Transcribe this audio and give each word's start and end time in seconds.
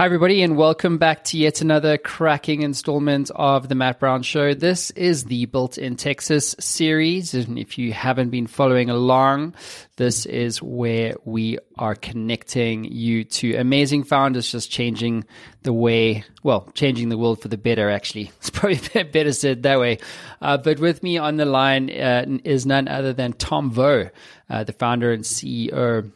Hi, 0.00 0.06
everybody, 0.06 0.40
and 0.40 0.56
welcome 0.56 0.96
back 0.96 1.24
to 1.24 1.36
yet 1.36 1.60
another 1.60 1.98
cracking 1.98 2.62
installment 2.62 3.30
of 3.36 3.68
the 3.68 3.74
Matt 3.74 4.00
Brown 4.00 4.22
Show. 4.22 4.54
This 4.54 4.90
is 4.92 5.24
the 5.24 5.44
Built 5.44 5.76
in 5.76 5.96
Texas 5.96 6.56
series. 6.58 7.34
And 7.34 7.58
if 7.58 7.76
you 7.76 7.92
haven't 7.92 8.30
been 8.30 8.46
following 8.46 8.88
along, 8.88 9.56
this 9.96 10.24
is 10.24 10.62
where 10.62 11.16
we 11.26 11.58
are 11.76 11.94
connecting 11.94 12.84
you 12.84 13.24
to 13.24 13.56
amazing 13.56 14.04
founders 14.04 14.50
just 14.50 14.70
changing 14.70 15.26
the 15.64 15.72
way, 15.74 16.24
well, 16.42 16.70
changing 16.72 17.10
the 17.10 17.18
world 17.18 17.42
for 17.42 17.48
the 17.48 17.58
better, 17.58 17.90
actually. 17.90 18.32
It's 18.38 18.48
probably 18.48 19.04
better 19.04 19.34
said 19.34 19.64
that 19.64 19.80
way. 19.80 19.98
Uh, 20.40 20.56
but 20.56 20.78
with 20.78 21.02
me 21.02 21.18
on 21.18 21.36
the 21.36 21.44
line 21.44 21.90
uh, 21.90 22.24
is 22.42 22.64
none 22.64 22.88
other 22.88 23.12
than 23.12 23.34
Tom 23.34 23.70
Vo, 23.70 24.08
uh, 24.48 24.64
the 24.64 24.72
founder 24.72 25.12
and 25.12 25.24
CEO 25.24 26.10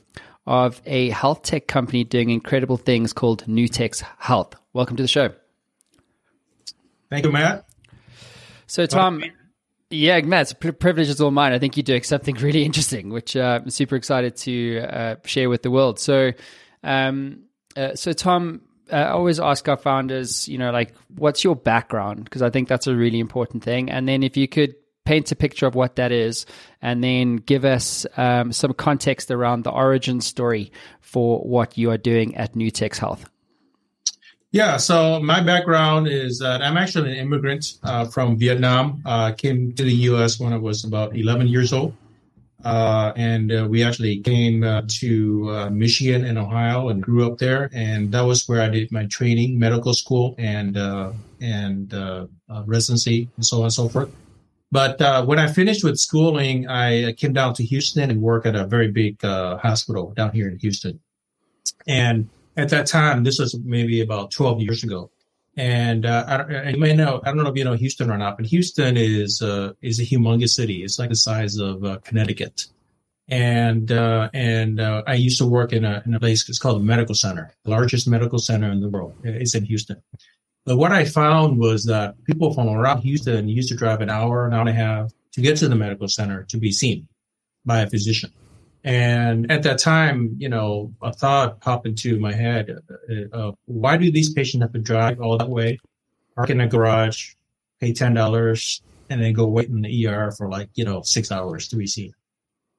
of 0.47 0.81
a 0.87 1.11
health 1.11 1.43
tech 1.43 1.67
company 1.67 2.05
doing 2.05 2.31
incredible 2.31 2.77
things 2.77 3.13
called 3.13 3.45
Nutex 3.47 4.05
Health. 4.19 4.55
Welcome 4.73 4.97
to 4.97 5.03
the 5.03 5.09
show. 5.09 5.33
Thank 7.11 7.25
you, 7.25 7.33
Matt. 7.33 7.67
So, 8.67 8.87
Tom, 8.87 9.23
yeah, 9.91 10.21
Matt, 10.23 10.43
it's 10.43 10.53
a 10.53 10.73
privilege 10.73 11.09
is 11.09 11.21
all 11.21 11.31
mine. 11.31 11.53
I 11.53 11.59
think 11.59 11.77
you're 11.77 11.85
doing 11.85 12.03
something 12.03 12.35
really 12.41 12.65
interesting, 12.65 13.11
which 13.11 13.37
uh, 13.37 13.61
I'm 13.63 13.71
super 13.71 13.97
excited 13.97 14.37
to 14.39 14.81
uh, 14.81 15.17
share 15.25 15.49
with 15.49 15.63
the 15.63 15.71
world. 15.71 15.99
So, 15.99 16.33
um, 16.83 17.45
uh, 17.77 17.95
so 17.95 18.13
Tom, 18.13 18.63
uh, 18.93 18.97
I 18.97 19.11
always 19.11 19.41
ask 19.41 19.69
our 19.69 19.77
founders, 19.77 20.49
you 20.49 20.59
know, 20.59 20.71
like, 20.71 20.95
what's 21.15 21.45
your 21.45 21.57
background? 21.57 22.25
Because 22.25 22.43
I 22.43 22.51
think 22.51 22.69
that's 22.69 22.87
a 22.87 22.95
really 22.95 23.21
important 23.21 23.63
thing. 23.63 23.91
And 23.91 24.09
then 24.09 24.23
if 24.23 24.37
you 24.37 24.49
could 24.49 24.75
paint 25.05 25.31
a 25.33 25.37
picture 25.37 25.67
of 25.67 25.75
what 25.75 25.97
that 25.97 26.13
is, 26.13 26.47
and 26.81 27.03
then 27.03 27.37
give 27.37 27.65
us 27.65 28.07
um, 28.17 28.53
some 28.53 28.73
context 28.73 29.31
around 29.31 29.65
the 29.65 29.71
origin 29.71 30.21
story 30.21 30.73
for 31.01 31.41
what 31.41 31.77
you 31.79 31.91
are 31.91 31.99
doing 31.99 32.37
at 32.37 32.55
Nutex 32.55 32.99
Health. 32.99 33.29
Yeah, 34.51 34.77
so 34.77 35.21
my 35.21 35.43
background 35.43 36.07
is 36.07 36.39
that 36.39 36.63
I'm 36.63 36.77
actually 36.77 37.11
an 37.11 37.19
immigrant 37.19 37.75
uh, 37.83 38.05
from 38.05 38.39
Vietnam. 38.39 39.03
Uh, 39.05 39.33
came 39.33 39.73
to 39.73 39.83
the 39.83 39.95
U.S. 40.15 40.39
when 40.39 40.53
I 40.53 40.59
was 40.59 40.85
about 40.85 41.17
11 41.17 41.49
years 41.49 41.73
old. 41.73 41.97
Uh, 42.65 43.13
and 43.17 43.53
uh, 43.53 43.67
we 43.69 43.83
actually 43.83 44.21
came 44.21 44.65
uh, 44.65 44.83
to 44.89 45.51
uh, 45.51 45.71
Michigan 45.71 46.25
and 46.25 46.39
Ohio 46.39 46.89
and 46.89 47.03
grew 47.03 47.31
up 47.31 47.39
there. 47.39 47.69
And 47.75 48.13
that 48.13 48.23
was 48.23 48.49
where 48.49 48.63
I 48.63 48.69
did 48.69 48.91
my 48.91 49.07
training, 49.07 49.59
medical 49.59 49.93
school, 49.93 50.35
and 50.39 50.77
and 51.41 51.93
residency, 52.65 53.29
and 53.37 53.45
so 53.45 53.59
on 53.59 53.65
and 53.65 53.73
so 53.73 53.89
forth. 53.89 54.11
But 54.75 55.01
uh, 55.01 55.25
when 55.25 55.39
I 55.39 55.47
finished 55.47 55.85
with 55.85 55.99
schooling, 55.99 56.67
I 56.67 57.13
came 57.13 57.33
down 57.33 57.55
to 57.55 57.63
Houston 57.63 58.11
and 58.11 58.21
worked 58.21 58.45
at 58.45 58.57
a 58.57 58.67
very 58.67 58.91
big 58.91 59.25
uh, 59.25 59.57
hospital 59.59 60.13
down 60.17 60.33
here 60.33 60.49
in 60.49 60.59
Houston. 60.59 60.99
And 61.87 62.29
at 62.57 62.71
that 62.71 62.89
time, 62.89 63.23
this 63.23 63.39
was 63.39 63.57
maybe 63.63 64.01
about 64.01 64.33
12 64.33 64.61
years 64.63 64.83
ago. 64.83 65.13
And 65.57 66.05
uh, 66.05 66.25
I, 66.27 66.71
you 66.71 66.79
may 66.79 66.93
know, 66.93 67.21
I 67.23 67.27
don't 67.27 67.45
know 67.45 67.51
if 67.51 67.57
you 67.57 67.63
know 67.63 67.75
Houston 67.75 68.11
or 68.11 68.19
not, 68.19 68.37
but 68.37 68.47
Houston 68.47 68.97
is 68.97 69.41
uh, 69.41 69.75
is 69.81 70.01
a 70.01 70.03
humongous 70.05 70.57
city. 70.57 70.83
It's 70.83 70.99
like 70.99 71.11
the 71.11 71.23
size 71.31 71.57
of 71.57 71.85
uh, 71.85 71.99
Connecticut. 72.03 72.67
And 73.29 73.93
uh, 73.93 74.29
and 74.35 74.81
I 74.81 75.15
used 75.15 75.39
to 75.39 75.47
work 75.47 75.73
in 75.73 75.85
a 75.85 76.03
in 76.05 76.15
a 76.15 76.19
place. 76.19 76.49
It's 76.49 76.59
called 76.59 76.81
the 76.81 76.85
Medical 76.85 77.15
Center, 77.15 77.55
the 77.63 77.71
largest 77.71 78.09
medical 78.09 78.41
center 78.41 78.73
in 78.73 78.81
the 78.81 78.89
world. 78.89 79.15
It's 79.23 79.55
in 79.55 79.67
Houston. 79.67 80.03
But 80.65 80.79
what 80.79 80.93
I 80.93 81.05
found 81.05 81.59
was 81.59 81.85
that 81.85 82.15
people 82.25 82.55
from 82.55 82.69
around 82.69 83.03
Houston 83.03 83.49
used 83.49 83.69
to 83.69 83.77
drive 83.77 84.01
an 84.01 84.09
hour, 84.09 84.47
an 84.47 84.55
hour 84.55 84.61
and 84.61 84.69
a 84.69 84.73
half 84.73 85.13
to 85.33 85.41
get 85.41 85.59
to 85.59 85.69
the 85.69 85.75
medical 85.75 86.09
center 86.09 86.45
to 86.45 86.57
be 86.57 86.73
seen 86.73 87.07
by 87.67 87.81
a 87.81 87.91
physician. 87.91 88.31
And 88.83 89.51
at 89.51 89.63
that 89.63 89.79
time, 89.79 90.37
you 90.39 90.49
know, 90.49 90.93
a 91.03 91.13
thought 91.13 91.61
popped 91.61 91.87
into 91.87 92.19
my 92.19 92.33
head: 92.33 92.79
uh, 93.33 93.53
Why 93.65 93.97
do 93.97 94.11
these 94.11 94.33
patients 94.33 94.63
have 94.63 94.73
to 94.73 94.79
drive 94.79 95.21
all 95.21 95.39
that 95.39 95.49
way, 95.49 95.79
park 96.35 96.51
in 96.51 96.61
a 96.61 96.69
garage, 96.69 97.33
pay 97.81 97.95
ten 97.95 98.13
dollars, 98.13 98.83
and 99.09 99.23
then 99.23 99.33
go 99.33 99.47
wait 99.47 99.69
in 99.69 99.81
the 99.81 100.07
ER 100.07 100.33
for 100.33 100.51
like 100.51 100.69
you 100.75 100.85
know 100.85 101.01
six 101.01 101.33
hours 101.33 101.69
to 101.69 101.77
be 101.77 101.87
seen? 101.87 102.13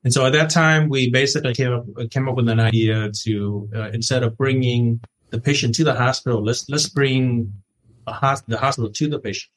And 0.03 0.13
so 0.13 0.23
at 0.27 0.33
that 0.33 0.51
time, 0.51 0.89
we 0.89 1.09
basically 1.09 1.55
came 1.55 1.73
up 1.73 1.85
came 2.11 2.29
up 2.29 2.35
with 2.35 2.49
an 2.49 2.59
idea 2.59 3.11
to 3.23 3.69
uh, 3.75 3.89
instead 3.89 4.21
of 4.21 4.37
bringing 4.37 5.01
the 5.31 5.41
patient 5.41 5.73
to 5.75 5.83
the 5.83 5.95
hospital, 5.95 6.43
let's 6.43 6.69
let's 6.69 6.87
bring 6.87 7.51
the 8.05 8.57
hospital 8.57 8.89
to 8.89 9.09
the 9.09 9.19
patient 9.19 9.51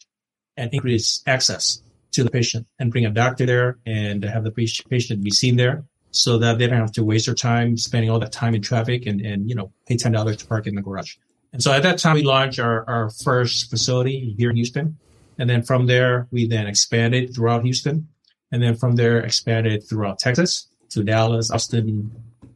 and 0.57 0.73
increase 0.73 1.23
access 1.27 1.83
to 2.13 2.25
the 2.25 2.31
patient 2.31 2.67
and 2.79 2.91
bring 2.91 3.07
a 3.07 3.11
doctor 3.11 3.47
there 3.47 3.79
and 3.87 4.25
have 4.25 4.45
the 4.45 4.51
patient 4.51 5.23
be 5.23 5.31
seen 5.31 5.57
there 5.57 5.85
so 6.11 6.39
that 6.39 6.59
they 6.59 6.67
don't 6.67 6.81
have 6.81 6.93
to 6.93 7.05
waste 7.05 7.27
their 7.27 7.35
time 7.35 7.77
spending 7.77 8.11
all 8.11 8.19
that 8.19 8.33
time 8.33 8.55
in 8.55 8.63
traffic 8.63 9.07
and, 9.07 9.21
and 9.21 9.49
you 9.49 9.55
know, 9.55 9.73
pay 9.87 9.97
$10 9.97 10.37
to 10.37 10.47
park 10.47 10.67
in 10.67 10.75
the 10.75 10.83
garage. 10.83 11.17
And 11.53 11.63
so 11.63 11.73
at 11.73 11.83
that 11.83 11.99
time, 11.99 12.15
we 12.15 12.23
launched 12.23 12.59
our, 12.59 12.89
our 12.89 13.11
first 13.11 13.71
facility 13.71 14.35
here 14.37 14.51
in 14.51 14.57
Houston. 14.57 14.99
And 15.39 15.49
then 15.49 15.63
from 15.63 15.87
there, 15.87 16.27
we 16.31 16.47
then 16.47 16.67
expanded 16.67 17.35
throughout 17.35 17.65
Houston. 17.65 18.09
And 18.51 18.63
then 18.63 18.75
from 18.75 18.97
there, 18.97 19.21
expanded 19.21 19.89
throughout 19.89 20.19
Texas 20.19 20.69
to 20.91 21.05
Dallas, 21.05 21.51
Austin, 21.51 22.11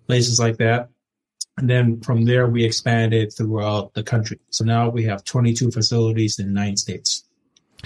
places 0.07 0.39
like 0.39 0.57
that. 0.59 0.89
And 1.59 1.69
then 1.69 2.01
from 2.01 2.25
there, 2.25 2.47
we 2.47 2.65
expanded 2.65 3.33
throughout 3.37 3.95
the 3.95 4.03
country. 4.03 4.39
So 4.51 4.65
now 4.65 4.89
we 4.89 5.05
have 5.05 5.25
22 5.25 5.71
facilities 5.71 6.39
in 6.39 6.53
nine 6.53 6.77
states. 6.77 7.25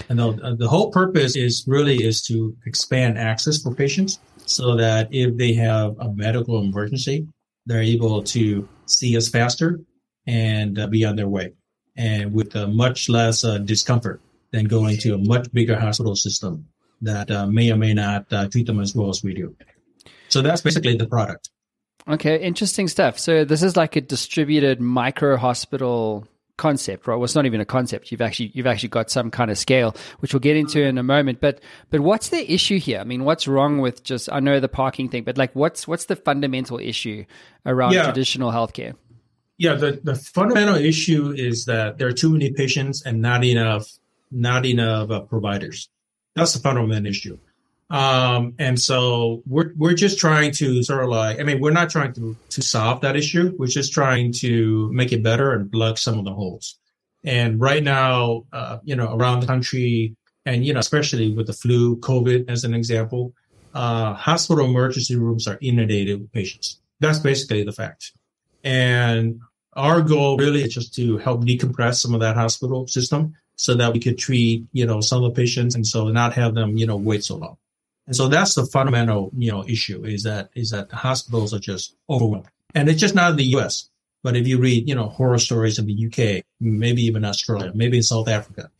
And 0.09 0.19
the, 0.19 0.29
uh, 0.43 0.55
the 0.55 0.67
whole 0.67 0.91
purpose 0.91 1.35
is 1.35 1.65
really 1.67 2.03
is 2.03 2.21
to 2.27 2.55
expand 2.65 3.17
access 3.17 3.61
for 3.61 3.73
patients 3.73 4.19
so 4.45 4.75
that 4.75 5.09
if 5.11 5.35
they 5.37 5.53
have 5.53 5.97
a 5.99 6.13
medical 6.13 6.61
emergency, 6.61 7.27
they're 7.65 7.81
able 7.81 8.23
to 8.23 8.67
see 8.85 9.17
us 9.17 9.27
faster 9.27 9.79
and 10.25 10.79
uh, 10.79 10.87
be 10.87 11.03
on 11.03 11.15
their 11.15 11.27
way 11.27 11.53
and 11.97 12.31
with 12.31 12.55
uh, 12.55 12.67
much 12.67 13.09
less 13.09 13.43
uh, 13.43 13.57
discomfort 13.57 14.21
than 14.51 14.65
going 14.65 14.97
to 14.97 15.15
a 15.15 15.17
much 15.17 15.51
bigger 15.51 15.77
hospital 15.77 16.15
system 16.15 16.65
that 17.01 17.29
uh, 17.29 17.45
may 17.47 17.71
or 17.71 17.77
may 17.77 17.93
not 17.93 18.31
uh, 18.31 18.47
treat 18.47 18.65
them 18.65 18.79
as 18.79 18.95
well 18.95 19.09
as 19.09 19.23
we 19.23 19.33
do. 19.33 19.55
So 20.29 20.41
that's 20.41 20.61
basically 20.61 20.95
the 20.95 21.07
product. 21.07 21.49
Okay, 22.07 22.41
interesting 22.41 22.87
stuff. 22.87 23.19
So 23.19 23.43
this 23.43 23.63
is 23.63 23.75
like 23.75 23.95
a 23.95 24.01
distributed 24.01 24.79
micro 24.79 25.35
hospital 25.35 26.25
concept, 26.57 27.05
right? 27.05 27.15
Well, 27.15 27.23
it's 27.23 27.35
not 27.35 27.45
even 27.45 27.61
a 27.61 27.65
concept. 27.65 28.11
You've 28.11 28.21
actually 28.21 28.51
you've 28.53 28.67
actually 28.67 28.89
got 28.89 29.11
some 29.11 29.29
kind 29.29 29.51
of 29.51 29.57
scale, 29.57 29.95
which 30.19 30.33
we'll 30.33 30.39
get 30.39 30.57
into 30.57 30.81
in 30.81 30.97
a 30.97 31.03
moment. 31.03 31.39
But 31.39 31.61
but 31.89 32.01
what's 32.01 32.29
the 32.29 32.51
issue 32.51 32.79
here? 32.79 32.99
I 32.99 33.03
mean, 33.03 33.23
what's 33.23 33.47
wrong 33.47 33.79
with 33.79 34.03
just 34.03 34.29
I 34.31 34.39
know 34.39 34.59
the 34.59 34.69
parking 34.69 35.09
thing, 35.09 35.23
but 35.23 35.37
like 35.37 35.53
what's 35.53 35.87
what's 35.87 36.05
the 36.05 36.15
fundamental 36.15 36.79
issue 36.79 37.25
around 37.65 37.93
yeah. 37.93 38.03
traditional 38.03 38.51
healthcare? 38.51 38.95
Yeah, 39.57 39.73
the, 39.73 39.99
the 40.03 40.15
fundamental 40.15 40.75
issue 40.75 41.33
is 41.35 41.65
that 41.65 41.97
there 41.97 42.07
are 42.07 42.13
too 42.13 42.29
many 42.29 42.51
patients 42.51 43.03
and 43.03 43.21
not 43.21 43.43
enough 43.43 43.91
not 44.31 44.65
enough 44.65 45.09
uh, 45.09 45.21
providers. 45.21 45.89
That's 46.35 46.53
the 46.53 46.59
fundamental 46.59 47.07
issue. 47.07 47.37
Um, 47.89 48.53
and 48.59 48.79
so 48.79 49.43
we're, 49.47 49.71
we're 49.77 49.93
just 49.93 50.19
trying 50.19 50.51
to 50.53 50.83
sort 50.83 51.03
of 51.03 51.09
like, 51.09 51.39
I 51.39 51.43
mean, 51.43 51.61
we're 51.61 51.71
not 51.71 51.89
trying 51.89 52.13
to, 52.13 52.35
to 52.49 52.61
solve 52.61 53.01
that 53.01 53.15
issue. 53.15 53.55
We're 53.57 53.67
just 53.67 53.93
trying 53.93 54.33
to 54.33 54.91
make 54.91 55.13
it 55.13 55.23
better 55.23 55.53
and 55.53 55.71
plug 55.71 55.97
some 55.97 56.19
of 56.19 56.25
the 56.25 56.33
holes. 56.33 56.77
And 57.23 57.59
right 57.59 57.83
now, 57.83 58.45
uh, 58.51 58.79
you 58.83 58.95
know, 58.95 59.15
around 59.15 59.39
the 59.39 59.47
country 59.47 60.15
and, 60.45 60.65
you 60.65 60.73
know, 60.73 60.79
especially 60.79 61.33
with 61.33 61.47
the 61.47 61.53
flu, 61.53 61.97
COVID 61.97 62.49
as 62.49 62.63
an 62.63 62.73
example, 62.73 63.33
uh, 63.73 64.13
hospital 64.13 64.65
emergency 64.65 65.15
rooms 65.15 65.47
are 65.47 65.57
inundated 65.61 66.21
with 66.21 66.31
patients. 66.31 66.79
That's 66.99 67.19
basically 67.19 67.63
the 67.63 67.71
fact. 67.71 68.11
And 68.63 69.39
our 69.73 70.01
goal 70.01 70.37
really 70.37 70.63
is 70.63 70.73
just 70.73 70.93
to 70.95 71.17
help 71.19 71.45
decompress 71.45 72.01
some 72.01 72.13
of 72.13 72.21
that 72.21 72.35
hospital 72.35 72.87
system 72.87 73.35
so 73.55 73.75
that 73.75 73.93
we 73.93 73.99
could 73.99 74.17
treat, 74.17 74.65
you 74.71 74.85
know, 74.85 75.01
some 75.01 75.23
of 75.23 75.33
the 75.33 75.41
patients 75.41 75.75
and 75.75 75.85
so 75.85 76.09
not 76.09 76.33
have 76.33 76.53
them, 76.53 76.77
you 76.77 76.85
know, 76.85 76.97
wait 76.97 77.23
so 77.23 77.37
long. 77.37 77.57
And 78.07 78.15
so 78.15 78.27
that's 78.27 78.55
the 78.55 78.65
fundamental, 78.65 79.31
you 79.37 79.51
know, 79.51 79.63
issue 79.67 80.05
is 80.05 80.23
that 80.23 80.49
is 80.55 80.71
that 80.71 80.91
hospitals 80.91 81.53
are 81.53 81.59
just 81.59 81.95
overwhelmed. 82.09 82.47
And 82.73 82.89
it's 82.89 83.01
just 83.01 83.15
not 83.15 83.31
in 83.31 83.37
the 83.37 83.55
US. 83.57 83.89
But 84.23 84.35
if 84.35 84.47
you 84.47 84.59
read, 84.59 84.87
you 84.87 84.95
know, 84.95 85.07
horror 85.07 85.37
stories 85.37 85.77
in 85.77 85.85
the 85.85 86.07
UK, 86.07 86.43
maybe 86.59 87.03
even 87.03 87.23
Australia, 87.23 87.71
maybe 87.75 87.97
in 87.97 88.03
South 88.03 88.27
Africa, 88.27 88.71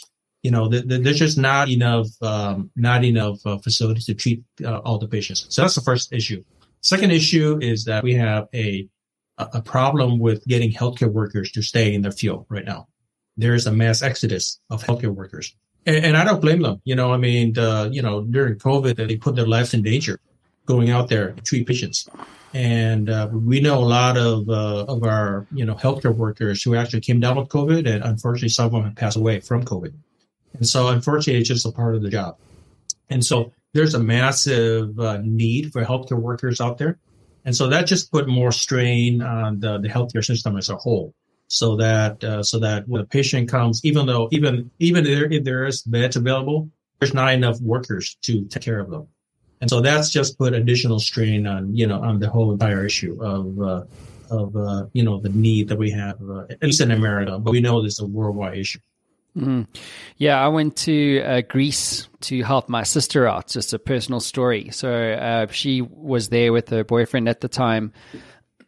you 0.43 0.51
know, 0.51 0.67
the, 0.67 0.81
the, 0.81 0.97
there's 0.97 1.19
just 1.19 1.37
not 1.37 1.69
enough, 1.69 2.07
um, 2.21 2.71
not 2.75 3.03
enough 3.03 3.45
uh, 3.45 3.57
facilities 3.57 4.05
to 4.05 4.13
treat 4.13 4.43
uh, 4.63 4.79
all 4.79 4.97
the 4.97 5.07
patients. 5.07 5.45
So 5.49 5.61
that's 5.61 5.75
the 5.75 5.81
first 5.81 6.11
issue. 6.13 6.43
Second 6.81 7.11
issue 7.11 7.59
is 7.61 7.85
that 7.85 8.03
we 8.03 8.15
have 8.15 8.47
a 8.53 8.89
a 9.37 9.61
problem 9.61 10.17
with 10.19 10.43
getting 10.45 10.71
healthcare 10.71 11.11
workers 11.11 11.51
to 11.51 11.61
stay 11.61 11.93
in 11.93 12.01
their 12.01 12.11
field 12.11 12.45
right 12.49 12.65
now. 12.65 12.87
There 13.35 13.53
is 13.53 13.67
a 13.67 13.71
mass 13.71 14.01
exodus 14.01 14.59
of 14.69 14.83
healthcare 14.83 15.13
workers. 15.13 15.55
And, 15.87 16.05
and 16.05 16.17
I 16.17 16.23
don't 16.25 16.41
blame 16.41 16.61
them. 16.61 16.81
You 16.83 16.95
know, 16.95 17.13
I 17.13 17.17
mean, 17.17 17.53
the, 17.53 17.89
you 17.91 18.01
know, 18.01 18.21
during 18.21 18.55
COVID, 18.55 18.95
they 18.97 19.15
put 19.15 19.35
their 19.35 19.47
lives 19.47 19.73
in 19.73 19.81
danger 19.81 20.19
going 20.65 20.91
out 20.91 21.07
there 21.07 21.31
to 21.31 21.41
treat 21.41 21.65
patients. 21.65 22.07
And 22.53 23.09
uh, 23.09 23.29
we 23.31 23.61
know 23.61 23.79
a 23.79 23.85
lot 23.85 24.17
of 24.17 24.49
uh, 24.49 24.85
of 24.85 25.03
our 25.03 25.45
you 25.51 25.65
know 25.65 25.75
healthcare 25.75 26.15
workers 26.15 26.63
who 26.63 26.75
actually 26.75 27.01
came 27.01 27.19
down 27.19 27.35
with 27.35 27.49
COVID, 27.49 27.87
and 27.87 28.03
unfortunately, 28.03 28.49
some 28.49 28.67
of 28.67 28.71
them 28.71 28.83
have 28.85 28.95
passed 28.95 29.17
away 29.17 29.41
from 29.41 29.63
COVID. 29.63 29.93
And 30.53 30.67
so, 30.67 30.87
unfortunately, 30.87 31.41
it's 31.41 31.49
just 31.49 31.65
a 31.65 31.71
part 31.71 31.95
of 31.95 32.01
the 32.01 32.09
job. 32.09 32.37
And 33.09 33.23
so, 33.23 33.51
there's 33.73 33.93
a 33.93 33.99
massive 33.99 34.97
uh, 34.97 35.19
need 35.23 35.73
for 35.73 35.83
healthcare 35.83 36.19
workers 36.19 36.61
out 36.61 36.77
there, 36.77 36.97
and 37.43 37.53
so 37.53 37.67
that 37.67 37.85
just 37.85 38.11
put 38.11 38.29
more 38.29 38.53
strain 38.53 39.21
on 39.21 39.59
the, 39.59 39.77
the 39.79 39.89
healthcare 39.89 40.25
system 40.25 40.57
as 40.57 40.69
a 40.69 40.77
whole. 40.77 41.13
So 41.47 41.75
that 41.77 42.23
uh, 42.23 42.43
so 42.43 42.59
that 42.59 42.87
when 42.87 43.01
a 43.01 43.05
patient 43.05 43.49
comes, 43.49 43.83
even 43.83 44.05
though 44.05 44.27
even 44.31 44.69
even 44.79 45.03
there, 45.03 45.31
if 45.31 45.43
there 45.43 45.65
is 45.65 45.81
beds 45.81 46.15
available, 46.15 46.69
there's 46.99 47.13
not 47.13 47.33
enough 47.33 47.59
workers 47.61 48.17
to 48.23 48.45
take 48.45 48.63
care 48.63 48.79
of 48.79 48.89
them, 48.89 49.07
and 49.61 49.69
so 49.69 49.81
that's 49.81 50.09
just 50.09 50.37
put 50.37 50.53
additional 50.53 50.99
strain 50.99 51.47
on 51.47 51.75
you 51.75 51.87
know 51.87 52.01
on 52.01 52.19
the 52.19 52.29
whole 52.29 52.51
entire 52.51 52.85
issue 52.85 53.17
of 53.23 53.61
uh, 53.61 53.83
of 54.29 54.55
uh, 54.55 54.85
you 54.93 55.03
know 55.03 55.19
the 55.19 55.29
need 55.29 55.69
that 55.69 55.77
we 55.77 55.91
have 55.91 56.17
uh, 56.29 56.45
at 56.49 56.61
least 56.61 56.81
in 56.81 56.91
America, 56.91 57.39
but 57.39 57.51
we 57.51 57.61
know 57.61 57.81
this 57.81 57.93
is 57.93 57.99
a 57.99 58.05
worldwide 58.05 58.57
issue. 58.57 58.79
Mm. 59.37 59.67
Yeah, 60.17 60.43
I 60.43 60.47
went 60.47 60.75
to 60.77 61.21
uh, 61.21 61.41
Greece 61.41 62.07
to 62.21 62.41
help 62.41 62.69
my 62.69 62.83
sister 62.83 63.27
out. 63.27 63.47
Just 63.47 63.71
a 63.71 63.79
personal 63.79 64.19
story. 64.19 64.69
So 64.71 64.91
uh, 64.91 65.47
she 65.51 65.81
was 65.81 66.29
there 66.29 66.51
with 66.51 66.69
her 66.69 66.83
boyfriend 66.83 67.29
at 67.29 67.41
the 67.41 67.47
time, 67.47 67.93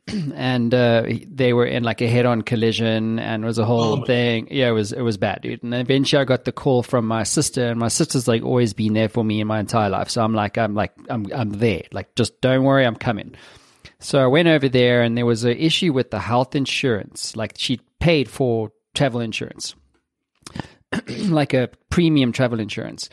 and 0.36 0.74
uh, 0.74 1.04
they 1.28 1.54
were 1.54 1.66
in 1.66 1.84
like 1.84 2.02
a 2.02 2.08
head-on 2.08 2.42
collision, 2.42 3.20
and 3.20 3.44
it 3.44 3.48
was 3.48 3.58
a 3.58 3.66
whole 3.66 4.02
oh 4.02 4.06
thing. 4.06 4.48
Yeah, 4.52 4.70
it 4.70 4.74
was 4.74 4.92
it 4.92 5.02
was 5.02 5.18
bad, 5.18 5.42
dude. 5.42 5.64
And 5.64 5.74
eventually, 5.74 6.22
I 6.22 6.26
got 6.26 6.46
the 6.46 6.52
call 6.52 6.84
from 6.84 7.08
my 7.08 7.24
sister, 7.24 7.68
and 7.68 7.80
my 7.80 7.88
sister's 7.88 8.28
like 8.28 8.44
always 8.44 8.74
been 8.74 8.94
there 8.94 9.10
for 9.10 9.24
me 9.24 9.42
in 9.42 9.48
my 9.48 9.60
entire 9.60 9.90
life. 9.90 10.10
So 10.10 10.24
I'm 10.24 10.34
like, 10.34 10.58
I'm 10.58 10.74
like, 10.74 10.94
I'm 11.10 11.28
I'm 11.34 11.52
there. 11.52 11.84
Like, 11.92 12.16
just 12.16 12.42
don't 12.42 12.64
worry, 12.64 12.86
I'm 12.86 12.96
coming. 12.96 13.36
So 14.00 14.20
I 14.20 14.28
went 14.28 14.48
over 14.48 14.70
there, 14.70 15.02
and 15.02 15.18
there 15.18 15.26
was 15.26 15.44
an 15.44 15.58
issue 15.58 15.94
with 15.94 16.12
the 16.12 16.20
health 16.20 16.56
insurance. 16.56 17.36
Like 17.36 17.54
she 17.58 17.80
paid 18.00 18.30
for 18.30 18.72
travel 18.94 19.22
insurance, 19.22 19.76
like 21.08 21.54
a 21.54 21.70
premium 21.90 22.32
travel 22.32 22.60
insurance, 22.60 23.10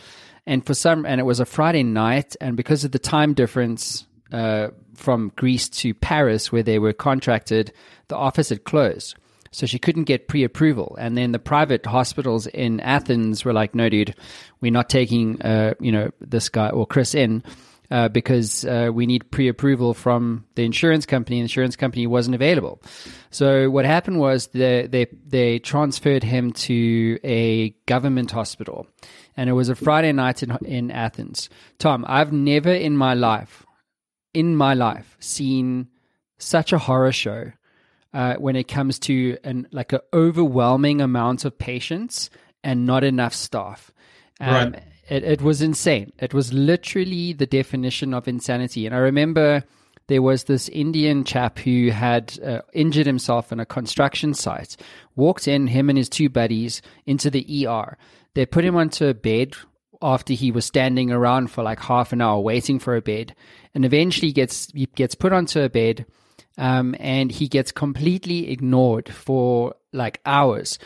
and 0.47 0.65
for 0.65 0.75
some, 0.75 1.05
and 1.05 1.21
it 1.21 1.25
was 1.25 1.41
a 1.41 1.47
Friday 1.47 1.83
night, 1.83 2.37
and 2.41 2.57
because 2.57 2.85
of 2.85 2.93
the 2.93 2.99
time 2.99 3.35
difference 3.35 4.07
uh, 4.33 4.69
from 4.97 5.33
Greece 5.37 5.69
to 5.69 5.95
Paris, 5.95 6.51
where 6.51 6.63
they 6.63 6.79
were 6.79 6.93
contracted, 6.93 7.73
the 8.09 8.17
office 8.17 8.49
had 8.49 8.65
closed. 8.65 9.15
So 9.53 9.67
she 9.67 9.79
couldn't 9.79 10.05
get 10.05 10.29
pre 10.29 10.45
approval. 10.45 10.97
And 11.01 11.17
then 11.17 11.33
the 11.33 11.39
private 11.39 11.87
hospitals 11.87 12.47
in 12.47 12.81
Athens 12.81 13.45
were 13.45 13.53
like, 13.53 13.75
no, 13.75 13.89
dude, 13.89 14.15
we're 14.61 14.73
not 14.73 14.91
taking, 14.91 15.41
uh, 15.43 15.75
you 15.81 15.93
know, 15.93 16.11
this 16.21 16.49
guy 16.49 16.69
or 16.71 16.87
Chris 16.87 17.15
in. 17.15 17.43
Uh, 17.89 18.09
because 18.09 18.65
uh, 18.65 18.91
we 18.93 19.07
need 19.07 19.31
pre-approval 19.31 19.95
from 19.95 20.45
the 20.57 20.65
insurance 20.65 21.07
company. 21.07 21.37
The 21.37 21.43
insurance 21.43 21.77
company 21.77 22.05
wasn't 22.05 22.35
available. 22.35 22.83
So 23.31 23.71
what 23.71 23.85
happened 23.85 24.19
was 24.19 24.49
they 24.49 24.89
they 24.89 25.07
they 25.25 25.61
transferred 25.61 26.25
him 26.25 26.51
to 26.53 27.17
a 27.23 27.71
government 27.87 28.33
hospital, 28.33 28.89
and 29.37 29.49
it 29.49 29.53
was 29.53 29.69
a 29.69 29.77
Friday 29.77 30.11
night 30.11 30.43
in 30.43 30.57
in 30.65 30.91
Athens. 30.91 31.49
Tom, 31.79 32.05
I've 32.09 32.33
never 32.33 32.73
in 32.73 32.97
my 32.97 33.15
life 33.15 33.65
in 34.37 34.55
my 34.55 34.75
life 34.75 35.17
seen 35.19 35.89
such 36.37 36.71
a 36.73 36.79
horror 36.79 37.13
show 37.13 37.53
uh, 38.13 38.35
when 38.35 38.55
it 38.55 38.69
comes 38.69 38.99
to 38.99 39.39
an 39.45 39.67
like 39.73 39.95
an 39.95 40.01
overwhelming 40.13 41.01
amount 41.01 41.47
of 41.47 41.59
patients 41.59 42.29
and 42.63 42.85
not 42.85 43.03
enough 43.03 43.35
staff. 43.35 43.91
Um, 44.39 44.73
right. 44.73 44.83
It, 45.09 45.25
it 45.25 45.43
was 45.43 45.63
insane. 45.63 46.13
It 46.19 46.35
was 46.35 46.53
literally 46.53 47.33
the 47.33 47.47
definition 47.47 48.13
of 48.13 48.29
insanity. 48.29 48.85
And 48.85 48.95
I 48.95 48.99
remember 48.99 49.65
there 50.09 50.23
was 50.23 50.45
this 50.45 50.69
Indian 50.69 51.25
chap 51.25 51.59
who 51.59 51.91
had 51.91 52.39
uh, 52.45 52.61
injured 52.75 53.07
himself 53.07 53.53
in 53.53 53.61
a 53.61 53.67
construction 53.67 54.35
site, 54.35 54.77
walked 55.15 55.49
in, 55.49 55.69
him 55.69 55.89
and 55.89 55.97
his 55.97 56.11
two 56.11 56.29
buddies, 56.29 56.83
into 57.07 57.31
the 57.31 57.67
ER. 57.67 57.97
They 58.35 58.45
put 58.45 58.65
him 58.65 58.77
onto 58.77 59.07
a 59.07 59.15
bed 59.15 59.57
after 60.03 60.33
he 60.33 60.51
was 60.51 60.65
standing 60.65 61.11
around 61.11 61.51
for 61.51 61.63
like 61.63 61.81
half 61.81 62.13
an 62.13 62.21
hour 62.21 62.41
waiting 62.41 62.79
for 62.79 62.97
a 62.97 63.03
bed, 63.03 63.35
and 63.75 63.85
eventually 63.85 64.33
gets 64.33 64.71
he 64.73 64.87
gets 64.95 65.15
put 65.15 65.33
onto 65.33 65.61
a 65.61 65.69
bed, 65.69 66.07
um, 66.59 66.95
and 66.99 67.31
he 67.33 67.49
gets 67.49 67.73
completely 67.73 68.51
ignored 68.51 69.09
for 69.09 69.75
like 69.93 70.21
hours, 70.27 70.79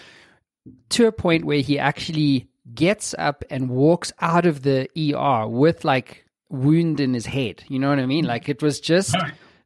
to 0.90 1.06
a 1.06 1.12
point 1.12 1.44
where 1.44 1.60
he 1.60 1.78
actually 1.78 2.48
gets 2.74 3.14
up 3.18 3.44
and 3.50 3.70
walks 3.70 4.12
out 4.20 4.46
of 4.46 4.62
the 4.62 4.88
ER 4.96 5.46
with 5.48 5.84
like 5.84 6.24
wound 6.48 7.00
in 7.00 7.14
his 7.14 7.26
head. 7.26 7.64
You 7.68 7.78
know 7.78 7.88
what 7.88 7.98
I 7.98 8.06
mean? 8.06 8.24
Like 8.24 8.48
it 8.48 8.62
was 8.62 8.80
just 8.80 9.16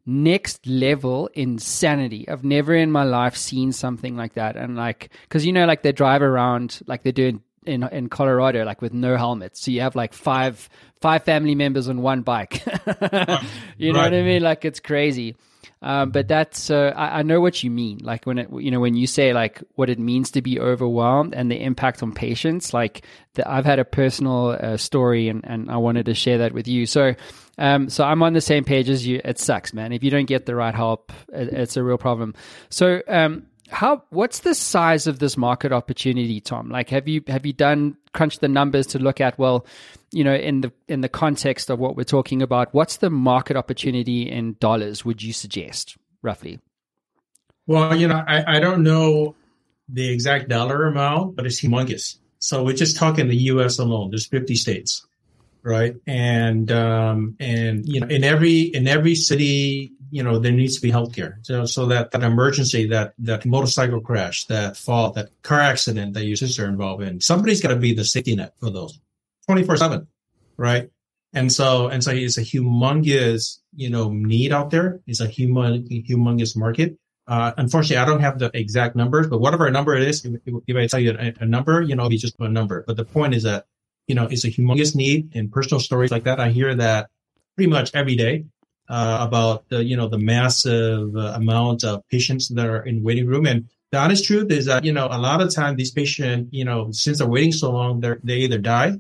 next 0.07 0.67
level 0.67 1.29
insanity. 1.35 2.29
I've 2.29 2.45
never 2.45 2.75
in 2.75 2.93
my 2.93 3.05
life 3.05 3.37
seen 3.37 3.73
something 3.73 4.17
like 4.17 4.35
that. 4.35 4.57
And 4.57 4.77
like, 4.77 5.11
cause 5.29 5.45
you 5.45 5.53
know, 5.53 5.67
like 5.67 5.83
they 5.83 5.93
drive 5.93 6.23
around, 6.23 6.81
like 6.87 7.03
they're 7.03 7.13
doing 7.13 7.43
in 7.67 7.83
in 7.85 8.09
Colorado, 8.09 8.65
like 8.65 8.83
with 8.83 8.93
no 8.93 9.17
helmets. 9.17 9.61
So 9.61 9.71
you 9.71 9.81
have 9.81 9.97
like 9.97 10.13
five 10.13 10.69
five 11.01 11.25
family 11.25 11.55
members 11.55 11.89
on 11.89 12.03
one 12.03 12.23
bike. 12.23 12.65
you 13.77 13.93
know 13.93 14.01
right. 14.01 14.13
what 14.13 14.15
I 14.15 14.23
mean? 14.23 14.43
Like 14.43 14.65
it's 14.65 14.81
crazy. 14.81 15.37
Um, 15.83 16.13
but 16.13 16.29
that's 16.29 16.71
uh, 16.71 16.95
I, 16.97 17.19
I, 17.19 17.23
know 17.23 17.43
what 17.43 17.63
you 17.63 17.71
mean. 17.71 17.99
Like 18.03 18.25
when 18.25 18.39
it 18.39 18.49
you 18.51 18.71
know 18.71 18.81
when 18.81 18.95
you 18.95 19.07
say 19.07 19.35
like 19.35 19.63
what 19.75 19.91
it 19.91 19.99
means 19.99 20.31
to 20.31 20.41
be 20.41 20.59
overwhelmed 20.59 21.35
and 21.35 21.51
the 21.51 21.63
impact 21.63 22.03
on 22.03 22.13
patients. 22.13 22.73
Like 22.73 23.05
the, 23.35 23.47
I've 23.49 23.67
had 23.67 23.79
a 23.79 23.85
personal 23.85 24.57
uh, 24.59 24.79
story 24.79 25.29
and 25.29 25.45
and 25.45 25.71
I 25.71 25.77
wanted 25.77 26.07
to 26.07 26.15
share 26.15 26.39
that 26.39 26.53
with 26.53 26.67
you. 26.67 26.87
So. 26.87 27.15
Um, 27.57 27.89
so 27.89 28.03
I'm 28.03 28.21
on 28.25 28.33
the 28.33 28.41
same 28.41 28.65
page 28.65 28.89
as 28.89 29.07
you. 29.07 29.21
It 29.25 29.39
sucks, 29.39 29.73
man. 29.73 29.93
If 29.93 30.03
you 30.03 30.11
don't 30.11 30.25
get 30.25 30.45
the 30.45 30.57
right 30.57 30.75
help, 30.75 31.13
it, 31.33 31.53
it's 31.53 31.77
a 31.77 31.85
real 31.85 31.99
problem. 31.99 32.35
So, 32.69 33.01
um, 33.07 33.47
how 33.69 34.03
what's 34.11 34.41
the 34.41 34.55
size 34.55 35.07
of 35.07 35.19
this 35.19 35.37
market 35.37 35.73
opportunity 35.73 36.41
tom? 36.41 36.69
Like 36.69 36.91
have 36.91 37.09
you 37.09 37.23
have 37.29 37.47
you 37.47 37.53
done 37.53 37.97
crunched 38.13 38.41
the 38.41 38.49
numbers 38.49 38.87
to 38.89 38.99
look 38.99 39.21
at 39.21 39.39
well 39.39 39.67
you 40.13 40.23
know 40.23 40.35
in 40.35 40.61
the 40.61 40.73
in 40.89 41.01
the 41.01 41.09
context 41.09 41.71
of 41.71 41.79
what 41.79 41.97
we're 41.97 42.05
talking 42.05 42.43
about 42.43 42.73
what's 42.75 42.99
the 42.99 43.11
market 43.11 43.57
opportunity 43.57 44.31
in 44.31 44.57
dollars 44.61 45.05
would 45.05 45.23
you 45.23 45.33
suggest 45.33 45.97
roughly? 46.23 46.61
Well 47.67 47.97
you 47.97 48.09
know 48.09 48.23
i, 48.27 48.57
I 48.57 48.61
don't 48.61 48.83
know 48.83 49.35
the 49.89 50.11
exact 50.11 50.49
dollar 50.49 50.87
amount 50.87 51.37
but 51.37 51.47
it's 51.47 51.61
humongous. 51.61 52.19
So 52.39 52.63
we're 52.63 52.75
just 52.75 52.97
talking 52.97 53.29
the 53.29 53.37
us 53.37 53.79
alone 53.79 54.11
there's 54.11 54.27
50 54.27 54.55
states 54.57 55.07
right? 55.65 55.97
And 56.07 56.71
um 56.71 57.37
and 57.41 57.87
you 57.89 58.01
know 58.01 58.07
in 58.07 58.23
every 58.23 58.61
in 58.63 58.87
every 58.87 59.15
city 59.15 59.93
you 60.11 60.23
know 60.23 60.39
there 60.39 60.53
needs 60.53 60.77
to 60.77 60.83
be 60.83 60.93
healthcare. 60.93 61.35
So, 61.43 61.65
so 61.67 61.87
that 61.87 62.13
that 62.13 62.23
emergency 62.23 62.87
that 62.89 63.15
that 63.19 63.45
motorcycle 63.45 64.01
crash 64.01 64.45
that 64.47 64.77
fall 64.77 65.11
that 65.13 65.31
car 65.43 65.61
accident 65.61 66.15
that 66.15 66.25
your 66.25 66.37
sister 66.37 66.67
involved 66.67 67.03
in 67.03 67.21
somebody's 67.21 67.61
got 67.61 67.69
to 67.69 67.77
be 67.77 67.95
the 67.95 68.05
safety 68.05 68.37
net 68.37 68.55
for 68.61 68.71
those 68.71 69.01
24 69.47 69.77
7 69.77 70.07
right? 70.57 70.91
And 71.33 71.53
so 71.53 71.89
and 71.89 72.03
so 72.05 72.13
it's 72.13 72.39
a 72.39 72.43
humongous 72.43 73.59
you 73.75 73.91
know 73.91 74.11
need 74.11 74.53
out 74.53 74.71
there. 74.71 75.01
It's 75.07 75.21
a 75.21 75.27
human 75.27 75.89
humongous 75.89 76.57
market. 76.57 76.97
Uh, 77.27 77.53
unfortunately, 77.57 77.97
I 77.97 78.05
don't 78.05 78.21
have 78.21 78.39
the 78.39 78.51
exact 78.53 78.97
numbers, 78.97 79.27
but 79.29 79.41
whatever 79.41 79.71
number 79.71 79.95
it 79.95 80.07
is, 80.07 80.25
if, 80.27 80.35
if 80.67 80.77
I 80.77 80.87
tell 80.87 81.01
you 81.01 81.17
a, 81.19 81.33
a 81.41 81.47
number, 81.47 81.81
you 81.81 81.97
know, 81.97 82.07
it's 82.07 82.21
just 82.21 82.37
a 82.39 82.49
number. 82.49 82.85
But 82.87 82.99
the 82.99 83.05
point 83.05 83.35
is 83.35 83.45
that, 83.45 83.65
you 84.07 84.15
know, 84.15 84.27
it's 84.31 84.45
a 84.45 84.51
humongous 84.51 84.95
need 84.95 85.35
in 85.35 85.49
personal 85.49 85.81
stories 85.81 86.11
like 86.11 86.25
that. 86.25 86.41
I 86.41 86.51
hear 86.51 86.75
that 86.75 87.09
pretty 87.57 87.71
much 87.71 87.91
every 87.95 88.17
day 88.17 88.45
uh, 88.89 89.19
about 89.27 89.69
the 89.69 89.83
you 89.85 89.97
know 89.97 90.09
the 90.09 90.19
massive 90.19 91.17
uh, 91.17 91.33
amount 91.35 91.85
of 91.85 92.07
patients 92.09 92.49
that 92.49 92.67
are 92.67 92.83
in 92.83 93.03
waiting 93.03 93.27
room. 93.27 93.47
And 93.47 93.69
the 93.91 93.99
honest 93.99 94.25
truth 94.25 94.51
is 94.51 94.67
that 94.67 94.85
you 94.85 94.93
know 94.93 95.09
a 95.11 95.19
lot 95.19 95.41
of 95.41 95.55
time 95.55 95.77
these 95.77 95.91
patients 95.91 96.49
you 96.53 96.65
know 96.65 96.91
since 96.93 97.19
they're 97.19 97.29
waiting 97.29 97.53
so 97.53 97.71
long 97.71 98.01
they 98.01 98.37
either 98.37 98.59
die 98.59 98.95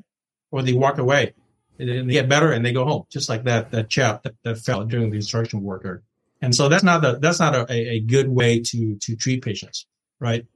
or 0.50 0.62
they 0.62 0.72
walk 0.72 0.98
away. 0.98 1.34
And 1.76 2.08
they 2.08 2.12
get 2.12 2.28
better 2.28 2.52
and 2.52 2.64
they 2.64 2.72
go 2.72 2.84
home 2.84 3.04
just 3.10 3.28
like 3.28 3.42
that 3.44 3.72
that 3.72 3.88
chap 3.88 4.22
that, 4.22 4.34
that 4.44 4.58
fell 4.58 4.84
during 4.84 5.10
the 5.10 5.16
instruction 5.16 5.60
worker 5.60 6.04
and 6.40 6.54
so 6.54 6.68
that's 6.68 6.84
not 6.84 7.02
the 7.02 7.18
that's 7.18 7.40
not 7.40 7.68
a, 7.68 7.72
a 7.72 7.98
good 7.98 8.28
way 8.28 8.60
to 8.60 8.94
to 8.98 9.16
treat 9.16 9.42
patients 9.42 9.86
right? 10.20 10.46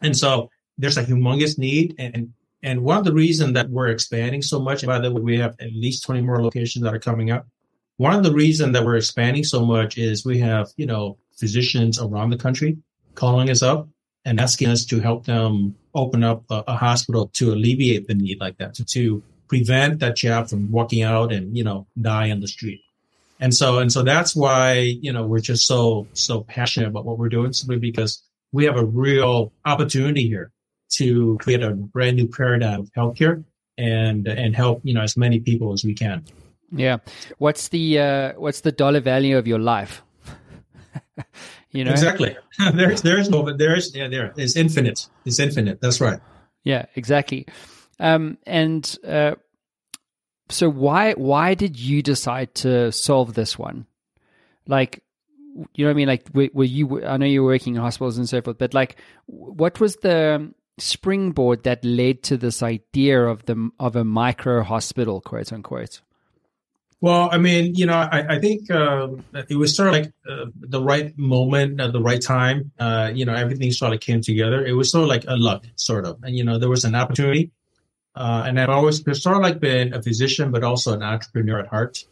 And 0.00 0.16
so 0.16 0.50
there's 0.78 0.96
a 0.96 1.04
humongous 1.04 1.58
need 1.58 1.94
and 1.98 2.32
and 2.62 2.82
one 2.82 2.98
of 2.98 3.04
the 3.04 3.12
reasons 3.12 3.54
that 3.54 3.70
we're 3.70 3.88
expanding 3.88 4.40
so 4.40 4.60
much, 4.60 4.86
by 4.86 4.98
the 4.98 5.10
way, 5.10 5.20
we 5.20 5.38
have 5.38 5.56
at 5.60 5.72
least 5.72 6.04
20 6.04 6.20
more 6.20 6.42
locations 6.42 6.84
that 6.84 6.94
are 6.94 7.00
coming 7.00 7.30
up, 7.30 7.46
one 7.96 8.14
of 8.14 8.22
the 8.22 8.32
reasons 8.32 8.72
that 8.72 8.84
we're 8.84 8.96
expanding 8.96 9.44
so 9.44 9.64
much 9.64 9.98
is 9.98 10.24
we 10.24 10.38
have, 10.38 10.68
you 10.76 10.86
know, 10.86 11.18
physicians 11.36 12.00
around 12.00 12.30
the 12.30 12.36
country 12.36 12.78
calling 13.14 13.50
us 13.50 13.62
up 13.62 13.88
and 14.24 14.40
asking 14.40 14.68
us 14.68 14.84
to 14.86 15.00
help 15.00 15.26
them 15.26 15.74
open 15.94 16.22
up 16.22 16.44
a, 16.50 16.62
a 16.68 16.76
hospital 16.76 17.28
to 17.34 17.52
alleviate 17.52 18.06
the 18.06 18.14
need 18.14 18.40
like 18.40 18.56
that, 18.58 18.74
to, 18.74 18.84
to 18.84 19.22
prevent 19.48 19.98
that 19.98 20.16
child 20.16 20.48
from 20.48 20.70
walking 20.70 21.02
out 21.02 21.32
and, 21.32 21.56
you 21.56 21.64
know, 21.64 21.86
die 22.00 22.30
on 22.30 22.40
the 22.40 22.48
street. 22.48 22.80
And 23.40 23.52
so, 23.52 23.80
and 23.80 23.92
so 23.92 24.02
that's 24.04 24.36
why, 24.36 24.74
you 24.74 25.12
know, 25.12 25.26
we're 25.26 25.40
just 25.40 25.66
so, 25.66 26.06
so 26.12 26.42
passionate 26.42 26.88
about 26.88 27.04
what 27.04 27.18
we're 27.18 27.28
doing 27.28 27.52
simply 27.52 27.78
because 27.78 28.22
we 28.52 28.64
have 28.66 28.76
a 28.76 28.84
real 28.84 29.52
opportunity 29.64 30.28
here 30.28 30.52
to 30.96 31.38
create 31.40 31.62
a 31.62 31.70
brand 31.70 32.16
new 32.16 32.28
paradigm 32.28 32.80
of 32.80 32.90
healthcare 32.92 33.44
and, 33.78 34.28
and 34.28 34.54
help, 34.54 34.80
you 34.84 34.94
know, 34.94 35.02
as 35.02 35.16
many 35.16 35.40
people 35.40 35.72
as 35.72 35.84
we 35.84 35.94
can. 35.94 36.24
Yeah. 36.74 36.98
What's 37.38 37.68
the 37.68 37.98
uh, 37.98 38.32
what's 38.36 38.62
the 38.62 38.72
dollar 38.72 39.00
value 39.00 39.36
of 39.36 39.46
your 39.46 39.58
life? 39.58 40.02
you 41.70 41.84
know 41.84 41.90
exactly. 41.90 42.36
there's 42.74 43.02
there's 43.02 43.28
no 43.28 43.42
but 43.42 43.58
there's 43.58 43.94
yeah 43.94 44.08
there 44.08 44.32
is 44.36 44.56
infinite. 44.56 45.06
It's 45.24 45.38
infinite. 45.38 45.80
That's 45.80 46.00
right. 46.00 46.20
Yeah, 46.64 46.86
exactly. 46.94 47.46
Um, 47.98 48.38
and 48.46 48.98
uh, 49.06 49.34
so 50.48 50.68
why 50.68 51.12
why 51.12 51.54
did 51.54 51.78
you 51.78 52.02
decide 52.02 52.54
to 52.56 52.90
solve 52.92 53.34
this 53.34 53.58
one? 53.58 53.86
Like, 54.66 55.02
you 55.74 55.84
know 55.84 55.88
what 55.88 55.90
I 55.90 55.94
mean? 55.94 56.08
Like, 56.08 56.28
were, 56.32 56.48
were 56.52 56.64
you? 56.64 57.04
I 57.04 57.16
know 57.16 57.26
you 57.26 57.42
were 57.42 57.50
working 57.50 57.74
in 57.74 57.82
hospitals 57.82 58.16
and 58.16 58.28
so 58.28 58.40
forth, 58.40 58.58
but 58.58 58.74
like, 58.74 58.96
what 59.26 59.80
was 59.80 59.96
the 59.96 60.52
springboard 60.78 61.64
that 61.64 61.84
led 61.84 62.22
to 62.24 62.36
this 62.36 62.62
idea 62.62 63.22
of 63.24 63.44
the 63.46 63.70
of 63.78 63.96
a 63.96 64.04
micro 64.04 64.62
hospital, 64.62 65.20
quote 65.20 65.52
unquote? 65.52 66.00
Well, 67.02 67.28
I 67.32 67.38
mean, 67.38 67.74
you 67.74 67.84
know, 67.84 67.94
I, 67.94 68.36
I 68.36 68.38
think 68.38 68.70
uh, 68.70 69.08
it 69.48 69.56
was 69.56 69.74
sort 69.74 69.88
of 69.88 69.94
like 69.94 70.12
uh, 70.30 70.46
the 70.54 70.80
right 70.80 71.12
moment 71.18 71.80
at 71.80 71.92
the 71.92 72.00
right 72.00 72.22
time. 72.22 72.70
Uh, 72.78 73.10
you 73.12 73.24
know, 73.24 73.34
everything 73.34 73.72
sort 73.72 73.92
of 73.92 73.98
came 73.98 74.20
together. 74.20 74.64
It 74.64 74.74
was 74.74 74.92
sort 74.92 75.02
of 75.02 75.08
like 75.08 75.24
a 75.26 75.36
luck, 75.36 75.64
sort 75.74 76.06
of. 76.06 76.22
And, 76.22 76.36
you 76.36 76.44
know, 76.44 76.60
there 76.60 76.68
was 76.68 76.84
an 76.84 76.94
opportunity. 76.94 77.50
Uh, 78.14 78.44
and 78.46 78.60
I've 78.60 78.68
always 78.68 79.02
sort 79.20 79.36
of 79.36 79.42
like 79.42 79.58
been 79.58 79.92
a 79.94 80.00
physician, 80.00 80.52
but 80.52 80.62
also 80.62 80.92
an 80.92 81.02
entrepreneur 81.02 81.58
at 81.58 81.66
heart. 81.66 82.04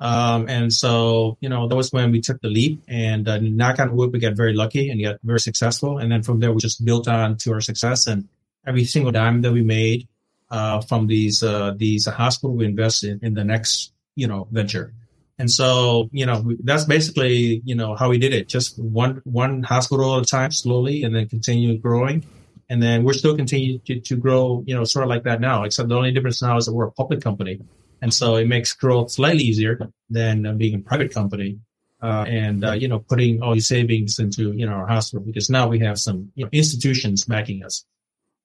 Um, 0.00 0.48
and 0.48 0.72
so, 0.72 1.36
you 1.40 1.48
know, 1.48 1.68
that 1.68 1.76
was 1.76 1.92
when 1.92 2.10
we 2.10 2.20
took 2.20 2.40
the 2.40 2.48
leap 2.48 2.82
and 2.88 3.28
uh, 3.28 3.38
knock 3.38 3.78
on 3.78 3.94
wood, 3.94 4.12
we 4.12 4.18
got 4.18 4.34
very 4.34 4.54
lucky 4.54 4.88
and 4.90 5.02
got 5.02 5.16
very 5.22 5.40
successful. 5.40 5.98
And 5.98 6.10
then 6.10 6.22
from 6.22 6.40
there, 6.40 6.52
we 6.52 6.58
just 6.58 6.84
built 6.84 7.06
on 7.06 7.36
to 7.38 7.52
our 7.52 7.60
success 7.60 8.06
and 8.06 8.26
every 8.66 8.84
single 8.84 9.12
dime 9.12 9.42
that 9.42 9.52
we 9.52 9.62
made, 9.62 10.08
uh, 10.50 10.80
from 10.80 11.06
these, 11.06 11.42
uh, 11.42 11.74
these 11.76 12.06
hospital 12.06 12.56
we 12.56 12.64
invest 12.64 13.04
in, 13.04 13.20
in 13.22 13.34
the 13.34 13.44
next 13.44 13.92
you 14.16 14.26
know, 14.26 14.48
venture. 14.50 14.92
And 15.38 15.50
so, 15.50 16.10
you 16.12 16.26
know, 16.26 16.52
that's 16.62 16.84
basically, 16.84 17.62
you 17.64 17.74
know, 17.74 17.94
how 17.94 18.10
we 18.10 18.18
did 18.18 18.34
it. 18.34 18.48
Just 18.48 18.78
one, 18.78 19.22
one 19.24 19.62
hospital 19.62 20.16
at 20.16 20.22
a 20.22 20.26
time 20.26 20.52
slowly 20.52 21.02
and 21.02 21.14
then 21.14 21.28
continue 21.28 21.78
growing. 21.78 22.24
And 22.68 22.82
then 22.82 23.04
we're 23.04 23.14
still 23.14 23.34
continuing 23.34 23.80
to, 23.86 24.00
to 24.00 24.16
grow, 24.16 24.62
you 24.66 24.74
know, 24.74 24.84
sort 24.84 25.04
of 25.04 25.08
like 25.08 25.24
that 25.24 25.40
now, 25.40 25.64
except 25.64 25.88
the 25.88 25.96
only 25.96 26.12
difference 26.12 26.42
now 26.42 26.58
is 26.58 26.66
that 26.66 26.74
we're 26.74 26.86
a 26.86 26.92
public 26.92 27.22
company. 27.22 27.60
And 28.02 28.12
so 28.12 28.36
it 28.36 28.48
makes 28.48 28.72
growth 28.72 29.10
slightly 29.10 29.42
easier 29.42 29.90
than 30.08 30.46
uh, 30.46 30.52
being 30.52 30.74
a 30.74 30.78
private 30.78 31.12
company. 31.12 31.58
Uh, 32.02 32.24
and, 32.26 32.64
uh, 32.64 32.72
you 32.72 32.88
know, 32.88 32.98
putting 32.98 33.42
all 33.42 33.52
these 33.52 33.68
savings 33.68 34.18
into, 34.18 34.52
you 34.52 34.64
know, 34.64 34.72
our 34.72 34.86
hospital 34.86 35.22
because 35.22 35.50
now 35.50 35.68
we 35.68 35.80
have 35.80 35.98
some 35.98 36.32
you 36.34 36.44
know, 36.44 36.50
institutions 36.50 37.26
backing 37.26 37.62
us 37.62 37.84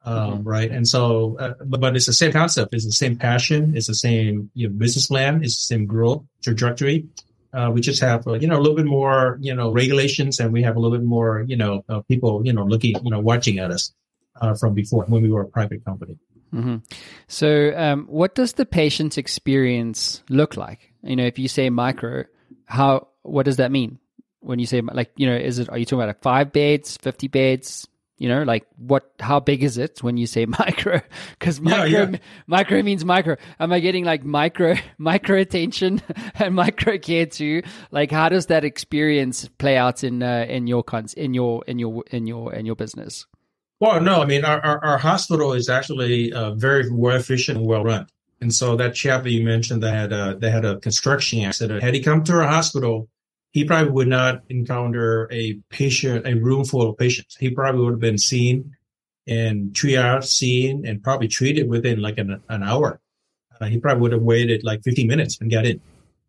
um, 0.05 0.15
mm-hmm. 0.15 0.43
right? 0.47 0.71
And 0.71 0.87
so, 0.87 1.37
uh, 1.39 1.53
but, 1.65 1.81
but 1.81 1.95
it's 1.95 2.05
the 2.05 2.13
same 2.13 2.31
concept. 2.31 2.73
It's 2.73 2.85
the 2.85 2.91
same 2.91 3.15
passion. 3.17 3.75
It's 3.75 3.87
the 3.87 3.95
same 3.95 4.49
you 4.53 4.67
know, 4.67 4.73
business 4.73 5.07
plan. 5.07 5.43
It's 5.43 5.55
the 5.55 5.75
same 5.75 5.85
growth 5.85 6.23
trajectory. 6.43 7.07
Uh, 7.53 7.71
we 7.73 7.81
just 7.81 8.01
have, 8.01 8.27
uh, 8.27 8.33
you 8.33 8.47
know, 8.47 8.57
a 8.57 8.61
little 8.61 8.75
bit 8.75 8.85
more, 8.85 9.37
you 9.41 9.55
know, 9.55 9.71
regulations 9.71 10.39
and 10.39 10.51
we 10.51 10.61
have 10.61 10.75
a 10.75 10.79
little 10.79 10.97
bit 10.97 11.05
more, 11.05 11.43
you 11.47 11.55
know, 11.55 11.83
uh, 11.89 12.01
people, 12.01 12.45
you 12.45 12.53
know, 12.53 12.65
looking, 12.65 12.95
you 13.03 13.09
know, 13.09 13.19
watching 13.19 13.59
at 13.59 13.71
us 13.71 13.93
uh, 14.41 14.53
from 14.53 14.73
before 14.73 15.05
when 15.05 15.21
we 15.21 15.31
were 15.31 15.41
a 15.41 15.47
private 15.47 15.83
company. 15.85 16.17
Mm-hmm. 16.55 16.75
So, 17.27 17.73
um, 17.75 18.05
what 18.07 18.33
does 18.33 18.53
the 18.53 18.65
patient's 18.65 19.17
experience 19.17 20.23
look 20.29 20.55
like? 20.55 20.93
You 21.03 21.15
know, 21.15 21.25
if 21.25 21.37
you 21.37 21.47
say 21.47 21.69
micro, 21.69 22.23
how, 22.65 23.09
what 23.23 23.43
does 23.43 23.57
that 23.57 23.71
mean? 23.71 23.99
When 24.39 24.59
you 24.59 24.65
say 24.65 24.81
like, 24.81 25.11
you 25.17 25.27
know, 25.27 25.35
is 25.35 25.59
it, 25.59 25.69
are 25.69 25.77
you 25.77 25.85
talking 25.85 25.99
about 25.99 26.07
like 26.07 26.21
five 26.21 26.53
beds, 26.53 26.97
50 26.97 27.27
beds, 27.27 27.87
you 28.17 28.29
know, 28.29 28.43
like 28.43 28.65
what? 28.77 29.11
How 29.19 29.41
big 29.41 29.63
is 29.63 29.77
it 29.77 30.01
when 30.01 30.15
you 30.15 30.25
say 30.25 30.45
micro? 30.59 31.01
Because 31.37 31.59
micro, 31.59 31.83
yeah, 31.85 32.09
yeah. 32.11 32.17
micro 32.47 32.81
means 32.81 33.03
micro. 33.03 33.35
Am 33.59 33.73
I 33.73 33.79
getting 33.79 34.05
like 34.05 34.23
micro, 34.23 34.75
micro 34.97 35.37
attention 35.37 36.01
and 36.35 36.55
micro 36.55 36.97
care 36.97 37.25
too? 37.25 37.63
Like, 37.91 38.11
how 38.11 38.29
does 38.29 38.45
that 38.45 38.63
experience 38.63 39.47
play 39.57 39.75
out 39.75 40.03
in 40.03 40.23
uh, 40.23 40.45
in 40.47 40.67
your 40.67 40.83
cons 40.83 41.13
in 41.13 41.33
your 41.33 41.63
in 41.67 41.77
your 41.77 42.03
in 42.09 42.25
your 42.25 42.53
in 42.53 42.65
your 42.65 42.75
business? 42.75 43.25
Well, 43.79 43.99
no, 44.01 44.21
I 44.21 44.25
mean 44.25 44.45
our 44.45 44.63
our, 44.63 44.83
our 44.83 44.97
hospital 44.97 45.53
is 45.53 45.69
actually 45.69 46.31
uh, 46.33 46.51
very 46.51 46.89
well 46.91 47.15
efficient 47.15 47.57
and 47.57 47.67
well 47.67 47.83
run. 47.83 48.07
And 48.41 48.53
so 48.53 48.75
that 48.75 48.95
chap 48.95 49.23
that 49.23 49.31
you 49.31 49.43
mentioned 49.43 49.81
that 49.83 49.93
had 49.93 50.11
a, 50.11 50.35
that 50.39 50.51
had 50.51 50.65
a 50.65 50.77
construction 50.79 51.41
accident, 51.43 51.81
had 51.81 51.93
he 51.93 52.01
come 52.01 52.23
to 52.25 52.33
our 52.33 52.47
hospital 52.47 53.09
he 53.55 53.63
probably 53.63 53.89
would 53.89 54.09
not 54.09 54.41
encounter 54.49 55.29
a 55.31 55.53
patient, 55.69 56.27
a 56.27 56.33
room 56.33 56.65
full 56.65 56.89
of 56.89 56.97
patients. 56.97 57.37
He 57.37 57.51
probably 57.51 57.85
would 57.85 57.91
have 57.91 57.99
been 58.01 58.17
seen 58.17 58.75
and 59.27 59.71
triaged, 59.71 60.25
seen, 60.25 60.85
and 60.85 61.01
probably 61.01 61.29
treated 61.29 61.69
within 61.69 62.01
like 62.01 62.17
an, 62.17 62.41
an 62.49 62.63
hour. 62.63 62.99
Uh, 63.61 63.67
he 63.67 63.79
probably 63.79 64.01
would 64.01 64.11
have 64.11 64.23
waited 64.23 64.65
like 64.65 64.83
15 64.83 65.07
minutes 65.07 65.39
and 65.39 65.49
got 65.49 65.65
in, 65.65 65.79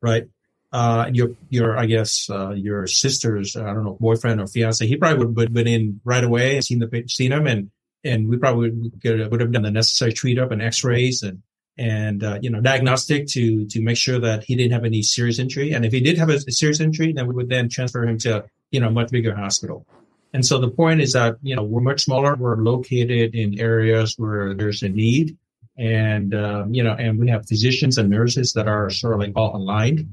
right? 0.01 0.29
Uh, 0.77 1.09
your, 1.11 1.31
your, 1.49 1.79
I 1.79 1.87
guess, 1.87 2.29
uh, 2.29 2.51
your 2.51 2.87
sister's, 2.87 3.57
I 3.57 3.73
don't 3.73 3.85
know, 3.85 3.97
boyfriend 3.99 4.43
or 4.43 4.47
fiance, 4.47 4.87
he 4.87 4.97
probably 4.97 5.25
would 5.25 5.47
have 5.49 5.55
been 5.55 5.67
in 5.67 6.03
right 6.05 6.23
away 6.23 6.57
and 6.57 6.63
seen 6.63 6.81
the, 6.81 7.05
seen 7.09 7.33
him 7.33 7.47
and, 7.47 7.71
and 8.05 8.29
we 8.29 8.37
probably 8.37 8.71
would, 8.71 9.31
would 9.31 9.41
have 9.41 9.53
done 9.53 9.63
the 9.63 9.71
necessary 9.71 10.13
treat 10.13 10.39
up 10.39 10.51
and 10.51 10.61
x-rays 10.61 11.23
and, 11.23 11.41
and 11.79 12.23
uh, 12.23 12.39
you 12.43 12.51
know 12.51 12.61
diagnostic 12.61 13.27
to 13.29 13.67
to 13.67 13.81
make 13.81 13.97
sure 13.97 14.19
that 14.19 14.45
he 14.45 14.55
didn't 14.55 14.73
have 14.73 14.85
any 14.85 15.03
serious 15.03 15.39
injury. 15.39 15.73
And 15.73 15.85
if 15.87 15.93
he 15.93 16.01
did 16.01 16.19
have 16.19 16.29
a, 16.29 16.35
a, 16.35 16.53
serious 16.53 16.81
injury 16.81 17.13
then 17.13 17.27
we 17.27 17.35
would 17.35 17.49
then 17.49 17.69
transfer 17.71 18.05
him 18.05 18.19
to 18.19 18.45
you 18.71 18.81
know 18.81 18.89
a 18.89 18.91
much 18.91 19.11
bigger 19.11 19.35
hospital. 19.35 19.87
And 20.35 20.45
so 20.45 20.59
the 20.59 20.69
point 20.69 21.01
is 21.01 21.13
that 21.15 21.37
you 21.43 21.57
know 21.57 21.63
we're 21.63 21.81
much 21.81 22.05
smaller 22.05 22.35
we're 22.35 22.57
located 22.57 23.35
in 23.35 23.61
areas 23.61 24.15
where 24.19 24.55
there's 24.55 24.83
a 24.83 24.91
need. 24.91 25.37
And 25.79 26.35
um, 26.35 26.75
you 26.75 26.83
know 26.83 26.93
and 26.93 27.19
we 27.19 27.29
have 27.29 27.47
physicians 27.47 27.99
and 27.99 28.11
nurses 28.11 28.53
that 28.55 28.69
are 28.69 28.91
sort 28.91 29.15
of 29.15 29.21
like 29.21 29.33
all 29.37 29.57
aligned 29.57 30.09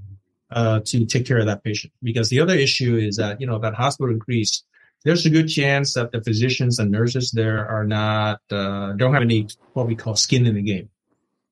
uh, 0.54 0.80
to 0.86 1.06
take 1.06 1.26
care 1.26 1.40
of 1.40 1.46
that 1.46 1.64
patient 1.64 1.92
because 2.02 2.30
the 2.30 2.40
other 2.40 2.56
issue 2.56 2.96
is 2.96 3.18
that 3.18 3.42
you 3.42 3.48
know 3.48 3.60
that 3.60 3.74
hospital 3.74 4.14
increase 4.14 4.64
there's 5.04 5.26
a 5.26 5.30
good 5.30 5.48
chance 5.48 5.96
that 5.96 6.12
the 6.14 6.22
physicians 6.24 6.80
and 6.80 6.90
nurses 6.90 7.32
there 7.32 7.68
are 7.68 7.84
not 7.84 8.40
uh, 8.52 8.94
don't 8.94 9.14
have 9.14 9.24
any 9.24 9.48
what 9.74 9.88
we 9.88 9.96
call 9.96 10.16
skin 10.16 10.46
in 10.46 10.56
the 10.56 10.62
game 10.62 10.90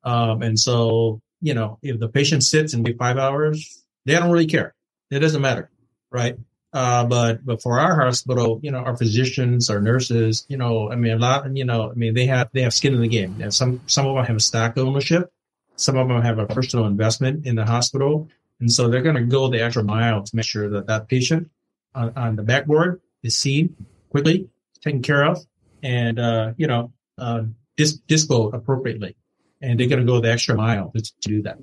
um, 0.04 0.42
and 0.42 0.60
so, 0.60 1.22
you 1.42 1.54
know, 1.54 1.78
if 1.82 2.00
the 2.00 2.10
patient 2.10 2.44
sits 2.44 2.74
and 2.74 2.86
wait 2.86 2.98
five 2.98 3.18
hours, 3.18 3.84
they 4.06 4.14
don't 4.14 4.32
really 4.32 4.48
care. 4.48 4.74
It 5.10 5.20
doesn't 5.20 5.42
matter, 5.42 5.70
right? 6.10 6.38
Uh, 6.74 7.06
but 7.06 7.46
but 7.46 7.62
for 7.62 7.80
our 7.80 8.00
hospital, 8.00 8.60
you 8.64 8.72
know, 8.72 8.80
our 8.80 8.96
physicians, 8.96 9.70
our 9.70 9.82
nurses, 9.82 10.46
you 10.48 10.58
know, 10.58 10.90
I 10.90 10.96
mean, 10.96 11.12
a 11.12 11.18
lot, 11.18 11.56
you 11.56 11.66
know, 11.66 11.92
I 11.92 11.94
mean, 11.96 12.14
they 12.14 12.26
have 12.28 12.50
they 12.54 12.62
have 12.62 12.74
skin 12.74 12.94
in 12.94 13.02
the 13.02 13.10
game. 13.10 13.42
And 13.42 13.54
some 13.54 13.82
some 13.88 14.08
of 14.08 14.16
them 14.16 14.26
have 14.26 14.42
stock 14.42 14.78
ownership, 14.78 15.32
some 15.76 15.98
of 15.98 16.08
them 16.08 16.22
have 16.22 16.40
a 16.40 16.48
personal 16.48 16.86
investment 16.86 17.46
in 17.46 17.56
the 17.56 17.66
hospital, 17.66 18.30
and 18.62 18.72
so 18.72 18.88
they're 18.88 19.02
going 19.02 19.16
to 19.16 19.24
go 19.24 19.50
the 19.50 19.62
extra 19.62 19.84
mile 19.84 20.24
to 20.24 20.36
make 20.36 20.46
sure 20.46 20.70
that 20.70 20.88
that 20.88 21.10
patient 21.10 21.52
on, 21.94 22.14
on 22.16 22.36
the 22.38 22.44
backboard 22.44 23.02
is 23.24 23.36
seen 23.36 23.76
quickly, 24.10 24.48
taken 24.82 25.02
care 25.02 25.26
of, 25.26 25.40
and 25.84 26.20
uh, 26.20 26.54
you 26.58 26.68
know, 26.68 26.94
uh, 27.18 27.44
dis- 27.76 28.00
dispo 28.08 28.54
appropriately 28.54 29.16
and 29.62 29.80
they're 29.80 29.88
going 29.88 30.00
to 30.00 30.06
go 30.06 30.20
the 30.20 30.32
extra 30.32 30.56
mile 30.56 30.92
to, 30.96 31.02
to 31.02 31.30
do 31.30 31.42
that. 31.44 31.60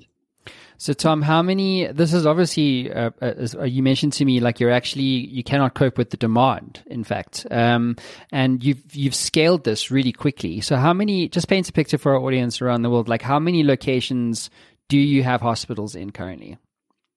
So, 0.77 0.93
Tom, 0.93 1.21
how 1.21 1.41
many? 1.41 1.87
This 1.87 2.13
is 2.13 2.25
obviously 2.25 2.91
uh, 2.91 3.11
uh, 3.21 3.47
uh, 3.55 3.63
you 3.65 3.83
mentioned 3.83 4.13
to 4.13 4.25
me 4.25 4.39
like 4.39 4.61
you're 4.61 4.71
actually 4.71 5.03
you 5.03 5.43
cannot 5.43 5.75
cope 5.75 5.97
with 5.97 6.09
the 6.09 6.15
demand. 6.15 6.81
In 6.87 7.03
fact, 7.03 7.45
um, 7.51 7.97
and 8.31 8.63
you've 8.63 8.95
you've 8.95 9.15
scaled 9.15 9.65
this 9.65 9.91
really 9.91 10.13
quickly. 10.13 10.61
So, 10.61 10.77
how 10.77 10.93
many? 10.93 11.27
Just 11.27 11.49
paint 11.49 11.67
a 11.67 11.73
picture 11.73 11.97
for 11.97 12.13
our 12.13 12.19
audience 12.19 12.61
around 12.61 12.83
the 12.83 12.89
world. 12.89 13.09
Like, 13.09 13.21
how 13.21 13.39
many 13.39 13.61
locations 13.61 14.49
do 14.87 14.97
you 14.97 15.21
have 15.21 15.41
hospitals 15.41 15.95
in 15.95 16.11
currently? 16.11 16.57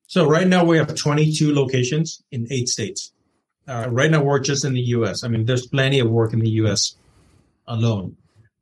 So, 0.07 0.27
right 0.29 0.47
now 0.47 0.65
we 0.65 0.77
have 0.77 0.95
22 0.95 1.55
locations 1.55 2.23
in 2.31 2.47
eight 2.51 2.69
states. 2.69 3.13
Uh, 3.67 3.87
right 3.91 4.11
now, 4.11 4.23
we're 4.23 4.41
just 4.41 4.65
in 4.65 4.75
the 4.75 4.81
U.S. 4.97 5.25
I 5.25 5.29
mean, 5.29 5.47
there's 5.47 5.67
plenty 5.67 6.01
of 6.01 6.11
work 6.11 6.33
in 6.33 6.41
the 6.41 6.51
U.S. 6.63 6.97
alone. 7.67 8.17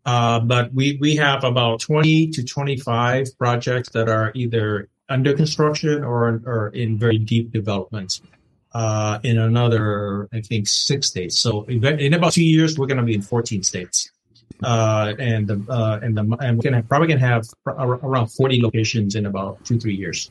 Uh, 0.04 0.40
but 0.40 0.72
we, 0.74 0.98
we 1.00 1.16
have 1.16 1.44
about 1.44 1.80
20 1.80 2.28
to 2.28 2.44
25 2.44 3.38
projects 3.38 3.90
that 3.90 4.08
are 4.08 4.32
either 4.34 4.88
under 5.08 5.34
construction 5.34 6.04
or, 6.04 6.40
or 6.46 6.68
in 6.68 6.98
very 6.98 7.18
deep 7.18 7.50
development. 7.50 8.20
Uh, 8.72 9.18
in 9.24 9.36
another, 9.36 10.28
I 10.32 10.40
think, 10.42 10.68
six 10.68 11.08
states. 11.08 11.40
So 11.40 11.64
in 11.64 12.14
about 12.14 12.32
two 12.32 12.44
years, 12.44 12.78
we're 12.78 12.86
going 12.86 12.98
to 12.98 13.04
be 13.04 13.14
in 13.14 13.22
14 13.22 13.64
states. 13.64 14.12
Uh, 14.62 15.14
and 15.18 15.48
the, 15.48 15.64
uh, 15.68 15.98
and 16.02 16.16
the, 16.16 16.36
and 16.40 16.56
we're 16.56 16.70
gonna 16.70 16.82
probably 16.82 17.08
gonna 17.08 17.18
have 17.18 17.46
around 17.66 18.28
40 18.28 18.62
locations 18.62 19.14
in 19.14 19.26
about 19.26 19.64
two, 19.64 19.80
three 19.80 19.94
years. 19.94 20.30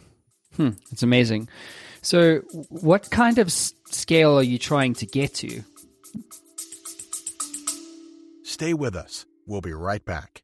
Hmm, 0.60 0.72
it's 0.92 1.04
amazing. 1.04 1.48
So 2.02 2.40
what 2.68 3.10
kind 3.12 3.38
of 3.38 3.50
scale 3.50 4.38
are 4.38 4.44
you 4.44 4.60
trying 4.60 4.94
to 4.96 5.06
get 5.06 5.34
to? 5.36 5.64
Stay 8.44 8.74
with 8.74 8.94
us. 8.94 9.26
We'll 9.48 9.62
be 9.62 9.72
right 9.72 10.04
back. 10.04 10.44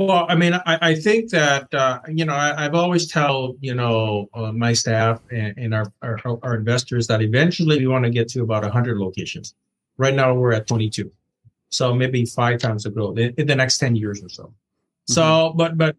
Well, 0.00 0.24
I 0.30 0.34
mean, 0.34 0.54
I, 0.54 0.78
I 0.80 0.94
think 0.94 1.28
that 1.28 1.74
uh, 1.74 2.00
you 2.08 2.24
know 2.24 2.32
I, 2.32 2.62
have 2.62 2.74
always 2.74 3.06
tell 3.06 3.54
you 3.60 3.74
know 3.74 4.30
uh, 4.32 4.50
my 4.50 4.72
staff 4.72 5.20
and, 5.30 5.52
and 5.58 5.74
our, 5.74 5.92
our, 6.00 6.18
our 6.42 6.54
investors 6.54 7.06
that 7.08 7.20
eventually 7.20 7.78
we 7.78 7.86
want 7.86 8.06
to 8.06 8.10
get 8.10 8.26
to 8.28 8.42
about 8.42 8.62
100 8.62 8.96
locations. 8.96 9.54
Right 9.98 10.14
now 10.14 10.32
we're 10.32 10.54
at 10.54 10.66
22, 10.66 11.12
so 11.68 11.94
maybe 11.94 12.24
five 12.24 12.60
times 12.60 12.84
the 12.84 12.90
growth 12.90 13.18
in, 13.18 13.34
in 13.36 13.46
the 13.46 13.54
next 13.54 13.76
10 13.76 13.94
years 13.94 14.24
or 14.24 14.30
so. 14.30 14.44
Mm-hmm. 14.44 15.12
So, 15.12 15.52
but 15.54 15.76
but 15.76 15.96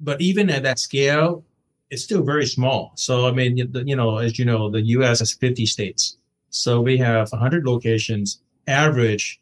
but 0.00 0.20
even 0.20 0.50
at 0.50 0.64
that 0.64 0.80
scale, 0.80 1.44
it's 1.90 2.02
still 2.02 2.24
very 2.24 2.46
small. 2.46 2.90
So 2.96 3.28
I 3.28 3.30
mean, 3.30 3.56
you 3.56 3.94
know, 3.94 4.18
as 4.18 4.36
you 4.36 4.46
know, 4.46 4.68
the 4.68 4.82
U.S. 4.98 5.20
has 5.20 5.32
50 5.32 5.64
states, 5.66 6.16
so 6.50 6.80
we 6.80 6.96
have 6.96 7.30
100 7.30 7.64
locations, 7.64 8.40
average 8.66 9.40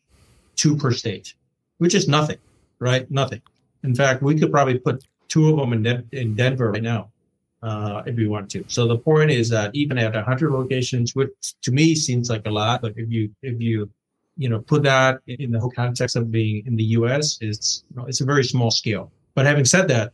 two 0.54 0.76
per 0.76 0.92
state, 0.92 1.32
which 1.78 1.94
is 1.94 2.08
nothing, 2.08 2.36
right? 2.78 3.10
Nothing. 3.10 3.40
In 3.84 3.94
fact, 3.94 4.22
we 4.22 4.38
could 4.38 4.50
probably 4.50 4.78
put 4.78 5.04
two 5.28 5.48
of 5.48 5.56
them 5.56 5.72
in, 5.72 5.82
De- 5.82 6.04
in 6.12 6.34
Denver 6.34 6.72
right 6.72 6.82
now 6.82 7.10
uh, 7.62 8.02
if 8.06 8.16
we 8.16 8.26
want 8.26 8.50
to. 8.50 8.64
So 8.66 8.86
the 8.86 8.98
point 8.98 9.30
is 9.30 9.48
that 9.50 9.74
even 9.74 9.98
at 9.98 10.14
100 10.14 10.52
locations, 10.52 11.14
which 11.14 11.30
to 11.62 11.70
me 11.72 11.94
seems 11.94 12.28
like 12.28 12.46
a 12.46 12.50
lot, 12.50 12.82
but 12.82 12.92
if 12.96 13.10
you 13.10 13.30
if 13.42 13.60
you 13.60 13.90
you 14.36 14.48
know 14.48 14.60
put 14.60 14.82
that 14.82 15.20
in 15.26 15.52
the 15.52 15.60
whole 15.60 15.70
context 15.70 16.16
of 16.16 16.30
being 16.30 16.64
in 16.66 16.76
the 16.76 16.84
U.S., 16.98 17.38
it's 17.40 17.84
you 17.90 17.96
know, 17.96 18.06
it's 18.06 18.20
a 18.20 18.24
very 18.24 18.44
small 18.44 18.70
scale. 18.70 19.12
But 19.34 19.46
having 19.46 19.64
said 19.64 19.88
that, 19.88 20.12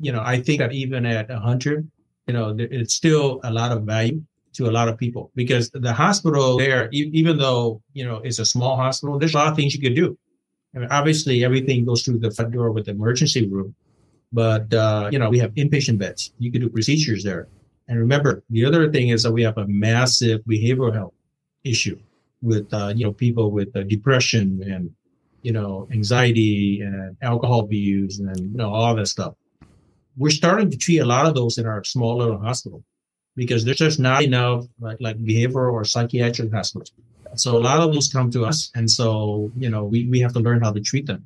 you 0.00 0.12
know 0.12 0.22
I 0.24 0.40
think 0.40 0.60
that 0.60 0.72
even 0.72 1.04
at 1.06 1.28
100, 1.28 1.88
you 2.26 2.34
know 2.34 2.56
it's 2.58 2.94
still 2.94 3.40
a 3.44 3.52
lot 3.52 3.72
of 3.72 3.82
value 3.82 4.22
to 4.52 4.68
a 4.68 4.72
lot 4.72 4.88
of 4.88 4.98
people 4.98 5.30
because 5.34 5.70
the 5.70 5.92
hospital 5.92 6.56
there, 6.56 6.88
even 6.92 7.36
though 7.36 7.82
you 7.92 8.04
know 8.04 8.16
it's 8.24 8.38
a 8.38 8.44
small 8.44 8.76
hospital, 8.76 9.18
there's 9.18 9.34
a 9.34 9.38
lot 9.38 9.48
of 9.48 9.56
things 9.56 9.74
you 9.74 9.80
could 9.80 9.94
do. 9.94 10.16
I 10.74 10.78
mean, 10.78 10.88
obviously, 10.90 11.44
everything 11.44 11.84
goes 11.84 12.02
through 12.02 12.18
the 12.18 12.30
front 12.30 12.52
door 12.52 12.70
with 12.70 12.86
the 12.86 12.92
emergency 12.92 13.46
room, 13.48 13.74
but 14.32 14.72
uh, 14.72 15.08
you 15.12 15.18
know 15.18 15.28
we 15.28 15.38
have 15.38 15.52
inpatient 15.54 15.98
beds. 15.98 16.32
You 16.38 16.52
can 16.52 16.60
do 16.60 16.68
procedures 16.68 17.24
there. 17.24 17.48
And 17.88 17.98
remember, 17.98 18.44
the 18.50 18.64
other 18.64 18.90
thing 18.90 19.08
is 19.08 19.24
that 19.24 19.32
we 19.32 19.42
have 19.42 19.58
a 19.58 19.66
massive 19.66 20.42
behavioral 20.44 20.94
health 20.94 21.14
issue 21.64 21.98
with 22.40 22.72
uh, 22.72 22.92
you 22.94 23.04
know 23.04 23.12
people 23.12 23.50
with 23.50 23.74
uh, 23.76 23.82
depression 23.82 24.62
and 24.62 24.90
you 25.42 25.52
know 25.52 25.88
anxiety 25.90 26.80
and 26.82 27.16
alcohol 27.22 27.60
abuse 27.60 28.20
and 28.20 28.38
you 28.38 28.56
know 28.56 28.72
all 28.72 28.94
that 28.94 29.06
stuff. 29.06 29.34
We're 30.16 30.30
starting 30.30 30.70
to 30.70 30.76
treat 30.76 30.98
a 30.98 31.04
lot 31.04 31.26
of 31.26 31.34
those 31.34 31.58
in 31.58 31.66
our 31.66 31.82
small 31.82 32.18
little 32.18 32.38
hospital 32.38 32.84
because 33.36 33.64
there's 33.64 33.78
just 33.78 33.98
not 33.98 34.22
enough 34.22 34.66
like 34.80 34.98
like 35.00 35.18
behavioral 35.18 35.72
or 35.72 35.84
psychiatric 35.84 36.52
hospitals. 36.52 36.92
So 37.36 37.56
a 37.56 37.58
lot 37.58 37.80
of 37.80 37.92
those 37.92 38.08
come 38.08 38.30
to 38.32 38.44
us, 38.44 38.70
and 38.74 38.90
so 38.90 39.50
you 39.56 39.70
know 39.70 39.84
we, 39.84 40.06
we 40.06 40.20
have 40.20 40.32
to 40.34 40.40
learn 40.40 40.60
how 40.60 40.72
to 40.72 40.80
treat 40.80 41.06
them. 41.06 41.24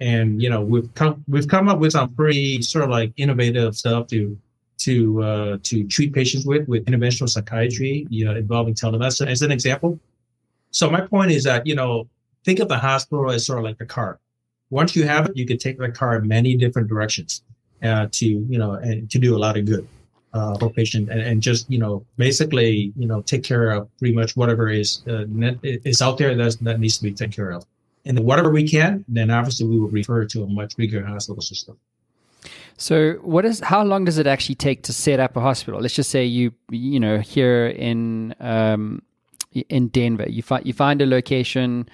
And 0.00 0.42
you 0.42 0.50
know 0.50 0.60
we've 0.62 0.92
come 0.94 1.24
we've 1.28 1.48
come 1.48 1.68
up 1.68 1.78
with 1.78 1.92
some 1.92 2.14
pretty 2.14 2.62
sort 2.62 2.84
of 2.84 2.90
like 2.90 3.12
innovative 3.16 3.76
stuff 3.76 4.06
to 4.08 4.38
to 4.78 5.22
uh, 5.22 5.58
to 5.62 5.86
treat 5.88 6.12
patients 6.12 6.46
with 6.46 6.68
with 6.68 6.84
interventional 6.86 7.28
psychiatry, 7.28 8.06
you 8.10 8.24
know, 8.24 8.34
involving 8.34 8.74
telemedicine 8.74 9.28
as 9.28 9.42
an 9.42 9.50
example. 9.50 9.98
So 10.70 10.90
my 10.90 11.00
point 11.00 11.30
is 11.30 11.44
that 11.44 11.66
you 11.66 11.74
know 11.74 12.08
think 12.44 12.60
of 12.60 12.68
the 12.68 12.78
hospital 12.78 13.30
as 13.30 13.46
sort 13.46 13.58
of 13.58 13.64
like 13.64 13.80
a 13.80 13.86
car. 13.86 14.18
Once 14.70 14.96
you 14.96 15.06
have 15.06 15.26
it, 15.26 15.36
you 15.36 15.46
can 15.46 15.58
take 15.58 15.78
the 15.78 15.88
car 15.90 16.16
in 16.16 16.28
many 16.28 16.56
different 16.56 16.88
directions 16.88 17.42
uh, 17.82 18.08
to 18.12 18.26
you 18.26 18.58
know 18.58 18.72
and 18.72 19.10
to 19.10 19.18
do 19.18 19.36
a 19.36 19.38
lot 19.38 19.56
of 19.56 19.64
good 19.64 19.88
uh, 20.36 20.68
patient 20.68 21.08
and, 21.10 21.20
and 21.20 21.42
just 21.42 21.70
you 21.70 21.78
know 21.78 22.04
basically 22.16 22.92
you 22.96 23.06
know 23.06 23.22
take 23.22 23.42
care 23.42 23.70
of 23.70 23.88
pretty 23.98 24.14
much 24.14 24.36
whatever 24.36 24.68
is 24.68 25.02
uh, 25.08 25.24
is 25.62 26.02
out 26.02 26.18
there 26.18 26.34
that 26.34 26.56
that 26.60 26.78
needs 26.78 26.96
to 26.98 27.04
be 27.04 27.12
taken 27.12 27.32
care 27.32 27.50
of. 27.50 27.64
And 28.04 28.20
whatever 28.20 28.50
we 28.50 28.68
can 28.68 29.04
then 29.08 29.30
obviously 29.30 29.66
we 29.66 29.78
will 29.78 29.88
refer 29.88 30.24
to 30.24 30.42
a 30.42 30.46
much 30.46 30.76
bigger 30.76 31.04
hospital 31.04 31.42
system. 31.42 31.78
So 32.76 33.14
what 33.22 33.44
is 33.44 33.60
how 33.60 33.82
long 33.82 34.04
does 34.04 34.18
it 34.18 34.26
actually 34.26 34.56
take 34.56 34.82
to 34.84 34.92
set 34.92 35.18
up 35.18 35.36
a 35.36 35.40
hospital? 35.40 35.80
Let's 35.80 35.94
just 35.94 36.10
say 36.10 36.24
you 36.24 36.52
you 36.70 37.00
know 37.00 37.18
here 37.18 37.66
in 37.66 38.34
um, 38.40 39.02
in 39.68 39.88
denver 39.88 40.28
you 40.28 40.42
find 40.42 40.66
you 40.66 40.74
find 40.74 41.00
a 41.00 41.06
location 41.06 41.88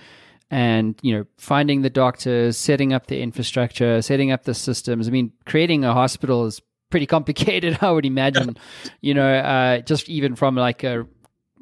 and 0.50 0.98
you 1.02 1.16
know 1.16 1.24
finding 1.38 1.82
the 1.82 1.90
doctors 1.90 2.56
setting 2.56 2.92
up 2.92 3.06
the 3.06 3.20
infrastructure 3.20 4.02
setting 4.02 4.32
up 4.32 4.42
the 4.44 4.54
systems. 4.54 5.06
I 5.06 5.10
mean 5.12 5.32
creating 5.46 5.84
a 5.84 5.94
hospital 5.94 6.46
is 6.46 6.60
pretty 6.92 7.06
complicated, 7.06 7.78
I 7.82 7.90
would 7.90 8.06
imagine. 8.06 8.56
you 9.00 9.14
know, 9.14 9.34
uh, 9.34 9.80
just 9.80 10.08
even 10.08 10.36
from 10.36 10.54
like 10.54 10.84
a 10.84 11.06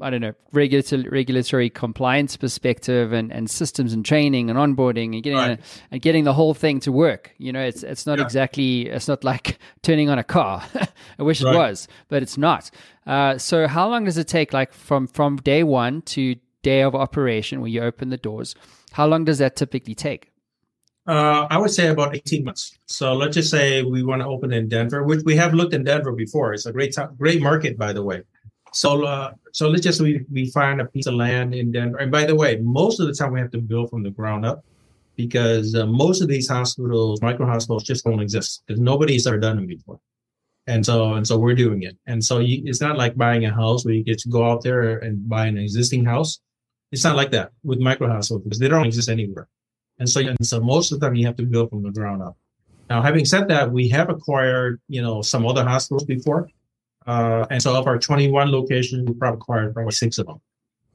I 0.02 0.08
don't 0.08 0.22
know 0.22 0.32
regulatory 0.52 1.06
regulatory 1.08 1.68
compliance 1.68 2.36
perspective 2.36 3.12
and, 3.12 3.30
and 3.30 3.50
systems 3.50 3.92
and 3.92 4.04
training 4.04 4.48
and 4.48 4.58
onboarding 4.58 5.12
and 5.14 5.22
getting 5.22 5.38
right. 5.38 5.60
a, 5.60 5.62
and 5.90 6.00
getting 6.00 6.24
the 6.24 6.32
whole 6.32 6.54
thing 6.54 6.80
to 6.80 6.92
work. 6.92 7.34
You 7.38 7.52
know, 7.52 7.60
it's 7.60 7.82
it's 7.82 8.06
not 8.06 8.18
yeah. 8.18 8.24
exactly 8.24 8.86
it's 8.86 9.08
not 9.08 9.24
like 9.24 9.58
turning 9.82 10.08
on 10.08 10.18
a 10.18 10.24
car. 10.24 10.64
I 11.18 11.22
wish 11.22 11.42
right. 11.42 11.54
it 11.54 11.58
was, 11.58 11.88
but 12.08 12.22
it's 12.22 12.38
not. 12.38 12.70
Uh, 13.06 13.38
so 13.38 13.66
how 13.66 13.88
long 13.88 14.04
does 14.04 14.18
it 14.18 14.28
take, 14.28 14.52
like 14.52 14.72
from 14.72 15.06
from 15.06 15.36
day 15.36 15.62
one 15.62 16.02
to 16.02 16.36
day 16.62 16.82
of 16.82 16.94
operation, 16.94 17.60
when 17.60 17.70
you 17.70 17.82
open 17.82 18.08
the 18.08 18.16
doors? 18.16 18.54
How 18.92 19.06
long 19.06 19.24
does 19.24 19.38
that 19.38 19.54
typically 19.54 19.94
take? 19.94 20.29
Uh, 21.06 21.46
I 21.50 21.56
would 21.58 21.70
say 21.70 21.88
about 21.88 22.14
18 22.14 22.44
months. 22.44 22.78
So 22.86 23.14
let's 23.14 23.34
just 23.34 23.50
say 23.50 23.82
we 23.82 24.02
want 24.02 24.22
to 24.22 24.28
open 24.28 24.52
in 24.52 24.68
Denver, 24.68 25.02
which 25.02 25.22
we 25.24 25.34
have 25.36 25.54
looked 25.54 25.74
in 25.74 25.82
Denver 25.82 26.12
before. 26.12 26.52
It's 26.52 26.66
a 26.66 26.72
great 26.72 26.94
great 27.18 27.40
market, 27.42 27.78
by 27.78 27.92
the 27.92 28.02
way. 28.02 28.22
So 28.72 29.04
uh, 29.04 29.32
so 29.52 29.68
let's 29.68 29.82
just 29.82 30.00
we, 30.00 30.24
we 30.30 30.50
find 30.50 30.80
a 30.80 30.84
piece 30.84 31.06
of 31.06 31.14
land 31.14 31.54
in 31.54 31.72
Denver. 31.72 31.98
And 31.98 32.12
by 32.12 32.26
the 32.26 32.36
way, 32.36 32.56
most 32.58 33.00
of 33.00 33.06
the 33.06 33.14
time 33.14 33.32
we 33.32 33.40
have 33.40 33.50
to 33.52 33.58
build 33.58 33.90
from 33.90 34.02
the 34.02 34.10
ground 34.10 34.44
up 34.44 34.64
because 35.16 35.74
uh, 35.74 35.86
most 35.86 36.22
of 36.22 36.28
these 36.28 36.48
hospitals, 36.48 37.20
micro 37.22 37.46
hospitals, 37.46 37.84
just 37.84 38.04
don't 38.04 38.20
exist 38.20 38.62
because 38.66 38.80
nobody's 38.80 39.26
ever 39.26 39.38
done 39.38 39.56
them 39.56 39.66
before. 39.66 39.98
And 40.66 40.84
so 40.84 41.14
and 41.14 41.26
so 41.26 41.38
we're 41.38 41.54
doing 41.54 41.82
it. 41.82 41.96
And 42.06 42.22
so 42.22 42.38
you, 42.38 42.62
it's 42.66 42.80
not 42.80 42.96
like 42.96 43.16
buying 43.16 43.44
a 43.46 43.52
house 43.52 43.84
where 43.84 43.94
you 43.94 44.04
get 44.04 44.18
to 44.20 44.28
go 44.28 44.48
out 44.48 44.62
there 44.62 44.98
and 44.98 45.28
buy 45.28 45.46
an 45.46 45.58
existing 45.58 46.04
house. 46.04 46.40
It's 46.92 47.04
not 47.04 47.16
like 47.16 47.30
that 47.32 47.52
with 47.64 47.80
micro 47.80 48.08
hospitals 48.08 48.44
because 48.44 48.58
they 48.58 48.68
don't 48.68 48.86
exist 48.86 49.08
anywhere. 49.08 49.48
And 50.00 50.08
so, 50.08 50.20
and 50.20 50.46
so 50.46 50.60
most 50.60 50.90
of 50.90 50.98
the 50.98 51.06
time 51.06 51.14
you 51.14 51.26
have 51.26 51.36
to 51.36 51.44
build 51.44 51.70
from 51.70 51.82
the 51.82 51.90
ground 51.90 52.22
up. 52.22 52.36
Now, 52.88 53.02
having 53.02 53.24
said 53.24 53.46
that, 53.48 53.70
we 53.70 53.88
have 53.90 54.08
acquired, 54.08 54.80
you 54.88 55.00
know, 55.00 55.22
some 55.22 55.46
other 55.46 55.62
hospitals 55.62 56.04
before. 56.04 56.48
Uh, 57.06 57.46
and 57.50 57.62
so 57.62 57.76
of 57.76 57.86
our 57.86 57.98
21 57.98 58.50
locations, 58.50 59.06
we 59.06 59.14
probably 59.14 59.36
acquired 59.38 59.74
probably 59.74 59.92
six 59.92 60.18
of 60.18 60.26
them. 60.26 60.40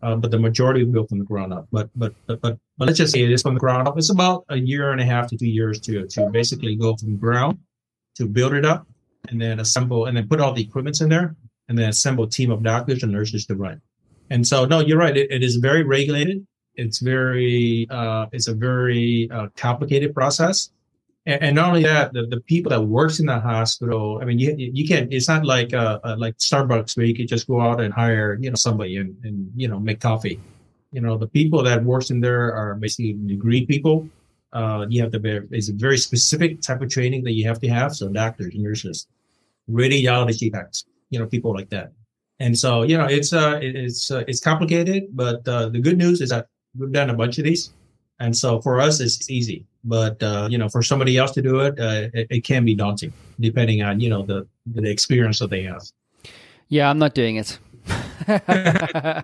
Uh, 0.01 0.15
but 0.15 0.31
the 0.31 0.39
majority 0.39 0.83
we 0.83 0.91
built 0.91 1.07
from 1.07 1.19
the 1.19 1.25
ground 1.25 1.53
up. 1.53 1.67
But, 1.71 1.89
but, 1.95 2.13
but, 2.25 2.41
but, 2.41 2.57
but 2.77 2.85
let's 2.87 2.97
just 2.97 3.13
say 3.13 3.23
it 3.23 3.31
is 3.31 3.43
from 3.43 3.53
the 3.53 3.59
ground 3.59 3.87
up. 3.87 3.97
It's 3.97 4.11
about 4.11 4.43
a 4.49 4.57
year 4.57 4.91
and 4.91 4.99
a 4.99 5.05
half 5.05 5.27
to 5.27 5.37
two 5.37 5.47
years 5.47 5.79
to, 5.81 6.05
to 6.07 6.29
basically 6.31 6.75
go 6.75 6.97
from 6.97 7.15
ground 7.17 7.59
to 8.15 8.27
build 8.27 8.53
it 8.53 8.65
up 8.65 8.87
and 9.29 9.41
then 9.41 9.59
assemble 9.59 10.05
and 10.05 10.17
then 10.17 10.27
put 10.27 10.41
all 10.41 10.51
the 10.51 10.63
equipments 10.63 11.01
in 11.01 11.09
there 11.09 11.35
and 11.69 11.77
then 11.77 11.89
assemble 11.89 12.25
a 12.25 12.29
team 12.29 12.51
of 12.51 12.63
doctors 12.63 13.03
and 13.03 13.11
nurses 13.11 13.45
to 13.45 13.55
run. 13.55 13.81
And 14.29 14.45
so, 14.45 14.65
no, 14.65 14.79
you're 14.79 14.97
right. 14.97 15.15
it, 15.15 15.31
it 15.31 15.43
is 15.43 15.57
very 15.57 15.83
regulated 15.83 16.45
it's 16.77 16.99
very 16.99 17.87
uh, 17.89 18.27
it's 18.31 18.47
a 18.47 18.53
very 18.53 19.29
uh, 19.31 19.47
complicated 19.55 20.13
process. 20.13 20.71
And, 21.27 21.41
and, 21.41 21.55
not 21.55 21.69
only 21.69 21.83
that 21.83 22.13
the, 22.13 22.27
the 22.27 22.39
people 22.41 22.69
that 22.69 22.81
works 22.81 23.19
in 23.19 23.25
the 23.25 23.39
hospital 23.39 24.19
i 24.21 24.25
mean 24.25 24.37
you, 24.37 24.55
you 24.57 24.87
can't 24.87 25.11
it's 25.11 25.27
not 25.27 25.43
like 25.43 25.73
uh, 25.73 25.99
uh, 26.03 26.15
like 26.19 26.37
starbucks 26.37 26.95
where 26.95 27.07
you 27.07 27.15
can 27.15 27.25
just 27.25 27.47
go 27.47 27.59
out 27.59 27.81
and 27.81 27.91
hire 27.91 28.37
you 28.39 28.51
know 28.51 28.55
somebody 28.55 28.97
and, 28.97 29.15
and 29.23 29.51
you 29.55 29.67
know 29.67 29.79
make 29.79 29.99
coffee. 29.99 30.39
You 30.91 31.01
know 31.01 31.17
the 31.17 31.27
people 31.27 31.63
that 31.63 31.83
works 31.83 32.09
in 32.09 32.21
there 32.21 32.53
are 32.53 32.75
basically 32.75 33.13
degree 33.13 33.65
people. 33.65 34.07
Uh, 34.53 34.85
you 34.87 35.01
have 35.01 35.11
to 35.11 35.19
be 35.19 35.41
it's 35.51 35.69
a 35.69 35.73
very 35.73 35.97
specific 35.97 36.61
type 36.61 36.81
of 36.81 36.89
training 36.89 37.23
that 37.25 37.33
you 37.33 37.45
have 37.47 37.59
to 37.59 37.67
have. 37.67 37.95
So 37.95 38.07
doctors 38.07 38.53
nurses 38.55 39.07
radiology 39.69 40.53
techs 40.53 40.85
you 41.09 41.19
know 41.19 41.25
people 41.25 41.53
like 41.53 41.69
that. 41.69 41.91
And 42.39 42.57
so 42.57 42.83
you 42.83 42.97
know 42.97 43.05
it's 43.05 43.33
uh 43.33 43.59
it's 43.61 44.11
uh, 44.11 44.23
it's 44.27 44.39
complicated 44.39 45.05
but 45.11 45.47
uh, 45.47 45.69
the 45.69 45.79
good 45.79 45.97
news 45.97 46.21
is 46.21 46.29
that 46.29 46.47
we've 46.77 46.91
done 46.91 47.09
a 47.09 47.13
bunch 47.13 47.37
of 47.37 47.43
these, 47.43 47.71
and 48.19 48.35
so 48.35 48.61
for 48.61 48.79
us 48.79 48.99
it's 48.99 49.29
easy. 49.29 49.65
But 49.83 50.21
uh, 50.23 50.47
you 50.49 50.57
know, 50.57 50.69
for 50.69 50.81
somebody 50.81 51.17
else 51.17 51.31
to 51.31 51.41
do 51.41 51.59
it, 51.59 51.79
uh, 51.79 52.09
it, 52.13 52.27
it, 52.29 52.43
can 52.43 52.65
be 52.65 52.73
daunting, 52.73 53.13
depending 53.39 53.83
on 53.83 53.99
you 53.99 54.09
know 54.09 54.23
the 54.23 54.47
the 54.65 54.89
experience 54.89 55.39
that 55.39 55.49
they 55.49 55.63
have. 55.63 55.83
Yeah, 56.69 56.89
I'm 56.89 56.97
not 56.97 57.13
doing 57.13 57.35
it. 57.35 57.59
I'd 58.27 59.23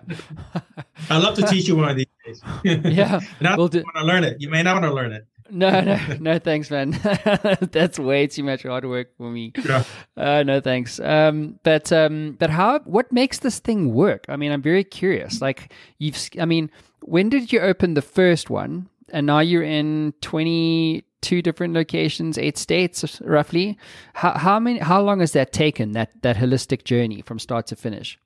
love 1.10 1.34
to 1.34 1.42
teach 1.48 1.66
you 1.66 1.76
one 1.76 1.88
of 1.88 1.96
these 1.96 2.06
days. 2.24 2.40
yeah, 2.84 3.20
not 3.40 3.58
we'll 3.58 3.68
do- 3.68 3.82
want 3.82 3.96
to 3.96 4.04
learn 4.04 4.24
it. 4.24 4.40
You 4.40 4.48
may 4.50 4.62
not 4.62 4.74
want 4.74 4.84
to 4.84 4.92
learn 4.92 5.12
it. 5.12 5.26
No, 5.52 5.80
no, 5.82 5.98
no, 6.18 6.38
thanks, 6.38 6.70
man. 6.70 6.90
That's 7.72 7.98
way 7.98 8.26
too 8.26 8.42
much 8.42 8.62
hard 8.62 8.86
work 8.86 9.16
for 9.16 9.30
me. 9.30 9.52
Yeah. 9.64 9.84
Uh, 10.16 10.42
no, 10.42 10.60
thanks. 10.60 10.98
Um, 10.98 11.58
but 11.62 11.92
um, 11.92 12.36
but 12.38 12.50
how? 12.50 12.80
What 12.80 13.12
makes 13.12 13.40
this 13.40 13.58
thing 13.58 13.92
work? 13.92 14.24
I 14.28 14.36
mean, 14.36 14.50
I'm 14.50 14.62
very 14.62 14.82
curious. 14.82 15.40
Like 15.40 15.72
you've, 15.98 16.18
I 16.40 16.46
mean, 16.46 16.70
when 17.02 17.28
did 17.28 17.52
you 17.52 17.60
open 17.60 17.94
the 17.94 18.02
first 18.02 18.50
one? 18.50 18.88
And 19.10 19.26
now 19.26 19.40
you're 19.40 19.62
in 19.62 20.14
22 20.22 21.42
different 21.42 21.74
locations, 21.74 22.38
eight 22.38 22.56
states, 22.56 23.20
roughly. 23.20 23.76
How 24.14 24.32
how 24.38 24.58
many? 24.58 24.78
How 24.78 25.02
long 25.02 25.20
has 25.20 25.32
that 25.32 25.52
taken? 25.52 25.92
That 25.92 26.10
that 26.22 26.36
holistic 26.36 26.84
journey 26.84 27.20
from 27.20 27.38
start 27.38 27.66
to 27.66 27.76
finish? 27.76 28.18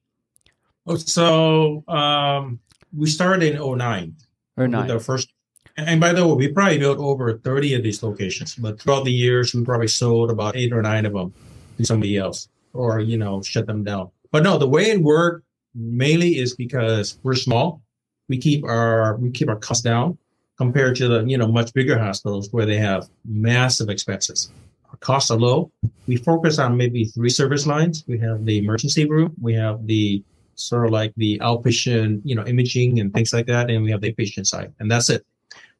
Oh, 0.86 0.96
so 0.96 1.82
um, 1.88 2.60
we 2.96 3.08
started 3.10 3.54
in 3.54 3.78
09. 3.78 4.16
Or 4.56 4.68
nine? 4.68 4.82
With 4.82 4.90
our 4.92 5.00
first 5.00 5.32
and 5.76 6.00
by 6.00 6.12
the 6.12 6.26
way, 6.26 6.34
we 6.34 6.48
probably 6.48 6.78
built 6.78 6.98
over 6.98 7.36
30 7.38 7.74
of 7.74 7.82
these 7.82 8.02
locations, 8.02 8.54
but 8.54 8.80
throughout 8.80 9.04
the 9.04 9.12
years, 9.12 9.54
we 9.54 9.62
probably 9.62 9.88
sold 9.88 10.30
about 10.30 10.56
eight 10.56 10.72
or 10.72 10.80
nine 10.80 11.04
of 11.04 11.12
them 11.12 11.34
to 11.76 11.84
somebody 11.84 12.16
else 12.16 12.48
or, 12.72 13.00
you 13.00 13.18
know, 13.18 13.42
shut 13.42 13.66
them 13.66 13.84
down. 13.84 14.10
But 14.32 14.42
no, 14.42 14.56
the 14.56 14.68
way 14.68 14.90
it 14.90 15.02
worked 15.02 15.44
mainly 15.74 16.38
is 16.38 16.56
because 16.56 17.18
we're 17.22 17.34
small. 17.34 17.82
We 18.28 18.38
keep 18.38 18.64
our, 18.64 19.16
we 19.16 19.30
keep 19.30 19.48
our 19.48 19.56
costs 19.56 19.82
down 19.82 20.16
compared 20.56 20.96
to 20.96 21.08
the, 21.08 21.24
you 21.24 21.36
know, 21.36 21.46
much 21.48 21.74
bigger 21.74 21.98
hospitals 21.98 22.48
where 22.52 22.64
they 22.64 22.78
have 22.78 23.08
massive 23.26 23.90
expenses. 23.90 24.50
Our 24.90 24.96
costs 24.96 25.30
are 25.30 25.38
low. 25.38 25.70
We 26.06 26.16
focus 26.16 26.58
on 26.58 26.76
maybe 26.76 27.04
three 27.04 27.28
service 27.28 27.66
lines. 27.66 28.02
We 28.06 28.18
have 28.18 28.46
the 28.46 28.58
emergency 28.58 29.04
room. 29.04 29.34
We 29.40 29.52
have 29.54 29.86
the 29.86 30.22
sort 30.54 30.86
of 30.86 30.92
like 30.92 31.12
the 31.18 31.38
outpatient, 31.40 32.22
you 32.24 32.34
know, 32.34 32.46
imaging 32.46 32.98
and 32.98 33.12
things 33.12 33.34
like 33.34 33.44
that. 33.46 33.70
And 33.70 33.84
we 33.84 33.90
have 33.90 34.00
the 34.00 34.12
patient 34.12 34.46
side 34.46 34.72
and 34.80 34.90
that's 34.90 35.10
it 35.10 35.26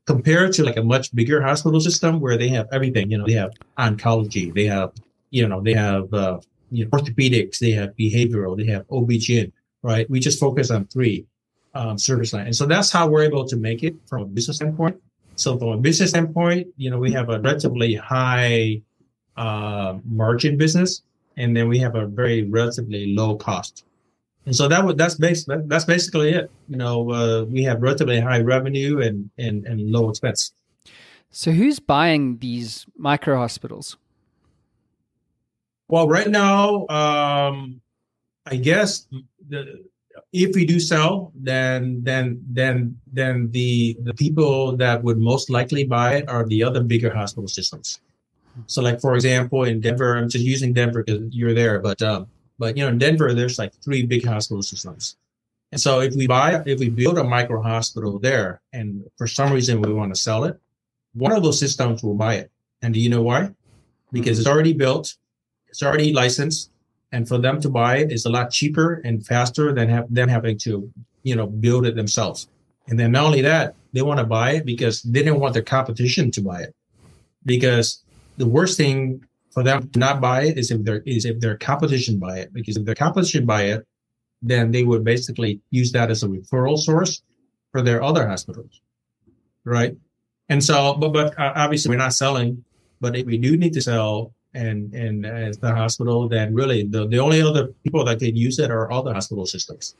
compared 0.07 0.53
to 0.55 0.65
like 0.65 0.77
a 0.77 0.83
much 0.83 1.15
bigger 1.15 1.43
hospital 1.43 1.81
system 1.81 2.21
where 2.21 2.39
they 2.39 2.49
have 2.49 2.69
everything, 2.73 3.11
you 3.11 3.19
know, 3.19 3.27
they 3.27 3.33
have 3.33 3.53
oncology, 3.79 4.55
they 4.55 4.65
have, 4.65 4.93
you 5.31 5.47
know, 5.47 5.61
they 5.61 5.75
have, 5.75 6.13
uh, 6.15 6.39
you 6.71 6.85
know, 6.85 6.91
orthopedics, 6.91 7.59
they 7.59 7.73
have 7.73 7.91
behavioral, 7.97 8.57
they 8.57 8.67
have 8.67 8.85
OB-GYN, 8.91 9.53
right? 9.83 10.09
We 10.09 10.21
just 10.21 10.39
focus 10.39 10.71
on 10.71 10.87
three 10.87 11.27
um, 11.75 11.99
service 11.99 12.33
lines. 12.33 12.47
And 12.47 12.57
so 12.57 12.67
that's 12.67 12.91
how 12.91 13.09
we're 13.09 13.25
able 13.25 13.47
to 13.47 13.57
make 13.57 13.83
it 13.83 13.95
from 14.07 14.23
a 14.23 14.27
business 14.27 14.57
standpoint. 14.59 14.97
So 15.35 15.59
from 15.59 15.69
a 15.69 15.77
business 15.77 16.11
standpoint, 16.11 16.69
you 16.77 16.91
know, 16.91 16.99
we 16.99 17.13
have 17.13 17.29
a 17.29 17.41
relatively 17.41 17.95
high 17.95 18.81
uh, 19.37 19.99
margin 20.05 20.57
business, 20.57 21.03
and 21.37 21.55
then 21.55 21.69
we 21.69 21.79
have 21.79 21.95
a 21.97 22.07
very 22.07 22.45
relatively 22.45 23.15
low 23.15 23.37
cost. 23.37 23.85
And 24.47 24.55
so 24.55 24.69
that 24.69 24.85
was 24.85 24.95
that's 24.95 25.17
base 25.17 25.45
that's 25.67 25.85
basically 25.85 26.31
it. 26.31 26.51
You 26.69 26.77
know, 26.77 27.11
uh, 27.11 27.45
we 27.45 27.65
have 27.65 27.83
relatively 27.83 28.21
high 28.21 28.41
revenue 28.41 29.01
and, 29.01 29.29
and 29.39 29.67
and 29.67 29.91
low 29.91 30.09
expense. 30.09 30.53
So 31.31 31.51
who's 31.51 31.81
buying 31.81 32.39
these 32.39 32.87
micro 32.97 33.37
hospitals? 33.37 33.97
Well, 35.89 36.09
right 36.09 36.29
now, 36.29 36.87
um, 36.89 37.81
I 38.47 38.57
guess 38.57 39.07
the, 39.49 39.85
if 40.33 40.55
we 40.55 40.65
do 40.65 40.79
sell, 40.79 41.33
then 41.35 42.01
then 42.05 42.41
then 42.49 42.99
then 43.13 43.51
the 43.51 43.97
the 44.03 44.15
people 44.15 44.77
that 44.77 45.03
would 45.03 45.19
most 45.19 45.51
likely 45.51 45.85
buy 45.85 46.17
it 46.17 46.29
are 46.29 46.47
the 46.47 46.63
other 46.63 46.83
bigger 46.83 47.13
hospital 47.13 47.49
systems. 47.49 48.01
So, 48.67 48.81
like 48.81 49.01
for 49.01 49.15
example, 49.15 49.65
in 49.65 49.81
Denver, 49.81 50.17
I'm 50.17 50.29
just 50.29 50.45
using 50.45 50.73
Denver 50.73 51.03
because 51.03 51.35
you're 51.35 51.55
there, 51.55 51.81
but 51.81 52.01
um, 52.01 52.29
but 52.59 52.77
you 52.77 52.83
know, 52.83 52.89
in 52.89 52.99
Denver, 52.99 53.35
there's 53.35 53.59
like 53.59 53.73
three 53.83 54.05
big 54.05 54.25
hospital 54.25 54.63
systems. 54.63 55.17
And 55.73 55.81
so 55.81 56.01
if 56.01 56.15
we 56.15 56.27
buy, 56.27 56.63
if 56.65 56.79
we 56.79 56.89
build 56.89 57.19
a 57.19 57.25
micro 57.25 57.61
hospital 57.61 58.19
there 58.19 58.61
and 58.73 59.05
for 59.19 59.27
some 59.27 59.53
reason 59.53 59.83
we 59.83 59.93
want 59.93 60.15
to 60.15 60.21
sell 60.21 60.45
it, 60.45 60.59
one 61.15 61.33
of 61.33 61.43
those 61.43 61.59
systems 61.59 62.03
will 62.03 62.15
buy 62.15 62.35
it. 62.35 62.51
And 62.83 62.95
do 62.95 63.01
you 63.01 63.09
know 63.09 63.23
why? 63.23 63.51
Because 64.13 64.39
it's 64.39 64.49
already 64.49 64.73
built, 64.73 65.17
it's 65.69 65.83
already 65.83 66.13
licensed, 66.13 66.71
and 67.13 67.27
for 67.27 67.39
them 67.39 67.61
to 67.61 67.69
buy 67.69 67.99
it 67.99 68.13
is 68.13 68.25
a 68.25 68.31
lot 68.31 68.51
cheaper 68.51 69.01
and 69.05 69.27
faster 69.27 69.73
than 69.73 69.89
have 69.89 70.13
them 70.13 70.29
having 70.29 70.59
to, 70.59 70.91
you 71.23 71.35
know, 71.35 71.47
build 71.47 71.87
it 71.87 71.97
themselves. 71.97 72.49
And 72.89 72.99
then 72.99 73.13
not 73.13 73.25
only 73.25 73.41
that, 73.43 73.75
they 73.93 74.03
want 74.03 74.21
to 74.21 74.27
buy 74.27 74.53
it 74.53 74.67
because 74.67 75.03
they 75.03 75.23
didn't 75.23 75.41
want 75.41 75.55
their 75.55 75.63
competition 75.63 76.31
to 76.33 76.41
buy 76.41 76.61
it. 76.61 76.75
Because 77.45 78.03
the 78.37 78.47
worst 78.47 78.77
thing 78.77 79.25
for 79.57 79.63
them 79.63 79.89
to 79.89 79.99
not 79.99 80.21
buy 80.21 80.43
it 80.43 80.59
is 80.59 80.71
if 80.71 80.85
their 80.85 81.01
is 81.07 81.25
if 81.25 81.41
their 81.41 81.57
competition 81.57 82.19
buy 82.19 82.41
it. 82.41 82.53
Because 82.53 82.77
if 82.77 82.85
their 82.85 82.95
competition 82.95 83.47
buy 83.47 83.63
it, 83.63 83.87
then 84.43 84.71
they 84.71 84.85
would 84.85 85.03
basically 85.03 85.63
use 85.71 85.91
that 85.93 86.11
as 86.11 86.23
a 86.23 86.29
referral 86.29 86.77
source 86.77 87.23
for 87.73 87.81
their 87.81 88.03
other 88.03 88.29
hospitals, 88.29 88.83
right? 89.65 89.97
And 90.51 90.63
so, 90.63 90.93
but 91.01 91.15
but 91.15 91.39
uh, 91.39 91.55
obviously 91.57 91.89
we're 91.89 92.05
not 92.07 92.13
selling. 92.13 92.63
But 93.01 93.17
if 93.17 93.25
we 93.25 93.39
do 93.39 93.57
need 93.57 93.73
to 93.73 93.81
sell, 93.81 94.35
and 94.53 94.93
and 94.93 95.25
as 95.25 95.57
the 95.57 95.75
hospital, 95.75 96.29
then 96.29 96.53
really 96.53 96.83
the, 96.83 97.09
the 97.09 97.19
only 97.19 97.41
other 97.41 97.69
people 97.83 98.05
that 98.05 98.19
can 98.19 98.37
use 98.37 98.59
it 98.59 98.71
are 98.71 98.93
other 98.93 99.15
hospital 99.15 99.47
systems 99.47 99.97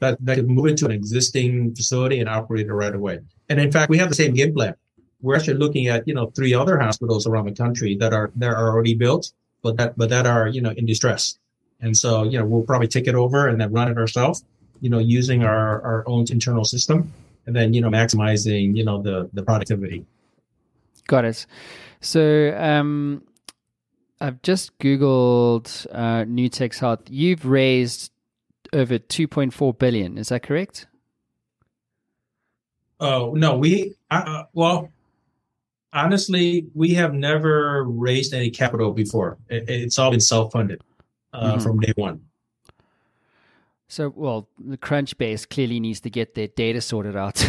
that 0.00 0.18
that 0.26 0.34
can 0.38 0.48
move 0.48 0.66
into 0.66 0.84
an 0.84 0.90
existing 0.90 1.76
facility 1.76 2.18
and 2.18 2.28
operate 2.28 2.66
it 2.66 2.74
right 2.74 2.96
away. 2.96 3.20
And 3.50 3.60
in 3.60 3.70
fact, 3.70 3.88
we 3.88 3.98
have 3.98 4.08
the 4.08 4.16
same 4.16 4.34
game 4.34 4.52
plan 4.52 4.74
we're 5.22 5.36
actually 5.36 5.58
looking 5.58 5.88
at 5.88 6.06
you 6.06 6.14
know 6.14 6.30
three 6.30 6.54
other 6.54 6.78
hospitals 6.78 7.26
around 7.26 7.46
the 7.46 7.52
country 7.52 7.96
that 7.96 8.12
are 8.12 8.30
that 8.36 8.50
are 8.50 8.70
already 8.70 8.94
built, 8.94 9.32
but 9.62 9.76
that 9.76 9.96
but 9.96 10.08
that 10.10 10.26
are 10.26 10.48
you 10.48 10.60
know 10.60 10.70
in 10.70 10.86
distress. 10.86 11.38
And 11.80 11.96
so 11.96 12.24
you 12.24 12.38
know 12.38 12.44
we'll 12.44 12.62
probably 12.62 12.88
take 12.88 13.06
it 13.06 13.14
over 13.14 13.48
and 13.48 13.60
then 13.60 13.72
run 13.72 13.90
it 13.90 13.98
ourselves, 13.98 14.44
you 14.80 14.90
know, 14.90 14.98
using 14.98 15.42
our 15.42 15.82
our 15.82 16.04
own 16.06 16.26
internal 16.30 16.64
system, 16.64 17.12
and 17.46 17.54
then 17.54 17.74
you 17.74 17.80
know 17.80 17.90
maximizing 17.90 18.76
you 18.76 18.84
know 18.84 19.02
the 19.02 19.28
the 19.32 19.42
productivity. 19.42 20.04
Got 21.06 21.24
it. 21.24 21.46
So 22.00 22.56
um, 22.58 23.22
I've 24.20 24.42
just 24.42 24.76
googled 24.78 25.86
uh, 25.92 26.24
Nutex 26.24 26.78
Health. 26.78 27.02
You've 27.08 27.46
raised 27.46 28.12
over 28.72 28.98
2.4 28.98 29.78
billion. 29.78 30.18
Is 30.18 30.28
that 30.28 30.42
correct? 30.42 30.86
Oh 32.98 33.32
no, 33.34 33.58
we 33.58 33.94
uh, 34.10 34.44
well 34.54 34.90
honestly, 35.96 36.66
we 36.74 36.94
have 36.94 37.14
never 37.14 37.84
raised 37.84 38.34
any 38.34 38.50
capital 38.50 38.92
before. 38.92 39.38
It, 39.48 39.68
it's 39.68 39.98
all 39.98 40.10
been 40.10 40.20
self-funded 40.20 40.82
uh, 41.32 41.52
mm-hmm. 41.52 41.60
from 41.60 41.80
day 41.80 41.92
one. 41.96 42.20
So, 43.88 44.12
well, 44.16 44.48
the 44.58 44.76
Crunchbase 44.76 45.48
clearly 45.48 45.78
needs 45.78 46.00
to 46.00 46.10
get 46.10 46.34
their 46.34 46.48
data 46.48 46.80
sorted 46.80 47.16
out. 47.16 47.40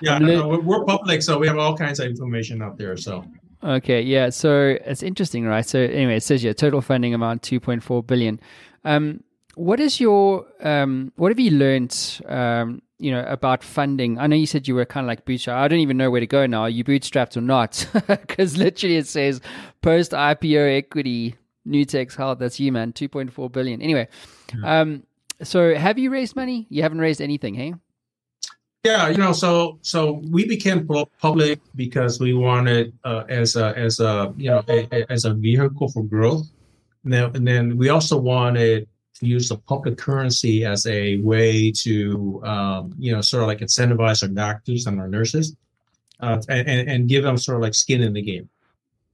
yeah, 0.00 0.18
no, 0.18 0.48
no, 0.48 0.60
we're 0.60 0.84
public, 0.84 1.22
so 1.22 1.38
we 1.38 1.48
have 1.48 1.58
all 1.58 1.76
kinds 1.76 1.98
of 1.98 2.06
information 2.06 2.62
out 2.62 2.78
there. 2.78 2.96
So, 2.96 3.24
okay, 3.64 4.00
yeah, 4.00 4.30
so 4.30 4.76
it's 4.86 5.02
interesting, 5.02 5.44
right? 5.44 5.66
So, 5.66 5.80
anyway, 5.80 6.16
it 6.16 6.22
says 6.22 6.42
here 6.42 6.54
total 6.54 6.80
funding 6.80 7.14
amount 7.14 7.42
two 7.42 7.58
point 7.58 7.82
four 7.82 8.00
billion. 8.00 8.38
Um, 8.84 9.24
what 9.56 9.80
is 9.80 9.98
your 9.98 10.46
um, 10.60 11.12
what 11.16 11.32
have 11.32 11.40
you 11.40 11.50
learned 11.50 12.20
um, 12.26 12.82
you 13.00 13.10
know 13.10 13.24
about 13.26 13.64
funding. 13.64 14.18
I 14.18 14.26
know 14.26 14.36
you 14.36 14.46
said 14.46 14.68
you 14.68 14.74
were 14.74 14.84
kind 14.84 15.04
of 15.04 15.08
like 15.08 15.24
bootstrapped. 15.24 15.54
i 15.54 15.68
don't 15.68 15.78
even 15.78 15.96
know 15.96 16.10
where 16.10 16.20
to 16.20 16.26
go 16.26 16.46
now. 16.46 16.62
Are 16.62 16.70
you 16.70 16.84
bootstrapped 16.84 17.36
or 17.36 17.40
not? 17.40 17.86
Because 18.06 18.56
literally 18.56 18.96
it 18.96 19.06
says 19.06 19.40
post 19.82 20.12
ipo 20.12 20.76
equity 20.76 21.36
new 21.64 21.84
nutex 21.84 22.16
health 22.16 22.38
that's 22.38 22.58
you 22.58 22.72
man 22.72 22.92
2.4 22.92 23.50
billion. 23.52 23.80
Anyway 23.82 24.08
yeah. 24.54 24.80
um 24.80 25.02
so 25.42 25.74
have 25.74 25.98
you 25.98 26.10
raised 26.10 26.36
money? 26.36 26.66
You 26.68 26.82
haven't 26.82 27.00
raised 27.00 27.20
anything 27.20 27.54
hey? 27.54 27.74
Yeah 28.84 29.08
you 29.08 29.16
know 29.16 29.32
so 29.32 29.78
so 29.82 30.22
we 30.30 30.46
became 30.46 30.88
public 31.18 31.60
because 31.74 32.20
we 32.20 32.34
wanted 32.34 32.92
uh, 33.04 33.24
as 33.28 33.56
a 33.56 33.76
as 33.76 34.00
a 34.00 34.34
you 34.36 34.50
know 34.50 34.62
a, 34.68 34.88
a, 34.92 35.12
as 35.12 35.24
a 35.24 35.34
vehicle 35.34 35.88
for 35.88 36.02
growth. 36.04 36.46
Now 37.04 37.30
and 37.34 37.46
then 37.46 37.78
we 37.78 37.88
also 37.88 38.18
wanted 38.18 38.88
use 39.20 39.48
the 39.48 39.56
public 39.56 39.98
currency 39.98 40.64
as 40.64 40.86
a 40.86 41.18
way 41.18 41.70
to, 41.70 42.42
um, 42.44 42.94
you 42.98 43.12
know, 43.12 43.20
sort 43.20 43.42
of 43.42 43.48
like 43.48 43.58
incentivize 43.60 44.22
our 44.22 44.28
doctors 44.28 44.86
and 44.86 44.98
our 45.00 45.08
nurses, 45.08 45.56
uh, 46.20 46.40
and, 46.48 46.88
and 46.88 47.08
give 47.08 47.22
them 47.24 47.36
sort 47.36 47.56
of 47.56 47.62
like 47.62 47.74
skin 47.74 48.02
in 48.02 48.12
the 48.12 48.22
game. 48.22 48.48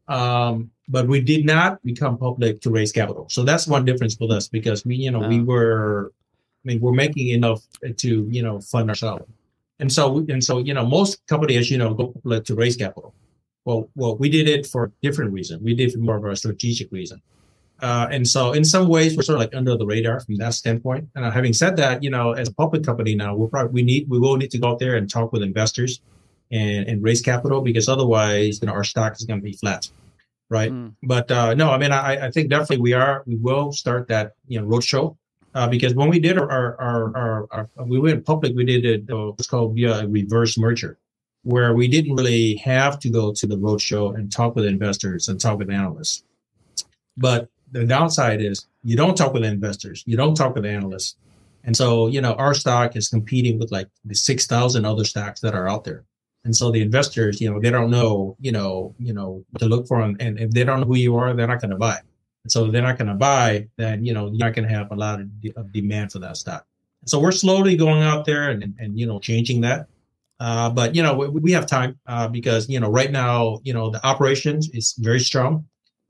Um, 0.08 0.70
but 0.88 1.08
we 1.08 1.20
did 1.20 1.44
not 1.44 1.82
become 1.82 2.16
public 2.16 2.60
to 2.60 2.70
raise 2.70 2.92
capital. 2.92 3.26
So 3.28 3.42
that's 3.42 3.66
one 3.66 3.84
difference 3.84 4.16
with 4.20 4.30
us 4.30 4.46
because 4.46 4.84
we, 4.84 4.94
you 4.96 5.10
know, 5.10 5.26
we 5.26 5.42
were, 5.42 6.12
I 6.64 6.68
mean, 6.68 6.80
we're 6.80 6.92
making 6.92 7.28
enough 7.28 7.62
to, 7.96 8.26
you 8.30 8.42
know, 8.42 8.60
fund 8.60 8.88
ourselves. 8.88 9.24
And 9.80 9.92
so, 9.92 10.24
and 10.28 10.42
so, 10.42 10.58
you 10.58 10.74
know, 10.74 10.86
most 10.86 11.26
companies, 11.26 11.70
you 11.70 11.78
know, 11.78 11.92
go 11.92 12.08
public 12.08 12.44
to 12.44 12.54
raise 12.54 12.76
capital. 12.76 13.14
Well, 13.64 13.90
well, 13.96 14.16
we 14.16 14.28
did 14.28 14.48
it 14.48 14.64
for 14.64 14.84
a 14.84 14.92
different 15.02 15.32
reason. 15.32 15.62
We 15.62 15.74
did 15.74 15.88
it 15.88 15.92
for 15.94 15.98
more 15.98 16.16
of 16.16 16.24
a 16.24 16.36
strategic 16.36 16.92
reason. 16.92 17.20
Uh, 17.80 18.06
and 18.10 18.26
so 18.26 18.52
in 18.52 18.64
some 18.64 18.88
ways, 18.88 19.16
we're 19.16 19.22
sort 19.22 19.36
of 19.36 19.40
like 19.40 19.54
under 19.54 19.76
the 19.76 19.84
radar 19.84 20.20
from 20.20 20.36
that 20.36 20.54
standpoint. 20.54 21.06
And 21.14 21.24
uh, 21.24 21.30
having 21.30 21.52
said 21.52 21.76
that, 21.76 22.02
you 22.02 22.10
know, 22.10 22.32
as 22.32 22.48
a 22.48 22.54
public 22.54 22.82
company 22.82 23.14
now, 23.14 23.36
we'll 23.36 23.48
probably, 23.48 23.72
we 23.72 23.82
need, 23.82 24.08
we 24.08 24.18
will 24.18 24.36
need 24.36 24.50
to 24.52 24.58
go 24.58 24.68
out 24.68 24.78
there 24.78 24.96
and 24.96 25.10
talk 25.10 25.32
with 25.32 25.42
investors 25.42 26.00
and, 26.50 26.88
and 26.88 27.02
raise 27.02 27.20
capital 27.20 27.60
because 27.60 27.88
otherwise, 27.88 28.60
you 28.62 28.66
know, 28.66 28.72
our 28.72 28.84
stock 28.84 29.12
is 29.14 29.24
going 29.24 29.40
to 29.40 29.44
be 29.44 29.52
flat. 29.52 29.90
Right. 30.48 30.72
Mm. 30.72 30.94
But, 31.02 31.30
uh, 31.30 31.54
no, 31.54 31.70
I 31.70 31.76
mean, 31.76 31.92
I, 31.92 32.26
I 32.26 32.30
think 32.30 32.48
definitely 32.48 32.78
we 32.78 32.94
are, 32.94 33.22
we 33.26 33.36
will 33.36 33.72
start 33.72 34.08
that, 34.08 34.32
you 34.48 34.60
know, 34.60 34.66
roadshow. 34.66 35.16
Uh, 35.54 35.68
because 35.68 35.94
when 35.94 36.08
we 36.08 36.18
did 36.18 36.38
our, 36.38 36.50
our, 36.80 37.16
our, 37.16 37.46
our, 37.50 37.68
we 37.84 37.98
went 37.98 38.24
public, 38.24 38.54
we 38.54 38.64
did 38.64 38.84
it, 38.84 39.10
uh, 39.10 39.32
what's 39.32 39.46
called 39.46 39.74
via 39.74 40.00
a 40.00 40.06
reverse 40.06 40.56
merger. 40.56 40.98
where 41.46 41.74
we 41.74 41.86
didn't 41.86 42.16
really 42.16 42.56
have 42.56 42.98
to 42.98 43.08
go 43.08 43.32
to 43.32 43.46
the 43.46 43.56
roadshow 43.56 44.16
and 44.16 44.32
talk 44.32 44.56
with 44.56 44.64
investors 44.64 45.28
and 45.28 45.40
talk 45.40 45.58
with 45.58 45.70
analysts. 45.70 46.24
But 47.16 47.48
the 47.72 47.84
downside 47.84 48.40
is 48.40 48.66
you 48.84 48.96
don't 48.96 49.16
talk 49.16 49.32
with 49.32 49.44
investors, 49.44 50.02
you 50.06 50.16
don't 50.16 50.34
talk 50.34 50.54
with 50.54 50.64
analysts. 50.64 51.16
And 51.64 51.76
so, 51.76 52.06
you 52.06 52.20
know, 52.20 52.34
our 52.34 52.54
stock 52.54 52.94
is 52.94 53.08
competing 53.08 53.58
with 53.58 53.72
like 53.72 53.88
the 54.04 54.14
6,000 54.14 54.84
other 54.84 55.04
stocks 55.04 55.40
that 55.40 55.54
are 55.54 55.68
out 55.68 55.82
there. 55.84 56.04
And 56.44 56.54
so 56.54 56.70
the 56.70 56.80
investors, 56.80 57.40
you 57.40 57.50
know, 57.50 57.58
they 57.58 57.70
don't 57.70 57.90
know, 57.90 58.36
you 58.40 58.52
know, 58.52 58.94
you 59.00 59.12
know, 59.12 59.44
to 59.58 59.66
look 59.66 59.88
for. 59.88 60.00
them. 60.00 60.16
and 60.20 60.38
if 60.38 60.52
they 60.52 60.62
don't 60.62 60.80
know 60.80 60.86
who 60.86 60.96
you 60.96 61.16
are, 61.16 61.34
they're 61.34 61.48
not 61.48 61.60
going 61.60 61.72
to 61.72 61.76
buy. 61.76 61.98
And 62.44 62.52
so 62.52 62.70
they're 62.70 62.82
not 62.82 62.98
going 62.98 63.08
to 63.08 63.14
buy, 63.14 63.66
then, 63.76 64.04
you 64.04 64.14
know, 64.14 64.28
you're 64.28 64.46
not 64.46 64.54
going 64.54 64.68
to 64.68 64.72
have 64.72 64.92
a 64.92 64.94
lot 64.94 65.20
of, 65.20 65.40
de- 65.40 65.52
of 65.56 65.72
demand 65.72 66.12
for 66.12 66.20
that 66.20 66.36
stock. 66.36 66.64
So 67.04 67.18
we're 67.18 67.32
slowly 67.32 67.76
going 67.76 68.02
out 68.02 68.24
there 68.24 68.50
and, 68.50 68.62
and, 68.62 68.74
and 68.78 68.98
you 68.98 69.06
know, 69.06 69.18
changing 69.18 69.62
that. 69.62 69.88
Uh, 70.38 70.70
but, 70.70 70.94
you 70.94 71.02
know, 71.02 71.14
we, 71.14 71.28
we 71.28 71.52
have 71.52 71.66
time 71.66 71.98
uh, 72.06 72.28
because, 72.28 72.68
you 72.68 72.78
know, 72.78 72.90
right 72.90 73.10
now, 73.10 73.58
you 73.64 73.74
know, 73.74 73.90
the 73.90 74.04
operations 74.06 74.70
is 74.72 74.94
very 74.98 75.18
strong. 75.18 75.66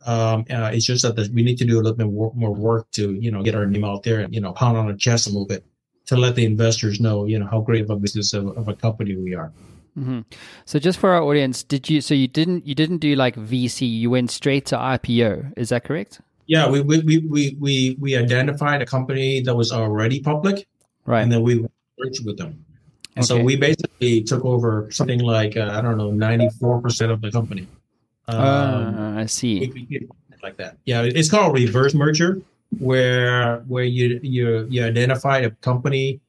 Um, 0.07 0.45
uh, 0.49 0.71
it's 0.73 0.87
just 0.87 1.03
that 1.03 1.31
we 1.35 1.43
need 1.43 1.59
to 1.59 1.65
do 1.65 1.77
a 1.77 1.83
little 1.83 1.97
bit 1.97 2.07
more, 2.07 2.33
more 2.35 2.55
work 2.55 2.91
to, 2.93 3.13
you 3.15 3.31
know, 3.31 3.43
get 3.43 3.55
our 3.55 3.67
name 3.67 3.85
out 3.85 4.05
there 4.05 4.21
and, 4.21 4.33
you 4.33 4.41
know, 4.41 4.53
pound 4.53 4.79
on 4.79 4.87
the 4.87 4.95
chest 4.95 5.27
a 5.27 5.31
little 5.31 5.47
bit 5.47 5.65
to 6.07 6.17
let 6.17 6.37
the 6.37 6.45
investors 6.45 7.01
know, 7.01 7.27
you 7.27 7.39
know, 7.39 7.47
how 7.47 7.61
great 7.61 7.83
of 7.83 7.91
a 7.91 7.97
business 7.97 8.33
of, 8.33 8.57
of 8.57 8.69
a 8.69 8.75
company 8.75 9.17
we 9.17 9.35
are. 9.35 9.53
Mm-hmm. 9.99 10.21
So 10.65 10.79
just 10.79 10.99
for 10.99 11.11
our 11.11 11.23
audience, 11.23 11.65
did 11.65 11.89
you? 11.89 12.01
So 12.01 12.15
you 12.15 12.29
didn't 12.29 12.67
you 12.67 12.75
didn't 12.75 12.99
do 12.99 13.17
like 13.17 13.35
VC? 13.37 13.91
You 13.91 14.11
went 14.11 14.31
straight 14.31 14.67
to 14.67 14.77
IPO. 14.77 15.55
Is 15.57 15.71
that 15.71 15.85
correct? 15.85 16.21
Yeah, 16.47 16.69
we 16.69 16.83
we 16.83 17.01
we 17.01 17.57
we 17.59 17.97
we 17.99 18.17
identified 18.17 18.83
a 18.83 18.87
company 18.87 19.41
that 19.41 19.55
was 19.55 19.73
already 19.73 20.21
public, 20.21 20.69
right? 21.07 21.23
And 21.23 21.33
then 21.33 21.43
we 21.43 21.61
worked 21.61 22.21
with 22.25 22.37
them. 22.37 22.63
And 23.17 23.25
okay. 23.25 23.41
so 23.41 23.43
we 23.43 23.57
basically 23.57 24.23
took 24.23 24.45
over 24.45 24.91
something 24.91 25.21
like 25.21 25.57
uh, 25.57 25.71
I 25.73 25.81
don't 25.81 25.97
know, 25.97 26.11
ninety 26.11 26.51
four 26.61 26.81
percent 26.83 27.11
of 27.11 27.23
the 27.23 27.31
company. 27.33 27.67
Um, 28.29 28.39
uh, 28.39 29.21
I 29.21 29.27
see. 29.27 29.73
Like 30.43 30.57
that. 30.59 30.77
Yeah, 30.85 31.03
it's 31.03 31.31
called 31.31 31.55
reverse 31.55 31.95
merger, 31.95 32.41
where 32.79 33.59
where 33.67 33.85
you 33.85 34.21
you 34.23 34.67
you 34.71 34.85
identify 34.85 35.39
a 35.39 35.51
company 35.51 36.21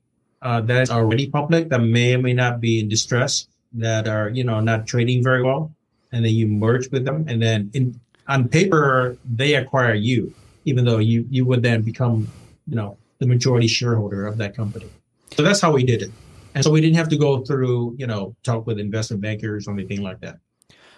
uh, 0.42 0.62
that 0.62 0.82
is 0.84 0.90
already 0.90 1.30
public 1.30 1.70
that 1.70 1.80
may 1.80 2.16
or 2.16 2.20
may 2.20 2.34
not 2.34 2.62
be 2.62 2.80
in 2.80 2.90
distress, 2.90 3.48
that 3.74 4.08
are 4.08 4.30
you 4.30 4.44
know 4.44 4.60
not 4.60 4.88
trading 4.88 5.24
very 5.24 5.44
well, 5.44 5.72
and 6.12 6.26
then 6.26 6.34
you 6.34 6.48
merge 6.48 6.90
with 6.92 7.06
them, 7.06 7.26
and 7.28 7.42
then 7.42 7.70
in 7.74 8.00
on 8.28 8.48
paper 8.48 9.18
they 9.26 9.56
acquire 9.56 9.94
you, 9.94 10.34
even 10.66 10.86
though 10.86 11.00
you 11.00 11.26
you 11.30 11.46
would 11.46 11.62
then 11.62 11.82
become 11.82 12.28
you 12.68 12.76
know 12.76 12.98
the 13.20 13.28
majority 13.28 13.68
shareholder 13.68 14.26
of 14.26 14.38
that 14.38 14.56
company. 14.56 14.88
So 15.36 15.44
that's 15.44 15.62
how 15.62 15.72
we 15.72 15.84
did 15.84 16.02
it, 16.02 16.12
and 16.56 16.64
so 16.64 16.72
we 16.72 16.82
didn't 16.82 16.98
have 16.98 17.10
to 17.10 17.18
go 17.18 17.42
through 17.42 17.96
you 17.98 18.08
know 18.08 18.36
talk 18.44 18.66
with 18.66 18.80
investment 18.80 19.22
bankers 19.22 19.68
or 19.68 19.74
anything 19.74 20.02
like 20.02 20.22
that. 20.22 20.40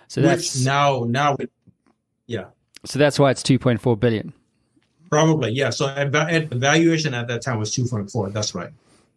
So 0.09 0.21
that's 0.21 0.55
Which 0.55 0.65
now 0.65 1.05
now, 1.07 1.37
yeah. 2.25 2.45
So 2.83 2.97
that's 2.97 3.19
why 3.19 3.29
it's 3.31 3.43
two 3.43 3.59
point 3.59 3.79
four 3.79 3.95
billion. 3.95 4.33
Probably, 5.09 5.51
yeah. 5.51 5.69
So 5.69 5.87
at, 5.87 6.13
at 6.13 6.49
valuation 6.49 7.13
at 7.13 7.27
that 7.27 7.43
time 7.43 7.59
was 7.59 7.71
two 7.71 7.85
point 7.85 8.09
four. 8.11 8.29
That's 8.31 8.53
right. 8.55 8.71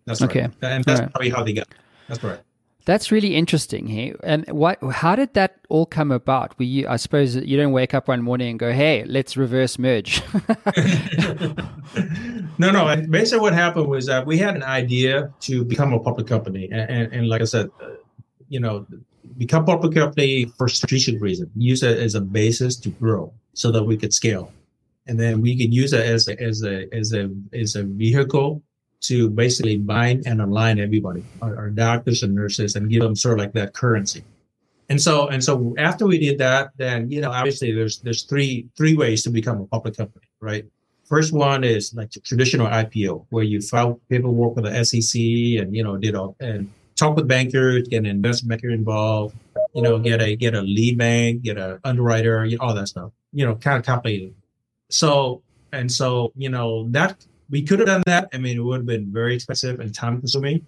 That's 0.04 0.20
right. 0.20 0.30
Okay. 0.30 0.48
And 0.60 0.84
that's 0.84 1.00
right. 1.00 1.10
probably 1.10 1.30
how 1.30 1.42
they 1.42 1.54
got. 1.54 1.68
That's 2.08 2.22
right. 2.22 2.40
That's 2.84 3.10
really 3.10 3.36
interesting. 3.36 3.86
here. 3.86 4.16
and 4.22 4.46
what? 4.50 4.82
How 4.82 5.16
did 5.16 5.32
that 5.34 5.60
all 5.70 5.86
come 5.86 6.10
about? 6.10 6.58
Were 6.58 6.64
you? 6.64 6.86
I 6.88 6.96
suppose 6.96 7.36
you 7.36 7.56
don't 7.56 7.72
wake 7.72 7.94
up 7.94 8.08
one 8.08 8.20
morning 8.20 8.50
and 8.50 8.58
go, 8.58 8.72
"Hey, 8.72 9.04
let's 9.06 9.36
reverse 9.36 9.78
merge." 9.78 10.20
no, 12.58 12.70
no. 12.70 13.02
Basically, 13.08 13.40
what 13.40 13.54
happened 13.54 13.86
was 13.86 14.06
that 14.06 14.26
we 14.26 14.36
had 14.36 14.56
an 14.56 14.64
idea 14.64 15.32
to 15.40 15.64
become 15.64 15.94
a 15.94 16.00
public 16.00 16.26
company, 16.26 16.68
and, 16.70 16.90
and, 16.90 17.12
and 17.12 17.28
like 17.28 17.40
I 17.40 17.44
said, 17.44 17.70
uh, 17.80 17.90
you 18.48 18.58
know, 18.58 18.84
become 19.36 19.64
public 19.64 19.94
company 19.94 20.46
for 20.56 20.68
strategic 20.68 21.20
reason. 21.20 21.50
Use 21.56 21.82
it 21.82 21.98
as 21.98 22.14
a 22.14 22.20
basis 22.20 22.76
to 22.76 22.90
grow, 22.90 23.32
so 23.54 23.70
that 23.72 23.82
we 23.82 23.96
could 23.96 24.12
scale, 24.12 24.52
and 25.06 25.18
then 25.18 25.40
we 25.40 25.56
can 25.56 25.72
use 25.72 25.92
it 25.92 26.04
as 26.04 26.28
a, 26.28 26.40
as 26.40 26.62
a 26.64 26.86
as 26.94 27.12
a 27.12 27.30
as 27.52 27.76
a 27.76 27.84
vehicle 27.84 28.62
to 29.02 29.28
basically 29.30 29.76
bind 29.76 30.26
and 30.26 30.40
align 30.40 30.78
everybody, 30.78 31.24
our, 31.42 31.56
our, 31.56 31.70
doctors 31.70 32.22
and 32.22 32.32
nurses, 32.34 32.76
and 32.76 32.88
give 32.88 33.02
them 33.02 33.16
sort 33.16 33.34
of 33.34 33.44
like 33.44 33.52
that 33.52 33.74
currency. 33.74 34.22
And 34.88 35.00
so, 35.00 35.26
and 35.28 35.42
so 35.42 35.74
after 35.76 36.06
we 36.06 36.18
did 36.18 36.38
that, 36.38 36.70
then 36.76 37.10
you 37.10 37.20
know, 37.20 37.30
obviously 37.30 37.72
there's 37.72 37.98
there's 38.00 38.22
three 38.22 38.68
three 38.76 38.94
ways 38.94 39.22
to 39.24 39.30
become 39.30 39.60
a 39.60 39.66
public 39.66 39.96
company, 39.96 40.26
right? 40.40 40.64
First 41.04 41.32
one 41.32 41.64
is 41.64 41.94
like 41.94 42.10
traditional 42.24 42.68
IPO, 42.68 43.26
where 43.30 43.44
you 43.44 43.60
file 43.60 44.00
paperwork 44.08 44.56
with 44.56 44.64
the 44.64 44.84
SEC 44.84 45.20
and 45.60 45.74
you 45.74 45.82
know 45.82 45.96
did 45.96 46.14
all 46.14 46.36
and 46.40 46.70
talk 47.02 47.16
with 47.16 47.28
bankers, 47.28 47.88
get 47.88 47.98
an 47.98 48.06
investment 48.06 48.50
banker 48.50 48.70
involved, 48.70 49.36
you 49.74 49.82
know, 49.82 49.98
get 49.98 50.20
a 50.22 50.36
get 50.36 50.54
a 50.54 50.62
lead 50.62 50.98
bank, 50.98 51.42
get 51.42 51.58
a 51.58 51.80
underwriter, 51.84 52.46
all 52.60 52.74
that 52.74 52.88
stuff. 52.88 53.10
You 53.32 53.46
know, 53.46 53.54
kind 53.56 53.78
of 53.78 53.84
complicated. 53.84 54.34
So 54.90 55.42
and 55.72 55.90
so, 55.90 56.32
you 56.36 56.48
know, 56.48 56.88
that 56.90 57.26
we 57.50 57.62
could 57.62 57.78
have 57.80 57.88
done 57.88 58.02
that. 58.06 58.28
I 58.32 58.38
mean, 58.38 58.58
it 58.58 58.60
would 58.60 58.80
have 58.80 58.86
been 58.86 59.12
very 59.12 59.34
expensive 59.34 59.80
and 59.80 59.94
time 59.94 60.18
consuming. 60.18 60.66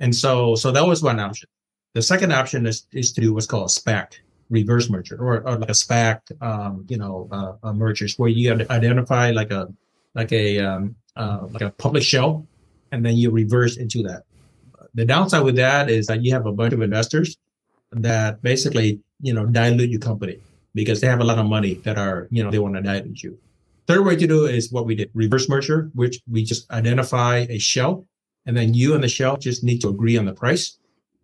And 0.00 0.14
so, 0.14 0.54
so 0.54 0.70
that 0.72 0.86
was 0.86 1.02
one 1.02 1.20
option. 1.20 1.48
The 1.94 2.02
second 2.02 2.32
option 2.32 2.66
is, 2.66 2.86
is 2.92 3.12
to 3.12 3.20
do 3.20 3.34
what's 3.34 3.46
called 3.46 3.64
a 3.64 3.72
SPAC, 3.72 4.14
reverse 4.48 4.88
merger, 4.90 5.16
or, 5.16 5.46
or 5.46 5.58
like 5.58 5.70
a 5.70 5.72
SPAC, 5.72 6.20
um, 6.40 6.84
you 6.88 6.98
know, 6.98 7.28
uh, 7.62 7.72
mergers 7.72 8.18
where 8.18 8.28
you 8.28 8.52
identify 8.70 9.30
like 9.30 9.50
a, 9.50 9.72
like 10.14 10.32
a, 10.32 10.58
um, 10.60 10.96
uh, 11.16 11.46
like 11.50 11.62
a 11.62 11.70
public 11.70 12.02
shell, 12.02 12.46
and 12.92 13.04
then 13.04 13.16
you 13.16 13.30
reverse 13.30 13.76
into 13.76 14.02
that. 14.02 14.24
The 14.94 15.04
downside 15.04 15.44
with 15.44 15.56
that 15.56 15.90
is 15.90 16.06
that 16.06 16.22
you 16.22 16.32
have 16.32 16.46
a 16.46 16.52
bunch 16.52 16.72
of 16.72 16.82
investors 16.82 17.36
that 17.92 18.42
basically, 18.42 19.00
you 19.20 19.32
know, 19.32 19.46
dilute 19.46 19.90
your 19.90 20.00
company 20.00 20.38
because 20.74 21.00
they 21.00 21.06
have 21.06 21.20
a 21.20 21.24
lot 21.24 21.38
of 21.38 21.46
money 21.46 21.74
that 21.84 21.98
are, 21.98 22.28
you 22.30 22.42
know, 22.42 22.50
they 22.50 22.58
want 22.58 22.74
to 22.74 22.82
dilute 22.82 23.22
you. 23.22 23.38
Third 23.86 24.04
way 24.04 24.16
to 24.16 24.26
do 24.26 24.46
is 24.46 24.70
what 24.70 24.86
we 24.86 24.94
did 24.94 25.10
reverse 25.14 25.48
merger, 25.48 25.90
which 25.94 26.20
we 26.30 26.44
just 26.44 26.70
identify 26.70 27.46
a 27.48 27.58
shell 27.58 28.06
and 28.46 28.56
then 28.56 28.74
you 28.74 28.94
and 28.94 29.02
the 29.02 29.08
shell 29.08 29.36
just 29.36 29.64
need 29.64 29.80
to 29.80 29.88
agree 29.88 30.16
on 30.16 30.24
the 30.24 30.32
price 30.32 30.78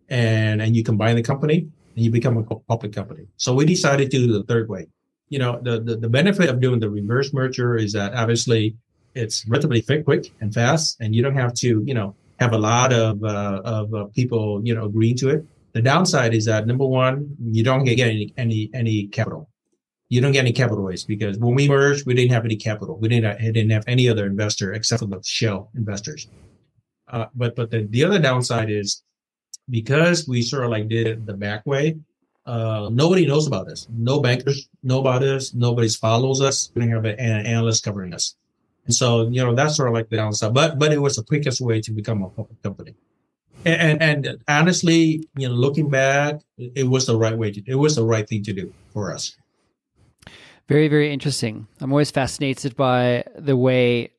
and, 0.09 0.61
and 0.61 0.75
you 0.75 0.83
combine 0.83 1.15
the 1.15 1.23
company 1.23 1.67
and 1.95 2.05
you 2.05 2.11
become 2.11 2.37
a 2.37 2.43
public 2.43 2.93
company. 2.93 3.25
So 3.37 3.53
we 3.53 3.65
decided 3.65 4.11
to 4.11 4.17
do 4.17 4.31
the 4.31 4.43
third 4.43 4.69
way. 4.69 4.87
You 5.29 5.39
know, 5.39 5.59
the, 5.61 5.79
the, 5.79 5.95
the 5.97 6.09
benefit 6.09 6.49
of 6.49 6.61
doing 6.61 6.79
the 6.79 6.89
reverse 6.89 7.33
merger 7.33 7.75
is 7.75 7.93
that 7.93 8.13
obviously 8.13 8.75
it's 9.15 9.45
relatively 9.47 9.81
quick 10.03 10.31
and 10.39 10.53
fast 10.53 10.97
and 11.01 11.15
you 11.15 11.21
don't 11.21 11.35
have 11.35 11.53
to, 11.55 11.83
you 11.85 11.93
know, 11.93 12.15
have 12.39 12.53
a 12.53 12.57
lot 12.57 12.93
of, 12.93 13.23
uh, 13.23 13.61
of 13.63 13.93
uh, 13.93 14.05
people, 14.15 14.61
you 14.63 14.75
know, 14.75 14.85
agreeing 14.85 15.17
to 15.17 15.29
it. 15.29 15.45
The 15.73 15.81
downside 15.81 16.33
is 16.33 16.45
that 16.45 16.65
number 16.65 16.85
one, 16.85 17.35
you 17.43 17.63
don't 17.63 17.83
get 17.83 17.99
any, 17.99 18.33
any, 18.37 18.69
any 18.73 19.07
capital 19.07 19.49
you 20.09 20.21
don't 20.21 20.31
get 20.31 20.39
any 20.39 20.53
capital 20.53 20.83
raise 20.83 21.03
because 21.03 21.37
when 21.37 21.53
we 21.55 21.67
merged, 21.67 22.05
we 22.05 22.13
didn't 22.13 22.31
have 22.31 22.45
any 22.45 22.55
capital. 22.55 22.97
We 22.97 23.09
didn't, 23.09 23.39
didn't 23.39 23.71
have 23.71 23.83
any 23.87 24.07
other 24.07 24.25
investor 24.25 24.73
except 24.73 25.01
for 25.01 25.07
the 25.07 25.21
shell 25.23 25.69
investors. 25.75 26.27
Uh, 27.09 27.25
but 27.35 27.55
but 27.55 27.71
the, 27.71 27.87
the 27.89 28.03
other 28.03 28.19
downside 28.19 28.69
is 28.69 29.03
because 29.69 30.27
we 30.27 30.41
sort 30.41 30.63
of 30.63 30.71
like 30.71 30.87
did 30.87 31.07
it 31.07 31.25
the 31.25 31.33
back 31.33 31.65
way, 31.65 31.97
uh, 32.45 32.89
nobody 32.91 33.25
knows 33.25 33.47
about 33.47 33.69
us. 33.69 33.87
No 33.89 34.21
bankers 34.21 34.69
know 34.83 34.99
about 34.99 35.23
us. 35.23 35.53
Nobody 35.53 35.89
follows 35.89 36.41
us. 36.41 36.71
We 36.73 36.81
don't 36.81 36.91
have 36.91 37.05
an 37.05 37.45
analyst 37.45 37.83
covering 37.83 38.13
us. 38.13 38.35
And 38.87 38.95
so, 38.95 39.27
you 39.27 39.43
know, 39.43 39.53
that's 39.53 39.75
sort 39.75 39.89
of 39.89 39.93
like 39.93 40.09
the 40.09 40.17
downside. 40.17 40.53
But 40.53 40.79
but 40.79 40.91
it 40.91 40.99
was 40.99 41.17
the 41.17 41.23
quickest 41.23 41.61
way 41.61 41.81
to 41.81 41.91
become 41.91 42.23
a 42.23 42.29
public 42.29 42.61
company. 42.63 42.95
And, 43.65 44.01
and, 44.01 44.25
and 44.25 44.43
honestly, 44.47 45.27
you 45.35 45.49
know, 45.49 45.53
looking 45.53 45.89
back, 45.89 46.41
it 46.57 46.87
was 46.87 47.05
the 47.05 47.17
right 47.17 47.37
way 47.37 47.51
to. 47.51 47.61
It 47.67 47.75
was 47.75 47.95
the 47.95 48.05
right 48.05 48.27
thing 48.27 48.43
to 48.43 48.53
do 48.53 48.73
for 48.93 49.13
us. 49.13 49.35
Very, 50.67 50.87
very 50.87 51.11
interesting. 51.11 51.67
I'm 51.79 51.91
always 51.91 52.11
fascinated 52.11 52.75
by 52.75 53.23
the 53.37 53.55
way 53.55 54.11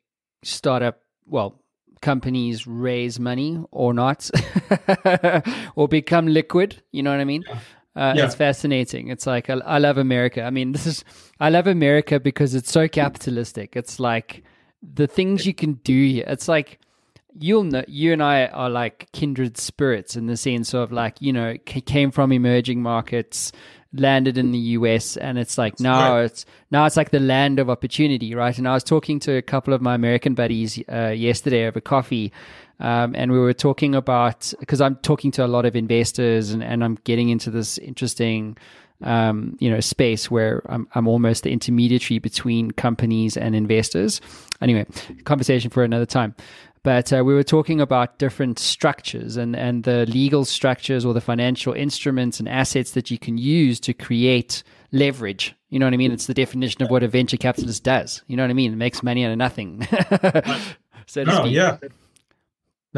startup, 0.43 1.01
well, 1.27 1.61
companies 2.01 2.67
raise 2.67 3.19
money 3.19 3.63
or 3.71 3.93
not, 3.93 4.31
or 5.77 5.89
become 5.89 6.27
liquid. 6.27 6.83
You 6.93 7.03
know 7.03 7.11
what 7.11 7.21
I 7.21 7.25
mean? 7.25 7.45
Uh, 7.97 8.15
yeah. 8.17 8.27
It's 8.27 8.35
fascinating. 8.35 9.09
It's 9.09 9.27
like 9.27 9.51
I, 9.51 9.55
I, 9.55 9.79
love 9.79 9.99
America. 9.99 10.43
I 10.43 10.51
mean, 10.51 10.73
this 10.73 10.87
is 10.87 11.05
I 11.41 11.51
love 11.51 11.67
America 11.67 12.21
because 12.21 12.55
it's 12.55 12.71
so 12.71 12.87
capitalistic. 12.87 13.75
It's 13.77 13.99
like 13.99 14.45
the 14.83 15.07
things 15.07 15.47
you 15.47 15.55
can 15.55 15.75
do 15.75 16.07
here. 16.07 16.25
It's 16.27 16.49
like 16.49 16.79
you'll 17.39 17.65
know 17.65 17.85
you 17.87 18.13
and 18.13 18.23
I 18.23 18.47
are 18.47 18.71
like 18.71 19.09
kindred 19.13 19.59
spirits 19.59 20.17
in 20.17 20.27
the 20.27 20.37
sense 20.37 20.75
of 20.75 20.93
like 20.93 21.21
you 21.21 21.33
know 21.33 21.57
came 21.65 22.11
from 22.11 22.33
emerging 22.33 22.83
markets 22.83 23.53
landed 23.95 24.37
in 24.37 24.53
the 24.53 24.59
US 24.59 25.17
and 25.17 25.39
it's 25.39 25.57
like 25.57 25.81
now 25.81 26.17
right. 26.17 26.25
it's 26.25 26.45
now 26.71 26.85
it's 26.85 26.97
like 26.97 27.11
the 27.11 27.21
land 27.21 27.59
of 27.59 27.71
opportunity, 27.71 28.35
right? 28.35 28.57
And 28.57 28.69
I 28.69 28.75
was 28.75 28.85
talking 28.85 29.19
to 29.21 29.37
a 29.37 29.43
couple 29.43 29.73
of 29.73 29.81
my 29.81 29.95
American 29.95 30.35
buddies 30.35 30.79
uh, 30.93 31.09
yesterday 31.09 31.67
over 31.67 31.81
coffee. 31.81 32.33
Um, 32.81 33.15
and 33.17 33.33
we 33.33 33.39
were 33.39 33.55
talking 33.55 33.95
about 33.95 34.53
because 34.61 34.81
I'm 34.81 34.97
talking 34.97 35.31
to 35.33 35.45
a 35.45 35.49
lot 35.49 35.65
of 35.65 35.75
investors 35.75 36.51
and, 36.51 36.63
and 36.63 36.85
I'm 36.85 36.97
getting 37.05 37.31
into 37.31 37.51
this 37.51 37.79
interesting 37.79 38.57
um, 39.03 39.57
you 39.61 39.71
know 39.71 39.81
space 39.81 40.31
where 40.31 40.63
I'm, 40.67 40.89
I'm 40.95 41.07
almost 41.07 41.45
the 41.45 41.51
intermediary 41.51 42.19
between 42.19 42.71
companies 42.73 43.37
and 43.37 43.55
investors. 43.55 44.21
Anyway, 44.61 44.87
conversation 45.25 45.71
for 45.71 45.85
another 45.85 46.07
time. 46.07 46.35
but 46.83 47.13
uh, 47.13 47.23
we 47.25 47.35
were 47.35 47.45
talking 47.45 47.81
about 47.81 48.19
different 48.19 48.59
structures 48.59 49.37
and, 49.37 49.55
and 49.55 49.85
the 49.85 50.07
legal 50.07 50.45
structures 50.45 51.05
or 51.05 51.15
the 51.15 51.21
financial 51.21 51.73
instruments 51.73 52.41
and 52.41 52.49
assets 52.49 52.93
that 52.93 53.11
you 53.11 53.19
can 53.19 53.39
use 53.39 53.79
to 53.81 53.93
create 53.93 54.63
leverage. 54.93 55.55
You 55.71 55.79
know 55.79 55.87
what 55.87 55.95
I 55.95 55.99
mean? 55.99 56.13
It's 56.13 56.27
the 56.27 56.35
definition 56.35 56.83
of 56.83 56.91
what 56.91 57.03
a 57.03 57.09
venture 57.09 57.37
capitalist 57.37 57.85
does. 57.85 58.23
You 58.27 58.37
know 58.37 58.43
what 58.43 58.51
I 58.51 58.55
mean? 58.55 58.73
It 58.73 58.77
makes 58.77 59.03
money 59.03 59.25
out 59.25 59.33
of 59.33 59.39
nothing. 59.39 59.87
so 61.07 61.25
no, 61.25 61.45
yeah. 61.45 61.77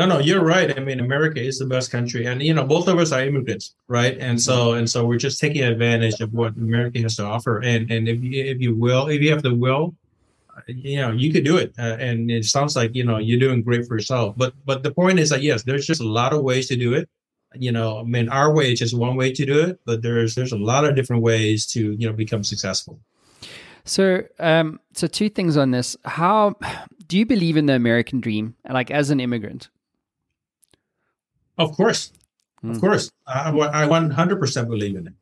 No, 0.00 0.06
no, 0.06 0.18
you're 0.18 0.42
right. 0.42 0.74
I 0.78 0.80
mean, 0.80 0.98
America 0.98 1.42
is 1.42 1.58
the 1.58 1.66
best 1.66 1.90
country, 1.90 2.24
and 2.24 2.42
you 2.42 2.54
know, 2.54 2.64
both 2.64 2.88
of 2.88 2.98
us 2.98 3.12
are 3.12 3.22
immigrants, 3.22 3.74
right? 3.86 4.16
And 4.18 4.40
so, 4.40 4.72
and 4.72 4.88
so, 4.88 5.04
we're 5.04 5.18
just 5.18 5.38
taking 5.38 5.62
advantage 5.62 6.22
of 6.22 6.32
what 6.32 6.56
America 6.56 7.00
has 7.00 7.16
to 7.16 7.24
offer. 7.24 7.58
And 7.58 7.90
and 7.90 8.08
if 8.08 8.24
you, 8.24 8.42
if 8.42 8.62
you 8.62 8.74
will, 8.74 9.08
if 9.08 9.20
you 9.20 9.30
have 9.30 9.42
the 9.42 9.54
will, 9.54 9.94
you 10.68 10.96
know, 11.02 11.10
you 11.10 11.30
could 11.30 11.44
do 11.44 11.58
it. 11.58 11.74
Uh, 11.78 11.98
and 12.00 12.30
it 12.30 12.46
sounds 12.46 12.76
like 12.76 12.94
you 12.94 13.04
know 13.04 13.18
you're 13.18 13.38
doing 13.38 13.62
great 13.62 13.86
for 13.86 13.94
yourself. 13.94 14.34
But 14.38 14.54
but 14.64 14.82
the 14.82 14.90
point 14.90 15.18
is 15.18 15.28
that 15.28 15.42
yes, 15.42 15.64
there's 15.64 15.86
just 15.86 16.00
a 16.00 16.08
lot 16.08 16.32
of 16.32 16.40
ways 16.42 16.66
to 16.68 16.76
do 16.76 16.94
it. 16.94 17.06
You 17.54 17.70
know, 17.70 17.98
I 17.98 18.04
mean, 18.04 18.30
our 18.30 18.54
way 18.54 18.72
is 18.72 18.78
just 18.78 18.96
one 18.96 19.16
way 19.16 19.32
to 19.32 19.44
do 19.44 19.60
it, 19.60 19.80
but 19.84 20.00
there's 20.00 20.34
there's 20.34 20.52
a 20.52 20.62
lot 20.72 20.86
of 20.86 20.96
different 20.96 21.20
ways 21.20 21.66
to 21.72 21.92
you 21.92 22.06
know 22.06 22.14
become 22.14 22.42
successful. 22.42 22.98
So, 23.84 24.22
um, 24.38 24.80
so 24.94 25.06
two 25.06 25.28
things 25.28 25.58
on 25.58 25.72
this. 25.72 25.94
How 26.06 26.56
do 27.06 27.18
you 27.18 27.26
believe 27.26 27.58
in 27.58 27.66
the 27.66 27.74
American 27.74 28.20
dream? 28.20 28.54
Like 28.66 28.90
as 28.90 29.10
an 29.10 29.20
immigrant, 29.20 29.68
of 31.61 31.77
course, 31.77 32.12
mm. 32.64 32.70
of 32.70 32.77
hmm. 32.77 32.81
course, 32.81 33.11
I, 33.27 33.51
I 33.51 33.87
100% 33.87 34.68
believe 34.68 34.96
in 34.96 35.07
it. 35.09 35.12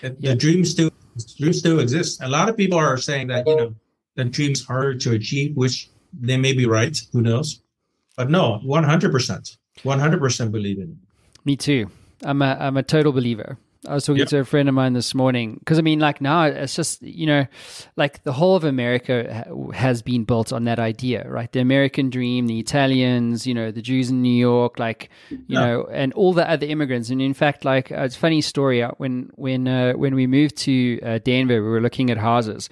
The, 0.00 0.16
yeah. 0.18 0.30
the 0.30 0.36
dream 0.36 0.64
still 0.64 0.90
dream 1.38 1.52
still 1.52 1.80
exists. 1.80 2.20
A 2.22 2.28
lot 2.28 2.48
of 2.48 2.56
people 2.56 2.78
are 2.78 2.96
saying 2.96 3.28
that 3.28 3.46
you 3.46 3.56
know 3.56 3.74
the 4.14 4.24
dream's 4.24 4.64
harder 4.64 4.94
to 4.94 5.12
achieve, 5.12 5.56
which 5.56 5.90
they 6.12 6.36
may 6.36 6.52
be 6.52 6.66
right. 6.66 6.96
Who 7.12 7.22
knows? 7.22 7.62
But 8.16 8.30
no, 8.30 8.60
100%, 8.64 9.56
100% 9.84 10.52
believe 10.52 10.78
in 10.78 10.90
it. 10.90 10.96
Me 11.44 11.56
too. 11.56 11.90
I'm 12.22 12.42
a 12.42 12.56
I'm 12.58 12.76
a 12.76 12.82
total 12.82 13.12
believer. 13.12 13.58
I 13.88 13.94
was 13.94 14.04
talking 14.04 14.20
yep. 14.20 14.28
to 14.28 14.38
a 14.40 14.44
friend 14.44 14.68
of 14.68 14.74
mine 14.74 14.92
this 14.92 15.14
morning 15.14 15.56
because 15.58 15.78
I 15.78 15.82
mean, 15.82 15.98
like 15.98 16.20
now 16.20 16.44
it's 16.44 16.76
just 16.76 17.02
you 17.02 17.26
know, 17.26 17.46
like 17.96 18.22
the 18.24 18.32
whole 18.32 18.54
of 18.54 18.64
America 18.64 19.46
has 19.74 20.02
been 20.02 20.24
built 20.24 20.52
on 20.52 20.64
that 20.64 20.78
idea, 20.78 21.28
right? 21.28 21.50
The 21.50 21.60
American 21.60 22.10
dream, 22.10 22.46
the 22.46 22.58
Italians, 22.58 23.46
you 23.46 23.54
know, 23.54 23.70
the 23.70 23.80
Jews 23.80 24.10
in 24.10 24.20
New 24.20 24.36
York, 24.36 24.78
like 24.78 25.08
you 25.30 25.38
yeah. 25.48 25.60
know, 25.60 25.88
and 25.90 26.12
all 26.12 26.32
the 26.32 26.48
other 26.48 26.66
immigrants. 26.66 27.08
And 27.08 27.22
in 27.22 27.34
fact, 27.34 27.64
like 27.64 27.90
uh, 27.90 28.02
it's 28.02 28.16
a 28.16 28.18
funny 28.18 28.42
story. 28.42 28.82
Uh, 28.82 28.90
when 28.98 29.30
when 29.36 29.66
uh, 29.66 29.94
when 29.94 30.14
we 30.14 30.26
moved 30.26 30.56
to 30.58 31.00
uh, 31.02 31.18
Denver, 31.18 31.62
we 31.62 31.68
were 31.68 31.80
looking 31.80 32.10
at 32.10 32.18
houses, 32.18 32.68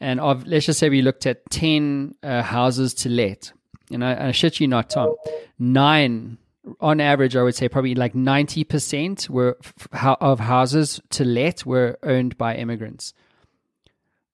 and 0.00 0.18
of 0.20 0.46
let's 0.46 0.66
just 0.66 0.78
say 0.78 0.88
we 0.88 1.02
looked 1.02 1.26
at 1.26 1.48
ten 1.50 2.14
uh, 2.22 2.42
houses 2.42 2.94
to 2.94 3.08
let, 3.10 3.52
and 3.90 4.04
I, 4.04 4.28
I 4.28 4.30
shit 4.32 4.60
you 4.60 4.68
not, 4.68 4.90
Tom, 4.90 5.14
nine 5.58 6.38
on 6.80 7.00
average, 7.00 7.36
I 7.36 7.42
would 7.42 7.54
say 7.54 7.68
probably 7.68 7.94
like 7.94 8.14
90% 8.14 9.28
were 9.28 9.58
of 9.92 10.40
houses 10.40 11.00
to 11.10 11.24
let 11.24 11.66
were 11.66 11.98
owned 12.02 12.38
by 12.38 12.56
immigrants. 12.56 13.14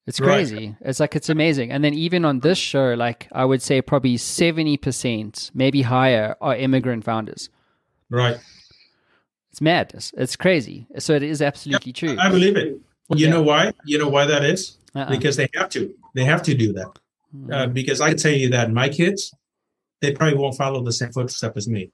It's 0.06 0.18
crazy. 0.18 0.68
Right. 0.68 0.76
It's 0.80 0.98
like 0.98 1.14
it's 1.14 1.28
amazing. 1.28 1.70
And 1.70 1.84
then 1.84 1.94
even 1.94 2.24
on 2.24 2.40
this 2.40 2.58
show, 2.58 2.94
like 2.94 3.28
I 3.32 3.44
would 3.44 3.62
say 3.62 3.80
probably 3.80 4.16
70%, 4.16 5.50
maybe 5.54 5.82
higher, 5.82 6.36
are 6.40 6.56
immigrant 6.56 7.04
founders. 7.04 7.48
Right. 8.08 8.38
It's 9.50 9.60
madness. 9.60 10.12
It's 10.16 10.36
crazy. 10.36 10.86
So 10.98 11.14
it 11.14 11.22
is 11.22 11.42
absolutely 11.42 11.92
true. 11.92 12.16
I 12.18 12.28
believe 12.28 12.56
it. 12.56 12.80
You 13.10 13.26
yeah. 13.26 13.30
know 13.30 13.42
why? 13.42 13.72
You 13.84 13.98
know 13.98 14.08
why 14.08 14.24
that 14.26 14.44
is? 14.44 14.78
Uh-uh. 14.94 15.10
Because 15.10 15.36
they 15.36 15.48
have 15.54 15.68
to. 15.70 15.94
They 16.14 16.24
have 16.24 16.42
to 16.42 16.54
do 16.54 16.72
that. 16.72 16.98
Mm-hmm. 17.36 17.52
Uh, 17.52 17.66
because 17.68 18.00
I 18.00 18.10
can 18.10 18.18
tell 18.18 18.32
you 18.32 18.50
that 18.50 18.72
my 18.72 18.88
kids, 18.88 19.32
they 20.00 20.12
probably 20.12 20.38
won't 20.38 20.56
follow 20.56 20.82
the 20.82 20.92
same 20.92 21.12
footsteps 21.12 21.56
as 21.56 21.68
me 21.68 21.92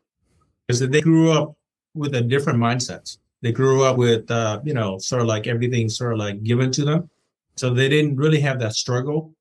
because 0.66 0.80
they 0.80 1.00
grew 1.00 1.30
up 1.32 1.54
with 1.94 2.14
a 2.14 2.20
different 2.20 2.58
mindset. 2.58 3.16
They 3.42 3.52
grew 3.52 3.84
up 3.84 3.96
with, 3.96 4.30
uh, 4.30 4.60
you 4.64 4.74
know, 4.74 4.98
sort 4.98 5.22
of 5.22 5.28
like 5.28 5.46
everything 5.46 5.88
sort 5.88 6.12
of 6.12 6.18
like 6.18 6.42
given 6.42 6.70
to 6.72 6.84
them. 6.84 7.10
So 7.56 7.70
they 7.70 7.88
didn't 7.88 8.16
really 8.16 8.40
have 8.40 8.58
that 8.60 8.74
struggle 8.74 9.34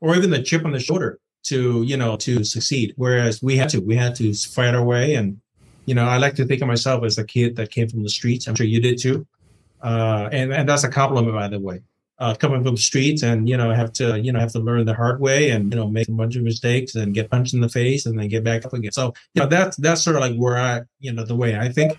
or 0.00 0.16
even 0.16 0.30
the 0.30 0.42
chip 0.42 0.64
on 0.64 0.72
the 0.72 0.80
shoulder 0.80 1.18
to, 1.44 1.82
you 1.82 1.96
know, 1.96 2.16
to 2.16 2.44
succeed. 2.44 2.94
Whereas 2.96 3.42
we 3.42 3.56
had 3.56 3.68
to, 3.70 3.78
we 3.80 3.96
had 3.96 4.14
to 4.16 4.34
fight 4.34 4.74
our 4.74 4.84
way. 4.84 5.14
And, 5.14 5.40
you 5.86 5.94
know, 5.94 6.04
I 6.04 6.18
like 6.18 6.34
to 6.36 6.44
think 6.44 6.62
of 6.62 6.68
myself 6.68 7.04
as 7.04 7.18
a 7.18 7.24
kid 7.24 7.56
that 7.56 7.70
came 7.70 7.88
from 7.88 8.02
the 8.02 8.08
streets. 8.08 8.46
I'm 8.46 8.54
sure 8.54 8.66
you 8.66 8.80
did 8.80 8.98
too. 8.98 9.26
Uh, 9.82 10.28
and, 10.32 10.52
and 10.52 10.68
that's 10.68 10.84
a 10.84 10.88
compliment, 10.88 11.34
by 11.34 11.48
the 11.48 11.58
way 11.58 11.82
uh, 12.22 12.36
coming 12.36 12.62
from 12.62 12.76
the 12.76 12.80
streets 12.80 13.24
and 13.24 13.48
you 13.48 13.56
know 13.56 13.72
have 13.72 13.92
to 13.92 14.20
you 14.20 14.30
know 14.30 14.38
have 14.38 14.52
to 14.52 14.60
learn 14.60 14.86
the 14.86 14.94
hard 14.94 15.20
way 15.20 15.50
and 15.50 15.72
you 15.72 15.76
know 15.76 15.88
make 15.88 16.08
a 16.08 16.12
bunch 16.12 16.36
of 16.36 16.44
mistakes 16.44 16.94
and 16.94 17.14
get 17.14 17.28
punched 17.28 17.52
in 17.52 17.60
the 17.60 17.68
face 17.68 18.06
and 18.06 18.16
then 18.16 18.28
get 18.28 18.44
back 18.44 18.64
up 18.64 18.72
again. 18.72 18.92
So 18.92 19.12
you 19.34 19.42
know 19.42 19.48
that's 19.48 19.76
that's 19.78 20.02
sort 20.02 20.14
of 20.14 20.22
like 20.22 20.36
where 20.36 20.56
I 20.56 20.82
you 21.00 21.12
know 21.12 21.24
the 21.24 21.34
way 21.34 21.58
I 21.58 21.68
think. 21.68 21.98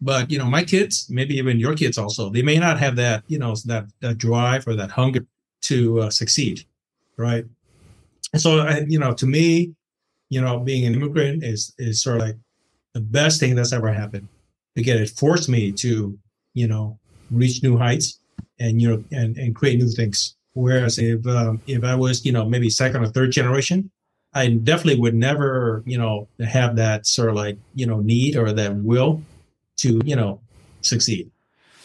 But 0.00 0.30
you 0.30 0.38
know 0.38 0.46
my 0.46 0.64
kids, 0.64 1.06
maybe 1.10 1.36
even 1.36 1.60
your 1.60 1.74
kids 1.74 1.98
also, 1.98 2.30
they 2.30 2.40
may 2.40 2.58
not 2.58 2.78
have 2.78 2.96
that 2.96 3.24
you 3.28 3.38
know 3.38 3.54
that 3.66 3.84
that 4.00 4.16
drive 4.16 4.66
or 4.66 4.74
that 4.74 4.90
hunger 4.90 5.26
to 5.62 6.00
uh, 6.00 6.10
succeed, 6.10 6.64
right? 7.18 7.44
And 8.32 8.40
so 8.40 8.60
I, 8.60 8.86
you 8.88 8.98
know 8.98 9.12
to 9.12 9.26
me, 9.26 9.74
you 10.30 10.40
know 10.40 10.60
being 10.60 10.86
an 10.86 10.94
immigrant 10.94 11.44
is 11.44 11.74
is 11.76 12.00
sort 12.00 12.16
of 12.16 12.22
like 12.28 12.36
the 12.94 13.02
best 13.02 13.38
thing 13.38 13.54
that's 13.54 13.74
ever 13.74 13.92
happened 13.92 14.28
because 14.74 14.98
it 14.98 15.10
forced 15.10 15.50
me 15.50 15.72
to 15.72 16.18
you 16.54 16.68
know 16.68 16.98
reach 17.30 17.62
new 17.62 17.76
heights 17.76 18.18
and 18.60 18.80
you 18.80 18.88
know 18.88 19.04
and, 19.12 19.36
and 19.36 19.54
create 19.54 19.78
new 19.78 19.88
things. 19.88 20.36
Whereas 20.54 20.98
if 20.98 21.26
um, 21.26 21.60
if 21.66 21.84
I 21.84 21.94
was 21.94 22.24
you 22.24 22.32
know 22.32 22.44
maybe 22.44 22.70
second 22.70 23.02
or 23.04 23.08
third 23.08 23.30
generation, 23.30 23.90
I 24.34 24.48
definitely 24.48 25.00
would 25.00 25.14
never 25.14 25.82
you 25.86 25.98
know 25.98 26.28
have 26.40 26.76
that 26.76 27.06
sort 27.06 27.30
of 27.30 27.36
like 27.36 27.58
you 27.74 27.86
know 27.86 28.00
need 28.00 28.36
or 28.36 28.52
that 28.52 28.74
will 28.76 29.22
to 29.78 30.00
you 30.04 30.16
know 30.16 30.40
succeed. 30.82 31.30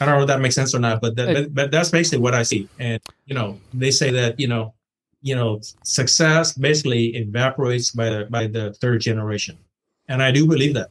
I 0.02 0.06
don't 0.06 0.16
know 0.16 0.22
if 0.22 0.28
that 0.28 0.42
makes 0.42 0.56
sense 0.56 0.74
or 0.76 0.80
not, 0.80 1.02
but 1.02 1.16
that, 1.16 1.34
but, 1.34 1.54
but 1.54 1.72
that's 1.72 1.90
basically 1.90 2.20
what 2.20 2.34
I 2.34 2.44
see. 2.44 2.68
And 2.80 3.00
you 3.26 3.36
know 3.36 3.60
they 3.74 3.92
say 3.92 4.12
that 4.12 4.40
you 4.40 4.48
know 4.48 4.74
you 5.22 5.36
know 5.36 5.62
success 5.84 6.54
basically 6.54 7.16
evaporates 7.16 7.92
by 7.92 8.10
the 8.10 8.26
by 8.30 8.48
the 8.48 8.74
third 8.74 9.02
generation, 9.02 9.58
and 10.08 10.22
I 10.22 10.32
do 10.32 10.48
believe 10.48 10.74
that. 10.74 10.90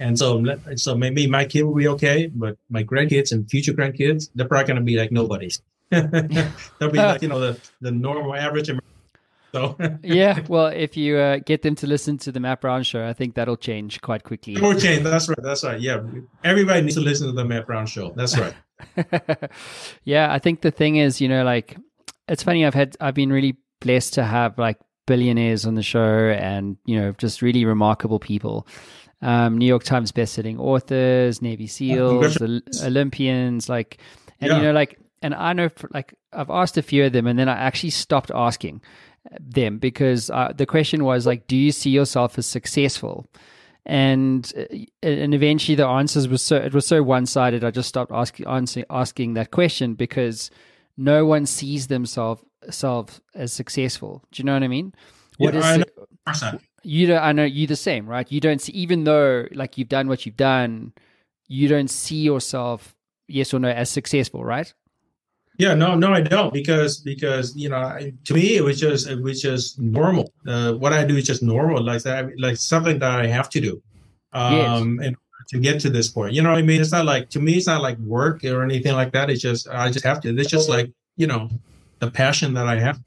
And 0.00 0.18
so, 0.18 0.44
so 0.76 0.94
maybe 0.94 1.26
my 1.26 1.44
kid 1.44 1.62
will 1.62 1.74
be 1.74 1.88
okay, 1.88 2.26
but 2.28 2.56
my 2.70 2.84
grandkids 2.84 3.32
and 3.32 3.50
future 3.50 3.72
grandkids, 3.72 4.30
they're 4.34 4.46
probably 4.46 4.66
going 4.66 4.76
to 4.76 4.84
be 4.84 4.96
like 4.96 5.10
nobodies. 5.10 5.60
They'll 5.90 6.90
be 6.90 6.98
like, 6.98 7.22
you 7.22 7.28
know, 7.28 7.40
the, 7.40 7.60
the 7.80 7.90
normal 7.90 8.34
average. 8.34 8.70
So 9.52 9.76
yeah, 10.02 10.40
well, 10.48 10.66
if 10.66 10.96
you 10.96 11.16
uh, 11.16 11.38
get 11.38 11.62
them 11.62 11.74
to 11.76 11.86
listen 11.86 12.18
to 12.18 12.32
the 12.32 12.40
Matt 12.40 12.60
Brown 12.60 12.82
show, 12.82 13.06
I 13.06 13.12
think 13.12 13.34
that'll 13.34 13.56
change 13.56 14.00
quite 14.00 14.22
quickly. 14.22 14.54
It 14.54 14.60
will 14.60 14.78
change. 14.78 15.02
That's 15.02 15.28
right. 15.28 15.38
That's 15.42 15.64
right. 15.64 15.80
Yeah, 15.80 16.02
everybody 16.44 16.82
needs 16.82 16.96
to 16.96 17.00
listen 17.00 17.26
to 17.28 17.32
the 17.32 17.44
Matt 17.44 17.66
Brown 17.66 17.86
show. 17.86 18.12
That's 18.14 18.36
right. 18.38 18.54
yeah, 20.04 20.32
I 20.32 20.38
think 20.38 20.60
the 20.60 20.70
thing 20.70 20.96
is, 20.96 21.20
you 21.20 21.28
know, 21.28 21.44
like 21.44 21.76
it's 22.28 22.42
funny. 22.42 22.66
I've 22.66 22.74
had, 22.74 22.96
I've 23.00 23.14
been 23.14 23.32
really 23.32 23.56
blessed 23.80 24.14
to 24.14 24.24
have 24.24 24.58
like 24.58 24.78
billionaires 25.06 25.64
on 25.64 25.74
the 25.74 25.82
show, 25.82 26.28
and 26.28 26.76
you 26.84 27.00
know, 27.00 27.12
just 27.12 27.40
really 27.40 27.64
remarkable 27.64 28.18
people 28.18 28.66
um, 29.22 29.58
New 29.58 29.66
York 29.66 29.84
Times 29.84 30.12
best-selling 30.12 30.58
authors, 30.58 31.42
Navy 31.42 31.66
SEALs, 31.66 32.38
Olympians, 32.82 33.68
like, 33.68 33.98
and 34.40 34.50
yeah. 34.50 34.56
you 34.56 34.62
know, 34.62 34.72
like, 34.72 34.98
and 35.22 35.34
I 35.34 35.52
know, 35.52 35.68
for, 35.68 35.90
like, 35.92 36.14
I've 36.32 36.50
asked 36.50 36.76
a 36.76 36.82
few 36.82 37.04
of 37.04 37.12
them, 37.12 37.26
and 37.26 37.38
then 37.38 37.48
I 37.48 37.56
actually 37.56 37.90
stopped 37.90 38.30
asking 38.34 38.80
them 39.40 39.78
because 39.78 40.30
uh, 40.30 40.52
the 40.56 40.66
question 40.66 41.04
was 41.04 41.26
like, 41.26 41.46
do 41.46 41.56
you 41.56 41.72
see 41.72 41.90
yourself 41.90 42.38
as 42.38 42.46
successful? 42.46 43.26
And 43.84 44.52
uh, 44.56 44.76
and 45.02 45.32
eventually 45.32 45.74
the 45.74 45.86
answers 45.86 46.28
was 46.28 46.42
so 46.42 46.56
it 46.56 46.74
was 46.74 46.86
so 46.86 47.02
one 47.02 47.24
sided. 47.24 47.64
I 47.64 47.70
just 47.70 47.88
stopped 47.88 48.12
asking 48.12 48.44
asking 48.90 49.34
that 49.34 49.50
question 49.50 49.94
because 49.94 50.50
no 50.98 51.24
one 51.24 51.46
sees 51.46 51.86
themselves 51.86 52.42
self 52.68 53.20
as 53.34 53.50
successful. 53.52 54.22
Do 54.30 54.40
you 54.40 54.44
know 54.44 54.52
what 54.52 54.62
I 54.62 54.68
mean? 54.68 54.94
What 55.38 55.54
yeah, 55.54 55.60
is 55.60 55.64
I 55.64 55.76
know 56.52 56.58
you 56.82 57.06
don't 57.06 57.22
i 57.22 57.32
know 57.32 57.44
you 57.44 57.66
the 57.66 57.76
same 57.76 58.06
right? 58.06 58.30
You 58.30 58.40
don't 58.40 58.60
see 58.60 58.72
even 58.72 59.04
though 59.04 59.46
like 59.52 59.78
you've 59.78 59.88
done 59.88 60.08
what 60.08 60.26
you've 60.26 60.36
done 60.36 60.92
you 61.48 61.68
don't 61.68 61.88
see 61.88 62.22
yourself 62.22 62.94
yes 63.26 63.52
or 63.52 63.58
no 63.58 63.68
as 63.68 63.90
successful 63.90 64.44
right? 64.44 64.72
Yeah 65.58 65.74
no 65.74 65.96
no 65.96 66.12
i 66.12 66.20
don't 66.20 66.52
because 66.52 66.98
because 66.98 67.56
you 67.56 67.68
know 67.68 67.98
to 68.24 68.34
me 68.34 68.56
it 68.56 68.62
was 68.62 68.78
just 68.78 69.08
it 69.08 69.20
was 69.20 69.42
just 69.42 69.78
normal. 69.80 70.32
Uh, 70.46 70.72
what 70.74 70.92
i 70.92 71.04
do 71.04 71.16
is 71.16 71.26
just 71.26 71.42
normal 71.42 71.82
like 71.82 72.02
that 72.04 72.30
like 72.38 72.56
something 72.56 72.98
that 73.00 73.18
i 73.20 73.26
have 73.26 73.50
to 73.50 73.60
do 73.60 73.82
um 74.32 74.98
yes. 75.00 75.06
and 75.06 75.16
to 75.48 75.58
get 75.58 75.80
to 75.80 75.90
this 75.90 76.08
point. 76.08 76.34
You 76.34 76.42
know 76.42 76.50
what 76.50 76.58
i 76.58 76.62
mean? 76.62 76.80
It's 76.80 76.92
not 76.92 77.06
like 77.06 77.30
to 77.30 77.40
me 77.40 77.54
it's 77.54 77.66
not 77.66 77.82
like 77.82 77.98
work 77.98 78.44
or 78.44 78.62
anything 78.62 78.92
like 78.92 79.12
that. 79.12 79.30
It's 79.30 79.40
just 79.40 79.68
i 79.68 79.90
just 79.90 80.04
have 80.04 80.20
to. 80.20 80.36
It's 80.36 80.50
just 80.50 80.68
like 80.68 80.92
you 81.16 81.26
know 81.26 81.50
the 81.98 82.10
passion 82.10 82.54
that 82.54 82.68
i 82.68 82.78
have. 82.78 83.00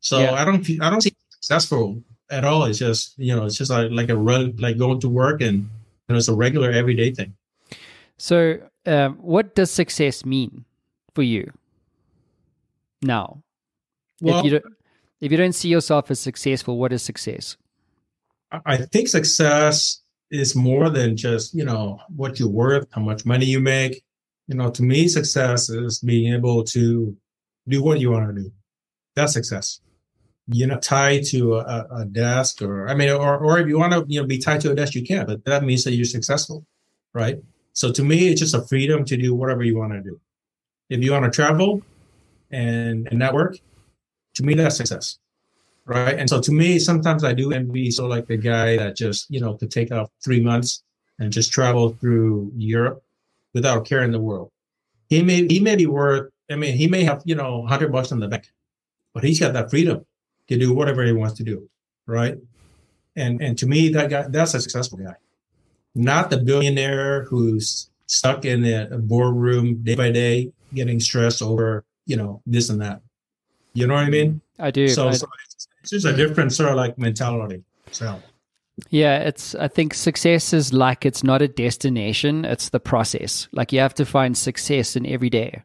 So 0.00 0.20
yeah. 0.20 0.34
i 0.34 0.44
don't 0.44 0.68
i 0.80 0.90
don't 0.90 1.00
see 1.00 1.12
successful 1.30 2.02
at 2.30 2.44
all. 2.44 2.64
It's 2.64 2.78
just 2.78 3.18
you 3.18 3.34
know, 3.34 3.44
it's 3.44 3.56
just 3.56 3.70
like 3.70 3.90
like 3.90 4.08
a 4.08 4.16
run, 4.16 4.56
like 4.58 4.78
going 4.78 5.00
to 5.00 5.08
work, 5.08 5.40
and 5.40 5.56
you 5.56 5.68
know, 6.08 6.16
it's 6.16 6.28
a 6.28 6.34
regular 6.34 6.70
everyday 6.70 7.12
thing. 7.12 7.34
So, 8.18 8.58
um, 8.86 9.16
what 9.16 9.54
does 9.54 9.70
success 9.70 10.24
mean 10.24 10.64
for 11.14 11.22
you 11.22 11.52
now? 13.02 13.42
Well, 14.20 14.38
if 14.38 14.44
you 14.44 14.50
don't, 14.52 14.64
if 15.20 15.30
you 15.30 15.38
don't 15.38 15.54
see 15.54 15.68
yourself 15.68 16.10
as 16.10 16.20
successful, 16.20 16.78
what 16.78 16.92
is 16.92 17.02
success? 17.02 17.56
I 18.64 18.76
think 18.76 19.08
success 19.08 20.02
is 20.30 20.54
more 20.54 20.88
than 20.90 21.16
just 21.16 21.54
you 21.54 21.64
know 21.64 22.00
what 22.14 22.38
you're 22.38 22.48
worth, 22.48 22.86
how 22.90 23.02
much 23.02 23.26
money 23.26 23.46
you 23.46 23.60
make. 23.60 24.02
You 24.48 24.54
know, 24.54 24.70
to 24.70 24.82
me, 24.82 25.08
success 25.08 25.68
is 25.68 25.98
being 26.00 26.32
able 26.32 26.62
to 26.64 27.16
do 27.68 27.82
what 27.82 28.00
you 28.00 28.12
want 28.12 28.34
to 28.34 28.42
do. 28.42 28.52
That's 29.16 29.32
success. 29.32 29.80
You're 30.48 30.68
not 30.68 30.82
tied 30.82 31.24
to 31.26 31.56
a, 31.56 31.86
a 31.90 32.04
desk, 32.04 32.62
or 32.62 32.88
I 32.88 32.94
mean, 32.94 33.10
or 33.10 33.38
or 33.38 33.58
if 33.58 33.66
you 33.66 33.78
want 33.78 33.92
to, 33.92 34.04
you 34.06 34.20
know, 34.20 34.26
be 34.26 34.38
tied 34.38 34.60
to 34.60 34.70
a 34.70 34.74
desk, 34.74 34.94
you 34.94 35.02
can. 35.02 35.26
But 35.26 35.44
that 35.44 35.64
means 35.64 35.84
that 35.84 35.94
you're 35.94 36.04
successful, 36.04 36.64
right? 37.12 37.42
So 37.72 37.92
to 37.92 38.04
me, 38.04 38.28
it's 38.28 38.40
just 38.40 38.54
a 38.54 38.62
freedom 38.62 39.04
to 39.06 39.16
do 39.16 39.34
whatever 39.34 39.64
you 39.64 39.76
want 39.76 39.92
to 39.92 40.00
do. 40.00 40.20
If 40.88 41.02
you 41.02 41.12
want 41.12 41.24
to 41.24 41.30
travel 41.30 41.82
and, 42.50 43.08
and 43.08 43.18
network, 43.18 43.58
to 44.34 44.44
me, 44.44 44.54
that's 44.54 44.76
success 44.76 45.18
right? 45.86 46.18
And 46.18 46.28
so 46.28 46.40
to 46.40 46.52
me, 46.52 46.78
sometimes 46.78 47.24
I 47.24 47.32
do 47.32 47.52
envy 47.52 47.90
so 47.90 48.06
like 48.06 48.26
the 48.26 48.36
guy 48.36 48.76
that 48.76 48.96
just 48.96 49.30
you 49.30 49.40
know 49.40 49.54
could 49.54 49.70
take 49.70 49.90
off 49.92 50.10
three 50.22 50.40
months 50.40 50.82
and 51.18 51.32
just 51.32 51.52
travel 51.52 51.90
through 52.00 52.52
Europe 52.56 53.02
without 53.54 53.86
caring 53.86 54.10
the 54.10 54.20
world. 54.20 54.50
He 55.08 55.22
may 55.22 55.46
he 55.46 55.60
may 55.60 55.76
be 55.76 55.86
worth. 55.86 56.30
I 56.50 56.56
mean, 56.56 56.76
he 56.76 56.88
may 56.88 57.04
have 57.04 57.22
you 57.24 57.34
know 57.34 57.64
hundred 57.66 57.92
bucks 57.92 58.10
in 58.10 58.20
the 58.20 58.28
bank, 58.28 58.50
but 59.14 59.24
he's 59.24 59.40
got 59.40 59.54
that 59.54 59.70
freedom 59.70 60.04
to 60.48 60.58
do 60.58 60.72
whatever 60.72 61.04
he 61.04 61.12
wants 61.12 61.36
to 61.38 61.44
do, 61.44 61.68
right? 62.06 62.36
And 63.16 63.40
and 63.40 63.56
to 63.58 63.66
me, 63.66 63.88
that 63.90 64.10
guy 64.10 64.26
that's 64.28 64.54
a 64.54 64.60
successful 64.60 64.98
guy, 64.98 65.14
not 65.94 66.30
the 66.30 66.38
billionaire 66.38 67.24
who's 67.24 67.90
stuck 68.06 68.44
in 68.44 68.64
a 68.64 68.98
boardroom 68.98 69.82
day 69.82 69.94
by 69.94 70.10
day, 70.10 70.52
getting 70.74 71.00
stressed 71.00 71.42
over 71.42 71.84
you 72.06 72.16
know 72.16 72.40
this 72.46 72.70
and 72.70 72.80
that. 72.80 73.02
You 73.74 73.86
know 73.86 73.94
what 73.94 74.04
I 74.04 74.10
mean? 74.10 74.40
I 74.58 74.70
do. 74.70 74.88
So, 74.88 75.08
I, 75.08 75.12
so 75.12 75.26
it's 75.82 75.90
just 75.90 76.06
a 76.06 76.16
different 76.16 76.52
sort 76.52 76.70
of 76.70 76.76
like 76.76 76.96
mentality. 76.96 77.62
So 77.90 78.20
yeah, 78.90 79.18
it's 79.18 79.54
I 79.54 79.68
think 79.68 79.92
success 79.94 80.52
is 80.52 80.72
like 80.72 81.04
it's 81.04 81.22
not 81.22 81.42
a 81.42 81.48
destination, 81.48 82.44
it's 82.44 82.70
the 82.70 82.80
process. 82.80 83.48
Like 83.52 83.72
you 83.72 83.80
have 83.80 83.94
to 83.94 84.06
find 84.06 84.36
success 84.36 84.96
in 84.96 85.04
every 85.06 85.30
day. 85.30 85.62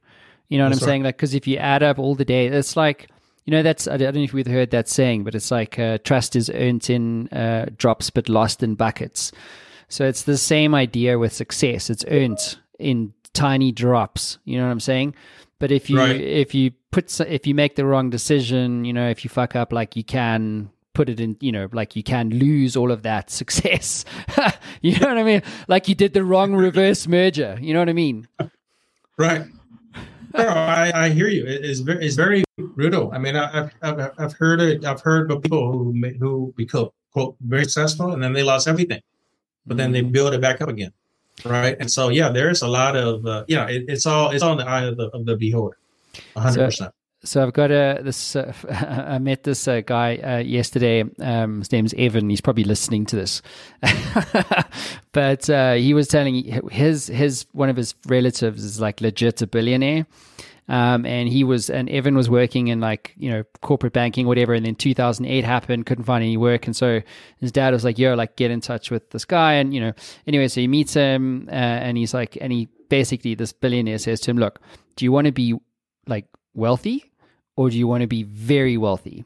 You 0.50 0.58
know 0.58 0.66
what 0.66 0.72
that's 0.72 0.82
I'm 0.82 0.86
right. 0.86 0.92
saying? 0.92 1.04
Like 1.04 1.18
because 1.18 1.34
if 1.34 1.48
you 1.48 1.58
add 1.58 1.84
up 1.84 2.00
all 2.00 2.16
the 2.16 2.26
days, 2.26 2.52
it's 2.52 2.76
like 2.76 3.10
you 3.46 3.52
know 3.52 3.64
that's 3.64 3.88
I 3.88 3.98
don't 3.98 4.16
know 4.16 4.22
if 4.22 4.34
you've 4.34 4.48
heard 4.48 4.72
that 4.72 4.88
saying, 4.88 5.24
but 5.24 5.36
it's 5.36 5.52
like 5.52 5.80
uh, 5.80 5.98
trust 6.04 6.36
is 6.36 6.50
earned 6.50 6.90
in 6.90 7.28
uh, 7.30 7.68
drops 7.76 8.10
but 8.10 8.30
lost 8.30 8.64
in 8.64 8.76
buckets. 8.76 9.32
So 9.90 10.06
it's 10.06 10.24
the 10.24 10.38
same 10.38 10.74
idea 10.74 11.20
with 11.20 11.34
success. 11.34 11.90
It's 11.90 12.06
earned 12.08 12.58
in 12.80 13.14
tiny 13.34 13.72
drops. 13.72 14.38
You 14.46 14.58
know 14.58 14.66
what 14.66 14.72
I'm 14.72 14.80
saying? 14.80 15.16
But 15.60 15.72
if 15.72 15.90
you 15.90 16.00
right. 16.00 16.20
if 16.20 16.56
you 16.56 16.72
put 16.92 17.20
if 17.22 17.46
you 17.46 17.56
make 17.56 17.76
the 17.76 17.86
wrong 17.86 18.10
decision, 18.10 18.86
you 18.86 18.94
know, 18.94 19.10
if 19.10 19.24
you 19.24 19.30
fuck 19.30 19.56
up, 19.56 19.74
like 19.74 19.96
you 19.96 20.04
can 20.04 20.70
put 20.94 21.10
it 21.10 21.20
in, 21.20 21.38
you 21.40 21.52
know, 21.52 21.68
like 21.72 21.96
you 21.96 22.04
can 22.04 22.30
lose 22.30 22.76
all 22.76 22.92
of 22.92 23.04
that 23.04 23.30
success. 23.40 24.06
you 24.82 25.00
know 25.00 25.08
what 25.08 25.18
I 25.18 25.24
mean? 25.24 25.44
Like 25.68 25.88
you 25.88 25.96
did 25.96 26.14
the 26.14 26.24
wrong 26.24 26.54
reverse 26.54 27.08
merger. 27.08 27.58
You 27.62 27.74
know 27.74 27.80
what 27.80 27.90
I 27.90 27.94
mean? 27.94 28.28
Right. 29.18 29.46
No, 30.34 30.48
I, 30.48 31.06
I 31.06 31.10
hear 31.10 31.28
you. 31.28 31.46
It, 31.46 31.66
it's 31.66 31.80
very, 31.80 32.06
it's 32.06 32.16
very 32.16 32.44
brutal. 32.58 33.12
I 33.12 33.18
mean, 33.18 33.36
I, 33.36 33.52
have 33.52 33.74
I've, 33.82 34.12
I've 34.18 34.34
heard 34.34 34.62
it. 34.62 34.86
I've 34.86 35.02
heard 35.02 35.32
of 35.32 35.42
people 35.42 35.72
who 35.72 35.94
who 36.20 36.54
become 36.58 36.90
quote 37.12 37.36
very 37.42 37.64
successful 37.66 38.14
and 38.14 38.24
then 38.24 38.34
they 38.34 38.44
lost 38.44 38.68
everything, 38.68 39.02
but 39.66 39.78
then 39.78 39.92
they 39.92 40.02
mm-hmm. 40.02 40.12
build 40.12 40.34
it 40.34 40.42
back 40.42 40.62
up 40.62 40.70
again 40.70 40.94
right? 41.46 41.78
And 41.80 41.92
so, 41.92 42.10
yeah, 42.10 42.30
there's 42.30 42.62
a 42.62 42.68
lot 42.68 42.96
of, 42.96 43.26
uh, 43.26 43.46
you 43.48 43.56
know, 43.56 43.66
it, 43.66 43.86
it's 43.88 44.06
all 44.06 44.32
it's 44.32 44.44
all 44.44 44.54
in 44.54 44.60
the 44.60 44.68
eye 44.68 44.84
of 44.86 44.98
the 44.98 45.08
of 45.10 45.26
the 45.26 45.36
beholder, 45.36 45.78
hundred 46.36 46.66
percent. 46.66 46.94
So 47.24 47.44
I've 47.44 47.54
got 47.54 47.72
a 47.72 48.00
this. 48.02 48.36
Uh, 48.36 48.52
I 48.70 49.20
met 49.20 49.44
this 49.44 49.68
uh, 49.68 49.82
guy 49.82 50.18
uh, 50.18 50.38
yesterday. 50.40 51.04
Um, 51.20 51.60
his 51.60 51.72
name's 51.72 51.94
Evan. 51.94 52.30
He's 52.30 52.42
probably 52.42 52.64
listening 52.64 53.06
to 53.08 53.16
this, 53.16 53.42
but 55.12 55.50
uh, 55.50 55.74
he 55.74 55.94
was 55.94 56.08
telling 56.08 56.62
his 56.72 57.08
his 57.08 57.46
one 57.52 57.70
of 57.70 57.78
his 57.78 57.94
relatives 58.08 58.64
is 58.64 58.82
like 58.82 59.02
legit 59.02 59.42
a 59.42 59.48
billionaire, 59.48 60.08
um, 60.72 61.06
and 61.06 61.28
he 61.28 61.44
was, 61.44 61.70
and 61.70 61.90
Evan 61.90 62.16
was 62.16 62.30
working 62.30 62.70
in 62.70 62.80
like, 62.80 63.14
you 63.18 63.30
know, 63.30 63.44
corporate 63.62 63.92
banking, 63.92 64.26
whatever. 64.26 64.54
And 64.54 64.66
then 64.66 64.76
2008 64.76 65.44
happened, 65.44 65.86
couldn't 65.86 66.06
find 66.06 66.24
any 66.24 66.38
work. 66.38 66.66
And 66.66 66.74
so 66.74 67.02
his 67.40 67.52
dad 67.52 67.74
was 67.74 67.84
like, 67.84 68.00
yo, 68.00 68.14
like 68.14 68.38
get 68.38 68.52
in 68.52 68.62
touch 68.62 68.90
with 68.90 69.10
this 69.10 69.26
guy. 69.26 69.56
And, 69.56 69.74
you 69.74 69.82
know, 69.82 69.92
anyway, 70.26 70.48
so 70.48 70.62
he 70.62 70.70
meets 70.70 70.94
him 70.94 71.50
uh, 71.50 71.56
and 71.56 71.98
he's 71.98 72.14
like, 72.14 72.38
and 72.40 72.54
he 72.54 72.70
basically, 72.88 73.36
this 73.36 73.52
billionaire 73.52 73.98
says 73.98 74.22
to 74.22 74.32
him, 74.32 74.38
look, 74.38 74.62
do 74.96 75.04
you 75.04 75.12
want 75.12 75.26
to 75.26 75.34
be 75.34 75.56
like 76.08 76.26
wealthy 76.54 77.11
or 77.56 77.70
do 77.70 77.78
you 77.78 77.88
want 77.88 78.02
to 78.02 78.08
be 78.08 78.24
very 78.24 78.78
wealthy? 78.78 79.26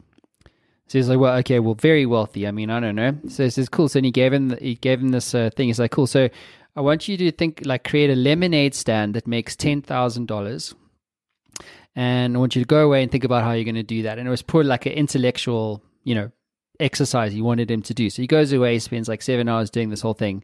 So 0.88 1.00
he's 1.00 1.10
like, 1.10 1.20
well, 1.20 1.36
okay, 1.38 1.60
well, 1.60 1.74
very 1.74 2.06
wealthy. 2.06 2.48
I 2.48 2.52
mean, 2.52 2.70
I 2.70 2.80
don't 2.80 2.96
know. 2.96 3.18
So 3.28 3.44
he 3.44 3.50
says, 3.50 3.70
cool. 3.70 3.90
So 3.90 4.02
he 4.02 4.12
gave 4.12 4.32
him, 4.32 4.56
he 4.58 4.76
gave 4.76 5.00
him 5.00 5.10
this 5.10 5.34
uh, 5.34 5.50
thing. 5.56 5.68
He's 5.68 5.80
like, 5.80 5.92
cool. 5.92 6.06
So 6.06 6.30
I 6.76 6.82
want 6.82 7.08
you 7.08 7.18
to 7.18 7.32
think, 7.32 7.62
like, 7.66 7.84
create 7.84 8.12
a 8.12 8.16
lemonade 8.16 8.76
stand 8.76 9.16
that 9.16 9.26
makes 9.26 9.56
ten 9.56 9.82
thousand 9.82 10.28
dollars 10.28 10.76
and 11.96 12.36
I 12.36 12.40
want 12.40 12.56
you 12.56 12.62
to 12.62 12.68
go 12.68 12.86
away 12.86 13.02
and 13.02 13.12
think 13.12 13.24
about 13.24 13.44
how 13.44 13.54
you're 13.54 13.64
going 13.64 13.76
to 13.76 13.84
do 13.84 14.04
that. 14.04 14.20
And 14.20 14.28
it 14.28 14.32
was 14.32 14.42
put 14.42 14.66
like 14.66 14.86
an 14.86 14.92
intellectual, 14.92 15.82
you 16.04 16.14
know, 16.14 16.32
exercise 16.80 17.32
he 17.32 17.42
wanted 17.42 17.72
him 17.72 17.82
to 17.84 17.94
do. 17.94 18.10
So 18.10 18.22
he 18.22 18.28
goes 18.28 18.52
away, 18.52 18.78
spends 18.80 19.08
like 19.08 19.22
seven 19.22 19.48
hours 19.48 19.70
doing 19.70 19.90
this 19.90 20.02
whole 20.02 20.14
thing, 20.14 20.44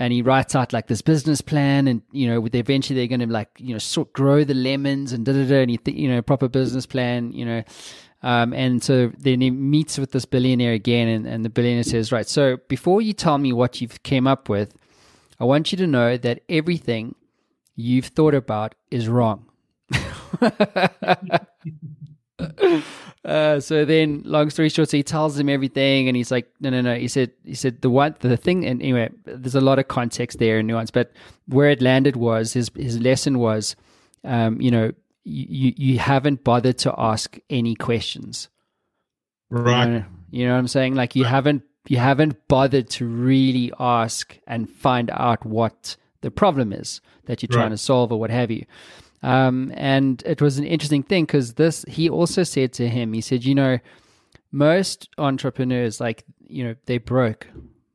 and 0.00 0.14
he 0.14 0.22
writes 0.22 0.54
out 0.54 0.72
like 0.72 0.86
this 0.86 1.02
business 1.02 1.42
plan, 1.42 1.86
and 1.86 2.00
you 2.10 2.26
know, 2.26 2.40
with 2.40 2.54
eventually 2.54 2.98
they're 2.98 3.06
going 3.06 3.28
to 3.28 3.32
like 3.32 3.50
you 3.58 3.74
know 3.74 3.78
sort 3.78 4.14
grow 4.14 4.44
the 4.44 4.54
lemons 4.54 5.12
and 5.12 5.26
da 5.26 5.34
da 5.34 5.46
da, 5.46 5.60
and 5.60 5.70
he 5.70 5.76
th- 5.76 5.94
you 5.94 6.08
know 6.08 6.22
proper 6.22 6.48
business 6.48 6.86
plan, 6.86 7.32
you 7.32 7.44
know. 7.44 7.62
Um, 8.22 8.54
and 8.54 8.82
so 8.82 9.12
then 9.18 9.42
he 9.42 9.50
meets 9.50 9.98
with 9.98 10.12
this 10.12 10.24
billionaire 10.24 10.72
again, 10.72 11.06
and, 11.06 11.26
and 11.26 11.44
the 11.44 11.50
billionaire 11.50 11.82
says, 11.82 12.12
"Right, 12.12 12.26
so 12.26 12.56
before 12.68 13.02
you 13.02 13.12
tell 13.12 13.36
me 13.36 13.52
what 13.52 13.82
you've 13.82 14.02
came 14.02 14.26
up 14.26 14.48
with, 14.48 14.74
I 15.38 15.44
want 15.44 15.70
you 15.70 15.76
to 15.76 15.86
know 15.86 16.16
that 16.16 16.40
everything 16.48 17.14
you've 17.76 18.06
thought 18.06 18.34
about 18.34 18.74
is 18.90 19.06
wrong." 19.06 19.50
uh, 23.24 23.60
so 23.60 23.84
then, 23.84 24.22
long 24.24 24.50
story 24.50 24.68
short, 24.68 24.88
so 24.88 24.96
he 24.96 25.02
tells 25.02 25.38
him 25.38 25.48
everything, 25.48 26.08
and 26.08 26.16
he's 26.16 26.30
like, 26.30 26.50
"No, 26.60 26.70
no, 26.70 26.80
no." 26.80 26.94
He 26.94 27.08
said, 27.08 27.32
"He 27.44 27.54
said 27.54 27.82
the 27.82 27.90
one, 27.90 28.14
the 28.20 28.36
thing." 28.36 28.64
And 28.66 28.80
anyway, 28.80 29.10
there's 29.24 29.54
a 29.54 29.60
lot 29.60 29.78
of 29.78 29.88
context 29.88 30.38
there 30.38 30.58
and 30.58 30.68
nuance, 30.68 30.90
but 30.90 31.12
where 31.46 31.70
it 31.70 31.82
landed 31.82 32.16
was 32.16 32.52
his 32.52 32.70
his 32.76 33.00
lesson 33.00 33.38
was, 33.38 33.76
um, 34.24 34.60
you 34.60 34.70
know, 34.70 34.92
you 35.24 35.72
you 35.76 35.98
haven't 35.98 36.44
bothered 36.44 36.78
to 36.78 36.94
ask 36.96 37.38
any 37.50 37.74
questions, 37.74 38.48
right? 39.50 39.86
You 39.86 39.92
know, 39.92 40.04
you 40.30 40.46
know 40.46 40.52
what 40.52 40.58
I'm 40.58 40.68
saying? 40.68 40.94
Like 40.94 41.14
you 41.16 41.24
right. 41.24 41.30
haven't 41.30 41.62
you 41.88 41.98
haven't 41.98 42.48
bothered 42.48 42.88
to 42.90 43.06
really 43.06 43.72
ask 43.78 44.38
and 44.46 44.68
find 44.68 45.10
out 45.10 45.44
what 45.44 45.96
the 46.20 46.30
problem 46.30 46.72
is 46.72 47.00
that 47.24 47.42
you're 47.42 47.48
right. 47.48 47.62
trying 47.62 47.70
to 47.70 47.78
solve 47.78 48.12
or 48.12 48.20
what 48.20 48.30
have 48.30 48.50
you. 48.50 48.64
Um, 49.22 49.72
and 49.76 50.22
it 50.24 50.40
was 50.40 50.58
an 50.58 50.66
interesting 50.66 51.02
thing 51.02 51.24
because 51.24 51.54
this, 51.54 51.84
he 51.88 52.08
also 52.08 52.42
said 52.42 52.72
to 52.74 52.88
him, 52.88 53.12
he 53.12 53.20
said, 53.20 53.44
you 53.44 53.54
know, 53.54 53.78
most 54.50 55.08
entrepreneurs, 55.18 56.00
like, 56.00 56.24
you 56.46 56.64
know, 56.64 56.74
they 56.86 56.98
broke 56.98 57.46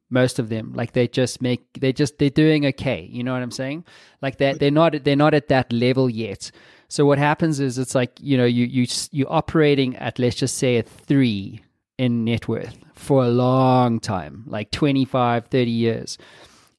most 0.10 0.40
of 0.40 0.50
them. 0.50 0.74
Like 0.74 0.94
they 0.94 1.08
just 1.08 1.42
make 1.42 1.62
they 1.80 1.94
just 1.94 2.18
they're 2.18 2.30
doing 2.30 2.66
okay. 2.68 3.08
You 3.12 3.24
know 3.24 3.34
what 3.34 3.42
i'm 3.42 3.52
saying? 3.52 3.86
Like 4.22 4.38
that 4.38 4.60
they're 4.60 4.72
not 4.72 5.04
they're 5.04 5.16
not 5.16 5.34
at 5.34 5.48
that 5.50 5.72
level 5.72 6.10
yet. 6.10 6.52
So 6.88 7.06
what 7.06 7.18
happens 7.18 7.60
is 7.60 7.78
it's 7.78 7.96
like 7.96 8.18
you 8.20 8.38
know 8.38 8.46
you 8.46 8.66
you 8.66 8.88
you're 9.12 9.32
operating 9.32 9.96
at 9.98 10.20
let's 10.20 10.36
just 10.36 10.58
say 10.58 10.78
a 10.78 10.84
3 10.84 11.62
in 11.98 12.26
net 12.26 12.48
worth 12.48 12.78
for 12.94 13.24
a 13.24 13.30
long 13.30 14.00
time 14.00 14.44
like 14.48 14.72
25 14.72 15.48
30 15.48 15.72
years. 15.72 16.18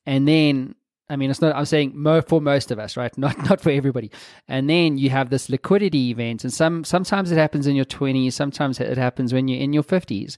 And 0.04 0.26
then 0.28 0.74
I 1.08 1.16
mean, 1.16 1.30
it's 1.30 1.40
not. 1.40 1.54
I'm 1.54 1.64
saying 1.64 1.92
mo- 1.94 2.22
for 2.22 2.40
most 2.40 2.70
of 2.70 2.78
us, 2.78 2.96
right? 2.96 3.16
Not 3.18 3.38
not 3.48 3.60
for 3.60 3.70
everybody. 3.70 4.10
And 4.48 4.68
then 4.68 4.98
you 4.98 5.10
have 5.10 5.30
this 5.30 5.48
liquidity 5.48 6.10
event, 6.10 6.42
and 6.42 6.52
some 6.52 6.84
sometimes 6.84 7.30
it 7.30 7.38
happens 7.38 7.66
in 7.66 7.76
your 7.76 7.84
20s, 7.84 8.32
sometimes 8.32 8.80
it 8.80 8.98
happens 8.98 9.32
when 9.32 9.48
you're 9.48 9.60
in 9.60 9.72
your 9.72 9.84
50s. 9.84 10.36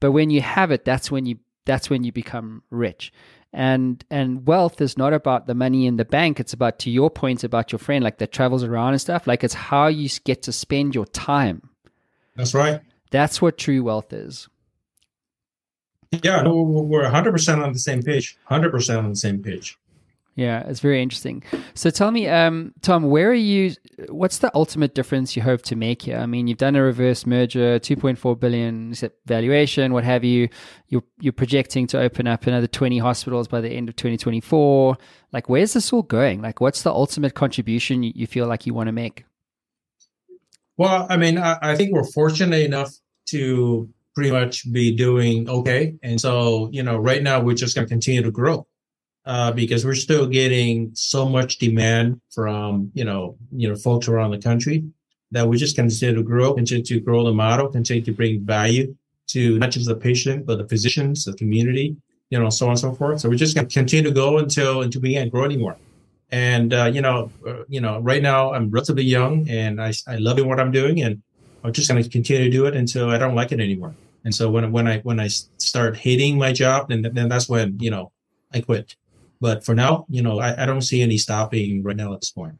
But 0.00 0.12
when 0.12 0.30
you 0.30 0.40
have 0.40 0.72
it, 0.72 0.84
that's 0.84 1.10
when 1.10 1.26
you 1.26 1.38
that's 1.64 1.88
when 1.88 2.02
you 2.02 2.12
become 2.12 2.62
rich. 2.70 3.12
And 3.52 4.04
and 4.10 4.46
wealth 4.46 4.80
is 4.80 4.98
not 4.98 5.12
about 5.12 5.46
the 5.46 5.54
money 5.54 5.86
in 5.86 5.96
the 5.96 6.04
bank. 6.04 6.40
It's 6.40 6.52
about 6.52 6.78
to 6.80 6.90
your 6.90 7.10
point 7.10 7.44
about 7.44 7.70
your 7.70 7.78
friend, 7.78 8.02
like 8.02 8.18
that 8.18 8.32
travels 8.32 8.64
around 8.64 8.94
and 8.94 9.00
stuff. 9.00 9.26
Like 9.26 9.44
it's 9.44 9.54
how 9.54 9.86
you 9.86 10.08
get 10.24 10.42
to 10.44 10.52
spend 10.52 10.94
your 10.94 11.06
time. 11.06 11.68
That's 12.34 12.54
right. 12.54 12.80
That's 13.10 13.42
what 13.42 13.58
true 13.58 13.84
wealth 13.84 14.12
is. 14.12 14.48
Yeah, 16.22 16.42
no, 16.42 16.60
we're 16.62 17.04
100% 17.04 17.64
on 17.64 17.72
the 17.72 17.78
same 17.78 18.02
page. 18.02 18.36
100% 18.50 18.98
on 18.98 19.10
the 19.10 19.16
same 19.16 19.42
page. 19.42 19.78
Yeah, 20.34 20.60
it's 20.66 20.80
very 20.80 21.02
interesting. 21.02 21.42
So 21.74 21.90
tell 21.90 22.10
me, 22.10 22.26
um, 22.26 22.72
Tom, 22.80 23.04
where 23.04 23.30
are 23.30 23.34
you? 23.34 23.74
What's 24.08 24.38
the 24.38 24.50
ultimate 24.54 24.94
difference 24.94 25.36
you 25.36 25.42
hope 25.42 25.60
to 25.62 25.76
make 25.76 26.00
here? 26.00 26.16
I 26.16 26.24
mean, 26.24 26.46
you've 26.46 26.56
done 26.56 26.74
a 26.74 26.82
reverse 26.82 27.26
merger, 27.26 27.78
two 27.78 27.96
point 27.96 28.18
four 28.18 28.34
billion 28.34 28.94
valuation, 29.26 29.92
what 29.92 30.04
have 30.04 30.24
you. 30.24 30.48
You're 30.88 31.04
you're 31.20 31.34
projecting 31.34 31.86
to 31.88 32.00
open 32.00 32.26
up 32.26 32.46
another 32.46 32.66
twenty 32.66 32.96
hospitals 32.96 33.46
by 33.46 33.60
the 33.60 33.68
end 33.68 33.90
of 33.90 33.96
twenty 33.96 34.16
twenty 34.16 34.40
four. 34.40 34.96
Like, 35.32 35.50
where's 35.50 35.74
this 35.74 35.92
all 35.92 36.02
going? 36.02 36.40
Like, 36.40 36.62
what's 36.62 36.82
the 36.82 36.90
ultimate 36.90 37.34
contribution 37.34 38.02
you, 38.02 38.12
you 38.14 38.26
feel 38.26 38.46
like 38.46 38.66
you 38.66 38.72
want 38.72 38.88
to 38.88 38.92
make? 38.92 39.26
Well, 40.78 41.06
I 41.10 41.18
mean, 41.18 41.36
I, 41.36 41.58
I 41.60 41.76
think 41.76 41.92
we're 41.92 42.10
fortunate 42.10 42.64
enough 42.64 42.90
to 43.28 43.88
pretty 44.14 44.30
much 44.30 44.70
be 44.72 44.96
doing 44.96 45.48
okay. 45.48 45.94
And 46.02 46.18
so, 46.18 46.70
you 46.72 46.82
know, 46.82 46.96
right 46.96 47.22
now 47.22 47.40
we're 47.40 47.54
just 47.54 47.74
going 47.74 47.86
to 47.86 47.90
continue 47.90 48.22
to 48.22 48.30
grow 48.30 48.66
uh, 49.24 49.52
because 49.52 49.84
we're 49.84 49.94
still 49.94 50.26
getting 50.26 50.90
so 50.94 51.28
much 51.28 51.58
demand 51.58 52.20
from, 52.30 52.90
you 52.94 53.04
know, 53.04 53.36
you 53.52 53.68
know, 53.68 53.76
folks 53.76 54.08
around 54.08 54.30
the 54.32 54.38
country 54.38 54.84
that 55.30 55.46
we 55.48 55.56
just 55.56 55.76
continue 55.76 56.14
to 56.14 56.22
grow, 56.22 56.52
continue 56.54 56.84
to 56.84 57.00
grow 57.00 57.24
the 57.24 57.32
model, 57.32 57.68
continue 57.68 58.02
to 58.02 58.12
bring 58.12 58.44
value 58.44 58.94
to 59.28 59.58
not 59.58 59.70
just 59.70 59.88
the 59.88 59.94
patient, 59.94 60.44
but 60.44 60.58
the 60.58 60.68
physicians, 60.68 61.24
the 61.24 61.32
community, 61.34 61.96
you 62.30 62.38
know, 62.38 62.50
so 62.50 62.66
on 62.66 62.72
and 62.72 62.78
so 62.78 62.92
forth. 62.92 63.20
So 63.20 63.28
we're 63.28 63.36
just 63.36 63.54
going 63.54 63.68
to 63.68 63.72
continue 63.72 64.04
to 64.04 64.10
go 64.10 64.38
until, 64.38 64.82
until 64.82 65.00
we 65.00 65.14
can't 65.14 65.30
grow 65.30 65.44
anymore. 65.44 65.76
And, 66.30 66.74
uh, 66.74 66.90
you 66.92 67.00
know, 67.00 67.30
uh, 67.46 67.64
you 67.68 67.80
know, 67.80 68.00
right 68.00 68.22
now 68.22 68.52
I'm 68.52 68.70
relatively 68.70 69.04
young 69.04 69.48
and 69.48 69.80
I, 69.80 69.92
I 70.06 70.16
love 70.16 70.44
what 70.44 70.58
I'm 70.58 70.72
doing 70.72 71.02
and 71.02 71.22
I'm 71.62 71.72
just 71.72 71.88
going 71.88 72.02
to 72.02 72.08
continue 72.08 72.44
to 72.44 72.50
do 72.50 72.66
it 72.66 72.74
until 72.74 73.10
I 73.10 73.18
don't 73.18 73.34
like 73.34 73.52
it 73.52 73.60
anymore. 73.60 73.94
And 74.24 74.34
so 74.34 74.50
when, 74.50 74.70
when 74.72 74.88
I, 74.88 74.98
when 75.00 75.20
I 75.20 75.28
start 75.28 75.96
hating 75.96 76.38
my 76.38 76.52
job, 76.52 76.88
then, 76.88 77.02
then 77.02 77.28
that's 77.28 77.48
when, 77.48 77.78
you 77.80 77.90
know, 77.90 78.12
I 78.52 78.60
quit. 78.60 78.96
But 79.42 79.64
for 79.64 79.74
now, 79.74 80.06
you 80.08 80.22
know, 80.22 80.38
I, 80.38 80.62
I 80.62 80.66
don't 80.66 80.82
see 80.82 81.02
any 81.02 81.18
stopping 81.18 81.82
right 81.82 81.96
now 81.96 82.14
at 82.14 82.20
this 82.20 82.30
point. 82.30 82.54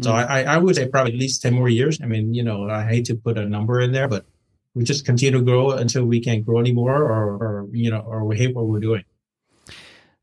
So 0.00 0.10
mm. 0.10 0.14
I, 0.14 0.42
I 0.42 0.58
would 0.58 0.74
say 0.74 0.88
probably 0.88 1.12
at 1.12 1.18
least 1.20 1.42
10 1.42 1.54
more 1.54 1.68
years. 1.68 2.00
I 2.02 2.06
mean, 2.06 2.34
you 2.34 2.42
know, 2.42 2.68
I 2.68 2.84
hate 2.84 3.04
to 3.04 3.14
put 3.14 3.38
a 3.38 3.48
number 3.48 3.80
in 3.80 3.92
there, 3.92 4.08
but 4.08 4.26
we 4.74 4.82
just 4.82 5.06
continue 5.06 5.38
to 5.38 5.44
grow 5.44 5.70
until 5.70 6.04
we 6.04 6.18
can't 6.18 6.44
grow 6.44 6.58
anymore 6.58 7.04
or, 7.04 7.36
or 7.36 7.68
you 7.70 7.88
know, 7.88 8.00
or 8.00 8.24
we 8.24 8.36
hate 8.36 8.52
what 8.52 8.66
we're 8.66 8.80
doing. 8.80 9.04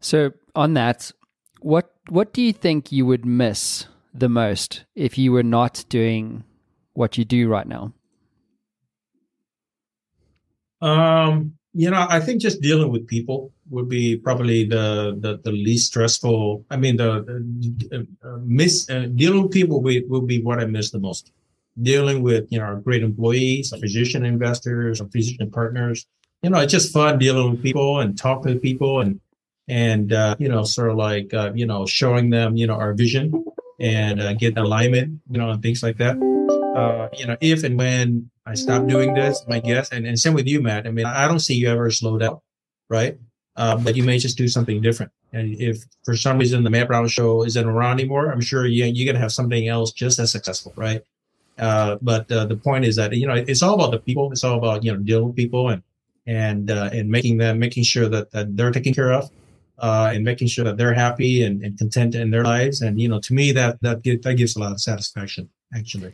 So 0.02 0.32
on 0.54 0.74
that, 0.74 1.14
what 1.62 1.94
what 2.10 2.34
do 2.34 2.42
you 2.42 2.52
think 2.52 2.92
you 2.92 3.06
would 3.06 3.26
miss 3.26 3.88
the 4.14 4.28
most 4.28 4.84
if 4.96 5.18
you 5.18 5.32
were 5.32 5.44
not 5.44 5.86
doing 5.88 6.44
what 6.92 7.18
you 7.18 7.24
do 7.24 7.48
right 7.48 7.68
now? 7.68 7.94
Um, 10.82 11.54
you 11.74 11.90
know, 11.90 12.06
I 12.10 12.20
think 12.20 12.42
just 12.42 12.62
dealing 12.62 12.92
with 12.92 13.08
people 13.08 13.52
would 13.70 13.88
be 13.88 14.18
probably 14.18 14.66
the 14.66 15.18
the, 15.20 15.40
the 15.44 15.52
least 15.52 15.88
stressful. 15.88 16.66
I 16.70 16.78
mean, 16.78 16.98
the, 16.98 17.24
the 17.24 18.08
uh, 18.24 18.38
miss 18.44 18.90
uh, 18.90 19.08
dealing 19.16 19.44
with 19.44 19.52
people 19.52 19.82
will, 19.82 20.02
will 20.08 20.22
be 20.22 20.42
what 20.42 20.60
I 20.60 20.66
miss 20.66 20.92
the 20.92 21.00
most. 21.00 21.32
Dealing 21.82 22.22
with 22.22 22.48
you 22.52 22.60
know 22.60 22.66
our 22.66 22.76
great 22.76 23.04
employees, 23.04 23.74
physician 23.80 24.26
investors, 24.26 25.00
our 25.00 25.08
physician 25.08 25.50
partners. 25.50 26.06
You 26.44 26.50
know, 26.50 26.60
it's 26.60 26.74
just 26.74 26.92
fun 26.92 27.20
dealing 27.20 27.52
with 27.52 27.64
people 27.64 28.00
and 28.00 28.18
talking 28.18 28.54
to 28.54 28.60
people 28.60 29.00
and 29.00 29.22
and 29.70 30.12
uh, 30.12 30.36
you 30.40 30.50
know 30.50 30.64
sort 30.64 30.90
of 30.90 30.98
like 30.98 31.34
uh, 31.34 31.52
you 31.56 31.66
know 31.66 31.86
showing 31.86 32.30
them 32.30 32.58
you 32.58 32.68
know 32.68 32.76
our 32.76 32.94
vision 32.94 33.46
and 33.80 34.22
uh, 34.22 34.34
get 34.34 34.58
alignment 34.58 35.22
you 35.30 35.38
know 35.38 35.52
and 35.52 35.62
things 35.62 35.82
like 35.82 35.98
that. 35.98 36.18
Uh, 36.76 37.10
you 37.18 37.26
know, 37.26 37.38
if 37.42 37.64
and 37.64 37.78
when 37.78 38.30
I 38.46 38.54
stop 38.54 38.88
doing 38.88 39.14
this, 39.14 39.44
my 39.48 39.60
guess, 39.60 39.92
and, 39.92 40.06
and 40.08 40.18
same 40.18 40.34
with 40.34 40.48
you, 40.48 40.62
Matt. 40.62 40.88
I 40.88 40.92
mean, 40.92 41.06
I 41.06 41.28
don't 41.28 41.40
see 41.40 41.56
you 41.56 41.70
ever 41.70 41.92
slow 41.92 42.18
down, 42.18 42.40
right? 42.90 43.18
Uh, 43.58 43.78
but 43.78 43.96
you 43.96 44.04
may 44.04 44.18
just 44.18 44.38
do 44.38 44.48
something 44.48 44.82
different. 44.82 45.12
And 45.34 45.60
if 45.60 45.84
for 46.06 46.16
some 46.16 46.38
reason 46.38 46.64
the 46.64 46.70
Matt 46.70 46.88
Brown 46.88 47.08
show 47.08 47.44
isn't 47.44 47.66
around 47.66 48.00
anymore, 48.00 48.32
I'm 48.32 48.42
sure 48.42 48.66
you, 48.66 48.86
you're 48.86 49.06
going 49.06 49.16
to 49.16 49.22
have 49.22 49.32
something 49.32 49.68
else 49.68 49.92
just 49.92 50.20
as 50.20 50.32
successful, 50.32 50.74
right? 50.76 51.02
Uh, 51.60 51.98
but 52.02 52.32
uh, 52.32 52.46
the 52.46 52.56
point 52.56 52.86
is 52.86 52.96
that, 52.96 53.14
you 53.14 53.28
know, 53.28 53.36
it's 53.36 53.62
all 53.62 53.76
about 53.76 53.92
the 53.92 54.00
people. 54.00 54.32
It's 54.32 54.44
all 54.44 54.58
about, 54.58 54.84
you 54.84 54.94
know, 54.94 55.00
dealing 55.00 55.28
with 55.28 55.36
people 55.36 55.70
and, 55.70 55.84
and, 56.26 56.72
uh, 56.72 56.90
and 56.94 57.10
making 57.10 57.38
them, 57.38 57.60
making 57.60 57.84
sure 57.84 58.08
that, 58.08 58.32
that 58.32 58.56
they're 58.56 58.72
taken 58.72 58.94
care 58.94 59.12
of. 59.12 59.30
Uh, 59.80 60.12
and 60.14 60.24
making 60.24 60.48
sure 60.48 60.64
that 60.64 60.78
they're 60.78 60.94
happy 60.94 61.42
and, 61.42 61.64
and 61.64 61.76
content 61.76 62.14
in 62.14 62.30
their 62.30 62.44
lives. 62.44 62.82
And, 62.82 63.02
you 63.02 63.10
know, 63.10 63.20
to 63.20 63.34
me, 63.34 63.52
that, 63.54 63.80
that, 63.82 64.04
that 64.04 64.36
gives 64.36 64.56
a 64.56 64.60
lot 64.60 64.72
of 64.72 64.80
satisfaction, 64.80 65.50
actually. 65.76 66.14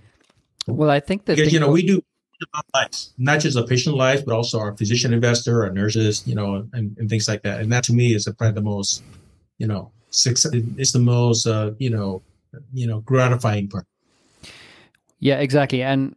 Well, 0.67 0.89
I 0.89 0.99
think 0.99 1.25
that, 1.25 1.37
because, 1.37 1.53
you 1.53 1.59
know, 1.59 1.71
we 1.71 1.83
do, 1.83 2.01
about 2.53 2.65
lives, 2.73 3.13
not 3.17 3.39
just 3.39 3.57
a 3.57 3.63
patient 3.63 3.95
lives, 3.95 4.21
but 4.21 4.35
also 4.35 4.59
our 4.59 4.75
physician 4.77 5.13
investor, 5.13 5.63
our 5.63 5.71
nurses, 5.71 6.21
you 6.27 6.35
know, 6.35 6.67
and, 6.73 6.95
and 6.99 7.09
things 7.09 7.27
like 7.27 7.41
that. 7.43 7.61
And 7.61 7.71
that 7.71 7.83
to 7.85 7.93
me 7.93 8.13
is 8.13 8.25
probably 8.37 8.51
the 8.53 8.61
most, 8.61 9.01
you 9.57 9.65
know, 9.65 9.91
success. 10.11 10.51
It's 10.53 10.91
the 10.91 10.99
most, 10.99 11.47
uh, 11.47 11.71
you 11.79 11.89
know, 11.89 12.21
you 12.73 12.85
know, 12.85 12.99
gratifying 12.99 13.69
part. 13.69 13.85
Yeah, 15.19 15.39
exactly. 15.39 15.81
And 15.81 16.15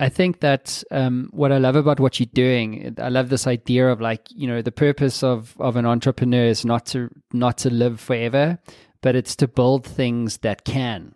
I 0.00 0.10
think 0.10 0.40
that 0.40 0.82
um, 0.90 1.30
what 1.32 1.50
I 1.50 1.58
love 1.58 1.76
about 1.76 1.98
what 1.98 2.20
you're 2.20 2.28
doing, 2.32 2.94
I 2.98 3.08
love 3.08 3.30
this 3.30 3.46
idea 3.46 3.88
of 3.88 4.00
like, 4.00 4.28
you 4.30 4.46
know, 4.46 4.60
the 4.60 4.70
purpose 4.70 5.22
of 5.22 5.56
of 5.58 5.76
an 5.76 5.86
entrepreneur 5.86 6.44
is 6.44 6.64
not 6.64 6.84
to 6.86 7.08
not 7.32 7.56
to 7.58 7.70
live 7.70 8.00
forever, 8.00 8.58
but 9.00 9.16
it's 9.16 9.34
to 9.36 9.48
build 9.48 9.86
things 9.86 10.38
that 10.38 10.64
can. 10.64 11.14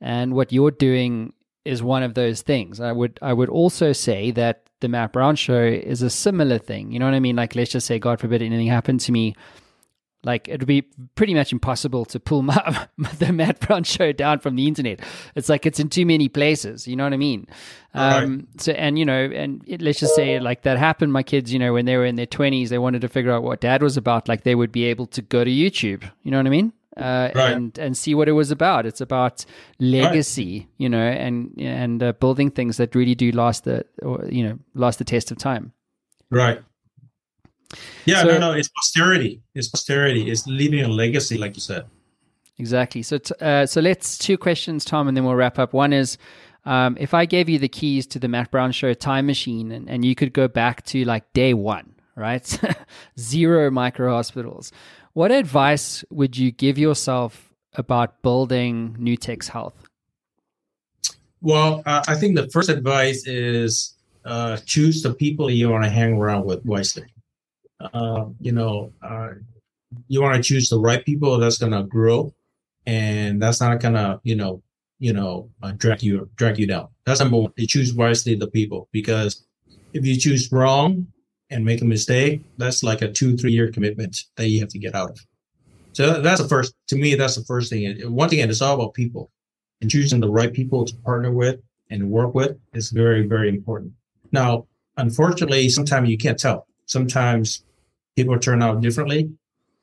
And 0.00 0.34
what 0.34 0.52
you're 0.52 0.70
doing 0.70 1.34
is 1.64 1.82
one 1.82 2.02
of 2.02 2.14
those 2.14 2.42
things. 2.42 2.80
I 2.80 2.92
would 2.92 3.18
I 3.22 3.32
would 3.32 3.48
also 3.48 3.92
say 3.92 4.30
that 4.32 4.64
the 4.80 4.88
Matt 4.88 5.12
Brown 5.12 5.36
show 5.36 5.62
is 5.62 6.02
a 6.02 6.10
similar 6.10 6.58
thing. 6.58 6.92
You 6.92 6.98
know 6.98 7.04
what 7.04 7.14
I 7.14 7.20
mean? 7.20 7.36
Like 7.36 7.54
let's 7.54 7.70
just 7.70 7.86
say 7.86 7.98
God 7.98 8.20
forbid 8.20 8.42
anything 8.42 8.66
happened 8.66 9.00
to 9.00 9.12
me. 9.12 9.36
Like 10.22 10.48
it 10.48 10.60
would 10.60 10.66
be 10.66 10.82
pretty 11.14 11.32
much 11.32 11.50
impossible 11.50 12.04
to 12.06 12.20
pull 12.20 12.42
my, 12.42 12.86
the 13.18 13.32
Matt 13.32 13.60
Brown 13.60 13.84
show 13.84 14.12
down 14.12 14.40
from 14.40 14.56
the 14.56 14.66
internet. 14.66 15.00
It's 15.34 15.48
like 15.48 15.66
it's 15.66 15.80
in 15.80 15.88
too 15.88 16.04
many 16.04 16.28
places. 16.28 16.86
You 16.86 16.96
know 16.96 17.04
what 17.04 17.12
I 17.12 17.18
mean? 17.18 17.46
Um, 17.94 18.36
right. 18.52 18.60
So 18.60 18.72
and 18.72 18.98
you 18.98 19.04
know, 19.04 19.24
and 19.24 19.62
it, 19.66 19.82
let's 19.82 20.00
just 20.00 20.14
say 20.14 20.40
like 20.40 20.62
that 20.62 20.78
happened. 20.78 21.12
My 21.12 21.22
kids, 21.22 21.52
you 21.52 21.58
know, 21.58 21.72
when 21.74 21.84
they 21.84 21.96
were 21.96 22.06
in 22.06 22.16
their 22.16 22.26
twenties, 22.26 22.70
they 22.70 22.78
wanted 22.78 23.02
to 23.02 23.08
figure 23.08 23.32
out 23.32 23.42
what 23.42 23.60
Dad 23.60 23.82
was 23.82 23.96
about. 23.96 24.28
Like 24.28 24.44
they 24.44 24.54
would 24.54 24.72
be 24.72 24.84
able 24.84 25.06
to 25.08 25.22
go 25.22 25.44
to 25.44 25.50
YouTube. 25.50 26.10
You 26.22 26.30
know 26.30 26.38
what 26.38 26.46
I 26.46 26.50
mean? 26.50 26.72
Uh, 27.00 27.30
right. 27.34 27.52
and 27.52 27.78
and 27.78 27.96
see 27.96 28.14
what 28.14 28.28
it 28.28 28.32
was 28.32 28.50
about. 28.50 28.86
It's 28.86 29.00
about 29.00 29.44
legacy, 29.78 30.58
right. 30.60 30.68
you 30.78 30.88
know, 30.88 31.02
and 31.02 31.52
and 31.58 32.02
uh, 32.02 32.12
building 32.12 32.50
things 32.50 32.76
that 32.76 32.94
really 32.94 33.14
do 33.14 33.32
last 33.32 33.64
the 33.64 33.84
or 34.02 34.24
you 34.28 34.44
know 34.44 34.58
last 34.74 34.98
the 34.98 35.04
test 35.04 35.30
of 35.30 35.38
time. 35.38 35.72
Right. 36.30 36.62
Yeah, 38.04 38.22
so, 38.22 38.28
no, 38.28 38.38
no, 38.38 38.52
it's 38.52 38.68
posterity. 38.68 39.42
It's 39.54 39.68
posterity. 39.68 40.30
It's 40.30 40.46
leaving 40.46 40.80
a 40.80 40.88
legacy, 40.88 41.38
like 41.38 41.54
you 41.54 41.60
said. 41.60 41.86
Exactly. 42.58 43.02
So, 43.02 43.18
t- 43.18 43.34
uh, 43.40 43.66
so 43.66 43.80
let's 43.80 44.18
two 44.18 44.36
questions, 44.36 44.84
Tom, 44.84 45.08
and 45.08 45.16
then 45.16 45.24
we'll 45.24 45.34
wrap 45.34 45.58
up. 45.58 45.72
One 45.72 45.92
is, 45.92 46.18
um, 46.64 46.96
if 47.00 47.14
I 47.14 47.24
gave 47.24 47.48
you 47.48 47.58
the 47.58 47.68
keys 47.68 48.06
to 48.08 48.18
the 48.18 48.28
Matt 48.28 48.50
Brown 48.50 48.72
Show 48.72 48.92
time 48.92 49.26
machine, 49.26 49.72
and, 49.72 49.88
and 49.88 50.04
you 50.04 50.14
could 50.14 50.32
go 50.32 50.48
back 50.48 50.84
to 50.86 51.04
like 51.04 51.32
day 51.32 51.54
one, 51.54 51.94
right? 52.16 52.60
Zero 53.18 53.70
micro 53.70 54.12
hospitals. 54.12 54.72
What 55.12 55.32
advice 55.32 56.04
would 56.10 56.36
you 56.36 56.52
give 56.52 56.78
yourself 56.78 57.52
about 57.74 58.22
building 58.22 58.96
Nutex 58.98 59.48
Health? 59.48 59.74
Well, 61.40 61.82
uh, 61.86 62.02
I 62.06 62.14
think 62.14 62.36
the 62.36 62.48
first 62.50 62.68
advice 62.68 63.26
is 63.26 63.96
uh, 64.24 64.58
choose 64.66 65.02
the 65.02 65.14
people 65.14 65.50
you 65.50 65.70
want 65.70 65.84
to 65.84 65.90
hang 65.90 66.14
around 66.14 66.44
with 66.44 66.64
wisely. 66.64 67.12
Uh, 67.80 68.26
you 68.40 68.52
know, 68.52 68.92
you 70.08 70.22
want 70.22 70.36
to 70.36 70.42
choose 70.42 70.68
the 70.68 70.78
right 70.78 71.04
people 71.04 71.38
that's 71.38 71.58
going 71.58 71.72
to 71.72 71.82
grow, 71.84 72.32
and 72.86 73.40
that's 73.42 73.60
not 73.60 73.80
going 73.80 73.94
to, 73.94 74.20
you 74.22 74.36
know, 74.36 74.62
you 74.98 75.14
know, 75.14 75.48
uh, 75.62 75.72
drag 75.72 76.02
you 76.02 76.28
drag 76.36 76.58
you 76.58 76.66
down. 76.66 76.88
That's 77.06 77.20
number 77.20 77.38
one. 77.38 77.52
You 77.56 77.66
choose 77.66 77.94
wisely 77.94 78.34
the 78.34 78.48
people 78.48 78.88
because 78.92 79.46
if 79.94 80.04
you 80.04 80.16
choose 80.16 80.52
wrong, 80.52 81.06
and 81.50 81.64
make 81.64 81.82
a 81.82 81.84
mistake, 81.84 82.42
that's 82.58 82.82
like 82.82 83.02
a 83.02 83.10
two, 83.10 83.36
three 83.36 83.52
year 83.52 83.70
commitment 83.70 84.24
that 84.36 84.48
you 84.48 84.60
have 84.60 84.68
to 84.70 84.78
get 84.78 84.94
out 84.94 85.10
of. 85.10 85.26
So 85.92 86.20
that's 86.20 86.40
the 86.40 86.48
first, 86.48 86.74
to 86.88 86.96
me, 86.96 87.14
that's 87.14 87.36
the 87.36 87.44
first 87.44 87.70
thing. 87.70 87.84
And 87.86 88.14
one 88.14 88.28
thing, 88.28 88.38
it's 88.38 88.62
all 88.62 88.74
about 88.74 88.94
people 88.94 89.30
and 89.80 89.90
choosing 89.90 90.20
the 90.20 90.30
right 90.30 90.52
people 90.52 90.84
to 90.84 90.94
partner 90.96 91.32
with 91.32 91.60
and 91.90 92.10
work 92.10 92.34
with 92.34 92.56
is 92.72 92.90
very, 92.90 93.26
very 93.26 93.48
important. 93.48 93.92
Now, 94.32 94.66
unfortunately, 94.96 95.68
sometimes 95.68 96.08
you 96.08 96.16
can't 96.16 96.38
tell. 96.38 96.66
Sometimes 96.86 97.64
people 98.16 98.38
turn 98.38 98.62
out 98.62 98.80
differently 98.80 99.30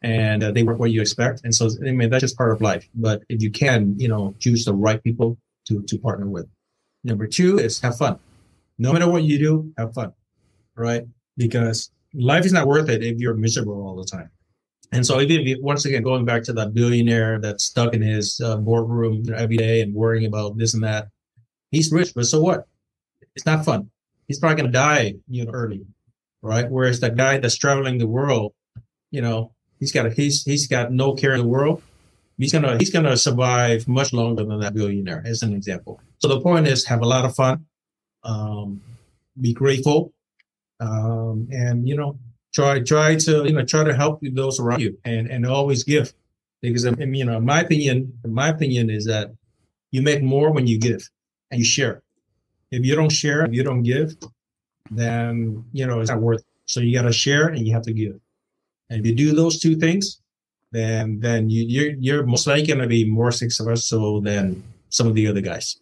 and 0.01 0.43
uh, 0.43 0.51
they 0.51 0.63
work 0.63 0.79
what 0.79 0.91
you 0.91 1.01
expect. 1.01 1.41
And 1.43 1.53
so, 1.53 1.69
I 1.85 1.91
mean, 1.91 2.09
that's 2.09 2.21
just 2.21 2.37
part 2.37 2.51
of 2.51 2.61
life. 2.61 2.87
But 2.95 3.23
if 3.29 3.41
you 3.41 3.51
can, 3.51 3.99
you 3.99 4.07
know, 4.07 4.33
choose 4.39 4.63
the 4.63 4.73
right 4.73 5.03
people 5.03 5.37
to, 5.67 5.81
to 5.83 5.97
partner 5.97 6.27
with. 6.27 6.47
Number 7.03 7.27
two 7.27 7.57
is 7.57 7.79
have 7.81 7.97
fun. 7.97 8.19
No 8.77 8.93
matter 8.93 9.09
what 9.09 9.23
you 9.23 9.39
do, 9.39 9.73
have 9.77 9.93
fun, 9.93 10.13
right? 10.75 11.03
Because 11.37 11.91
life 12.13 12.45
is 12.45 12.53
not 12.53 12.67
worth 12.67 12.89
it 12.89 13.03
if 13.03 13.19
you're 13.19 13.35
miserable 13.35 13.85
all 13.85 13.95
the 13.95 14.05
time. 14.05 14.29
And 14.91 15.05
so, 15.05 15.19
even 15.19 15.41
if 15.41 15.47
you, 15.47 15.61
once 15.61 15.85
again, 15.85 16.01
going 16.01 16.25
back 16.25 16.43
to 16.43 16.53
that 16.53 16.73
billionaire 16.73 17.39
that's 17.39 17.65
stuck 17.65 17.93
in 17.93 18.01
his 18.01 18.39
uh, 18.39 18.57
boardroom 18.57 19.23
every 19.35 19.57
day 19.57 19.81
and 19.81 19.93
worrying 19.93 20.25
about 20.25 20.57
this 20.57 20.73
and 20.73 20.83
that, 20.83 21.09
he's 21.71 21.91
rich, 21.91 22.13
but 22.15 22.25
so 22.25 22.41
what? 22.41 22.67
It's 23.35 23.45
not 23.45 23.65
fun. 23.65 23.89
He's 24.27 24.39
probably 24.39 24.55
going 24.55 24.71
to 24.71 24.77
die, 24.77 25.15
you 25.27 25.45
know, 25.45 25.51
early, 25.51 25.85
right? 26.41 26.69
Whereas 26.69 27.01
that 27.01 27.17
guy 27.17 27.37
that's 27.37 27.57
traveling 27.57 27.97
the 27.97 28.07
world, 28.07 28.53
you 29.11 29.21
know, 29.21 29.53
he's 29.79 29.91
got 29.91 30.05
a, 30.05 30.09
he's 30.09 30.43
he's 30.43 30.67
got 30.67 30.91
no 30.91 31.13
care 31.13 31.33
in 31.33 31.39
the 31.39 31.47
world. 31.47 31.81
He's 32.37 32.51
gonna 32.51 32.77
he's 32.77 32.91
gonna 32.91 33.17
survive 33.17 33.87
much 33.87 34.13
longer 34.13 34.43
than 34.43 34.59
that 34.59 34.73
billionaire, 34.73 35.23
as 35.25 35.41
an 35.43 35.53
example. 35.53 35.99
So 36.19 36.27
the 36.27 36.39
point 36.39 36.67
is, 36.67 36.85
have 36.85 37.01
a 37.01 37.05
lot 37.05 37.25
of 37.25 37.35
fun, 37.35 37.65
um, 38.23 38.81
be 39.39 39.53
grateful, 39.53 40.13
um, 40.79 41.47
and 41.51 41.87
you 41.87 41.95
know 41.95 42.17
try 42.53 42.79
try 42.79 43.15
to 43.15 43.45
you 43.45 43.53
know 43.53 43.65
try 43.65 43.83
to 43.83 43.95
help 43.95 44.19
those 44.21 44.59
around 44.59 44.81
you 44.81 44.97
and 45.05 45.27
and 45.27 45.45
always 45.45 45.83
give 45.83 46.13
because 46.61 46.85
I 46.85 46.91
mean, 46.91 47.13
you 47.13 47.25
know 47.25 47.39
my 47.39 47.61
opinion 47.61 48.13
my 48.25 48.49
opinion 48.49 48.89
is 48.89 49.05
that 49.05 49.31
you 49.91 50.01
make 50.01 50.21
more 50.21 50.51
when 50.51 50.67
you 50.67 50.79
give 50.79 51.07
and 51.51 51.59
you 51.59 51.65
share 51.65 52.01
if 52.71 52.85
you 52.85 52.95
don't 52.95 53.11
share 53.11 53.45
if 53.45 53.53
you 53.53 53.63
don't 53.63 53.83
give 53.83 54.15
then 54.91 55.65
you 55.71 55.85
know 55.85 55.99
it's 55.99 56.09
not 56.09 56.21
worth. 56.21 56.39
It. 56.39 56.45
So 56.65 56.79
you 56.79 56.93
got 56.93 57.03
to 57.03 57.13
share 57.13 57.47
and 57.47 57.65
you 57.65 57.73
have 57.73 57.83
to 57.83 57.93
give. 57.93 58.19
And 58.89 58.99
if 58.99 59.05
you 59.05 59.15
do 59.15 59.33
those 59.33 59.59
two 59.59 59.75
things, 59.75 60.21
then 60.71 61.19
then 61.19 61.49
you, 61.49 61.63
you're 61.63 61.95
you're 61.99 62.25
most 62.25 62.47
likely 62.47 62.67
going 62.67 62.79
to 62.79 62.87
be 62.87 63.09
more 63.09 63.31
successful 63.31 64.21
than 64.21 64.63
some 64.89 65.07
of 65.07 65.15
the 65.15 65.27
other 65.27 65.41
guys. 65.41 65.79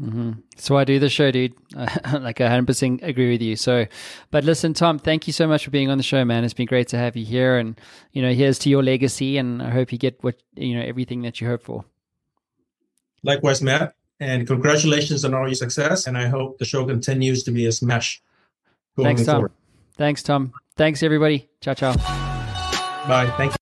Mm-hmm. 0.00 0.32
So 0.56 0.76
I 0.76 0.84
do 0.84 0.98
the 0.98 1.08
show, 1.08 1.30
dude. 1.30 1.54
like 1.74 2.40
I 2.40 2.48
100% 2.48 3.02
agree 3.02 3.30
with 3.30 3.42
you. 3.42 3.56
So, 3.56 3.86
but 4.30 4.44
listen, 4.44 4.74
Tom, 4.74 4.98
thank 4.98 5.26
you 5.26 5.32
so 5.32 5.46
much 5.46 5.64
for 5.64 5.70
being 5.70 5.90
on 5.90 5.98
the 5.98 6.04
show, 6.04 6.24
man. 6.24 6.44
It's 6.44 6.54
been 6.54 6.66
great 6.66 6.88
to 6.88 6.98
have 6.98 7.16
you 7.16 7.24
here, 7.24 7.58
and 7.58 7.80
you 8.12 8.22
know, 8.22 8.32
here's 8.32 8.58
to 8.60 8.70
your 8.70 8.82
legacy, 8.82 9.38
and 9.38 9.62
I 9.62 9.70
hope 9.70 9.92
you 9.92 9.98
get 9.98 10.22
what 10.22 10.36
you 10.54 10.74
know 10.74 10.82
everything 10.82 11.22
that 11.22 11.40
you 11.40 11.48
hope 11.48 11.62
for. 11.62 11.84
Likewise, 13.22 13.62
Matt, 13.62 13.94
and 14.18 14.46
congratulations 14.46 15.24
on 15.24 15.34
all 15.34 15.46
your 15.46 15.54
success, 15.54 16.06
and 16.06 16.18
I 16.18 16.26
hope 16.26 16.58
the 16.58 16.64
show 16.64 16.84
continues 16.84 17.44
to 17.44 17.50
be 17.50 17.66
a 17.66 17.72
smash. 17.72 18.22
Thanks, 18.96 19.24
Tom. 19.24 19.34
Forward. 19.36 19.52
Thanks, 19.96 20.22
Tom. 20.22 20.52
Thanks, 20.76 21.02
everybody. 21.02 21.48
Ciao, 21.60 21.74
ciao. 21.74 21.94
Bye. 23.06 23.32
Thank 23.36 23.52
you. 23.52 23.61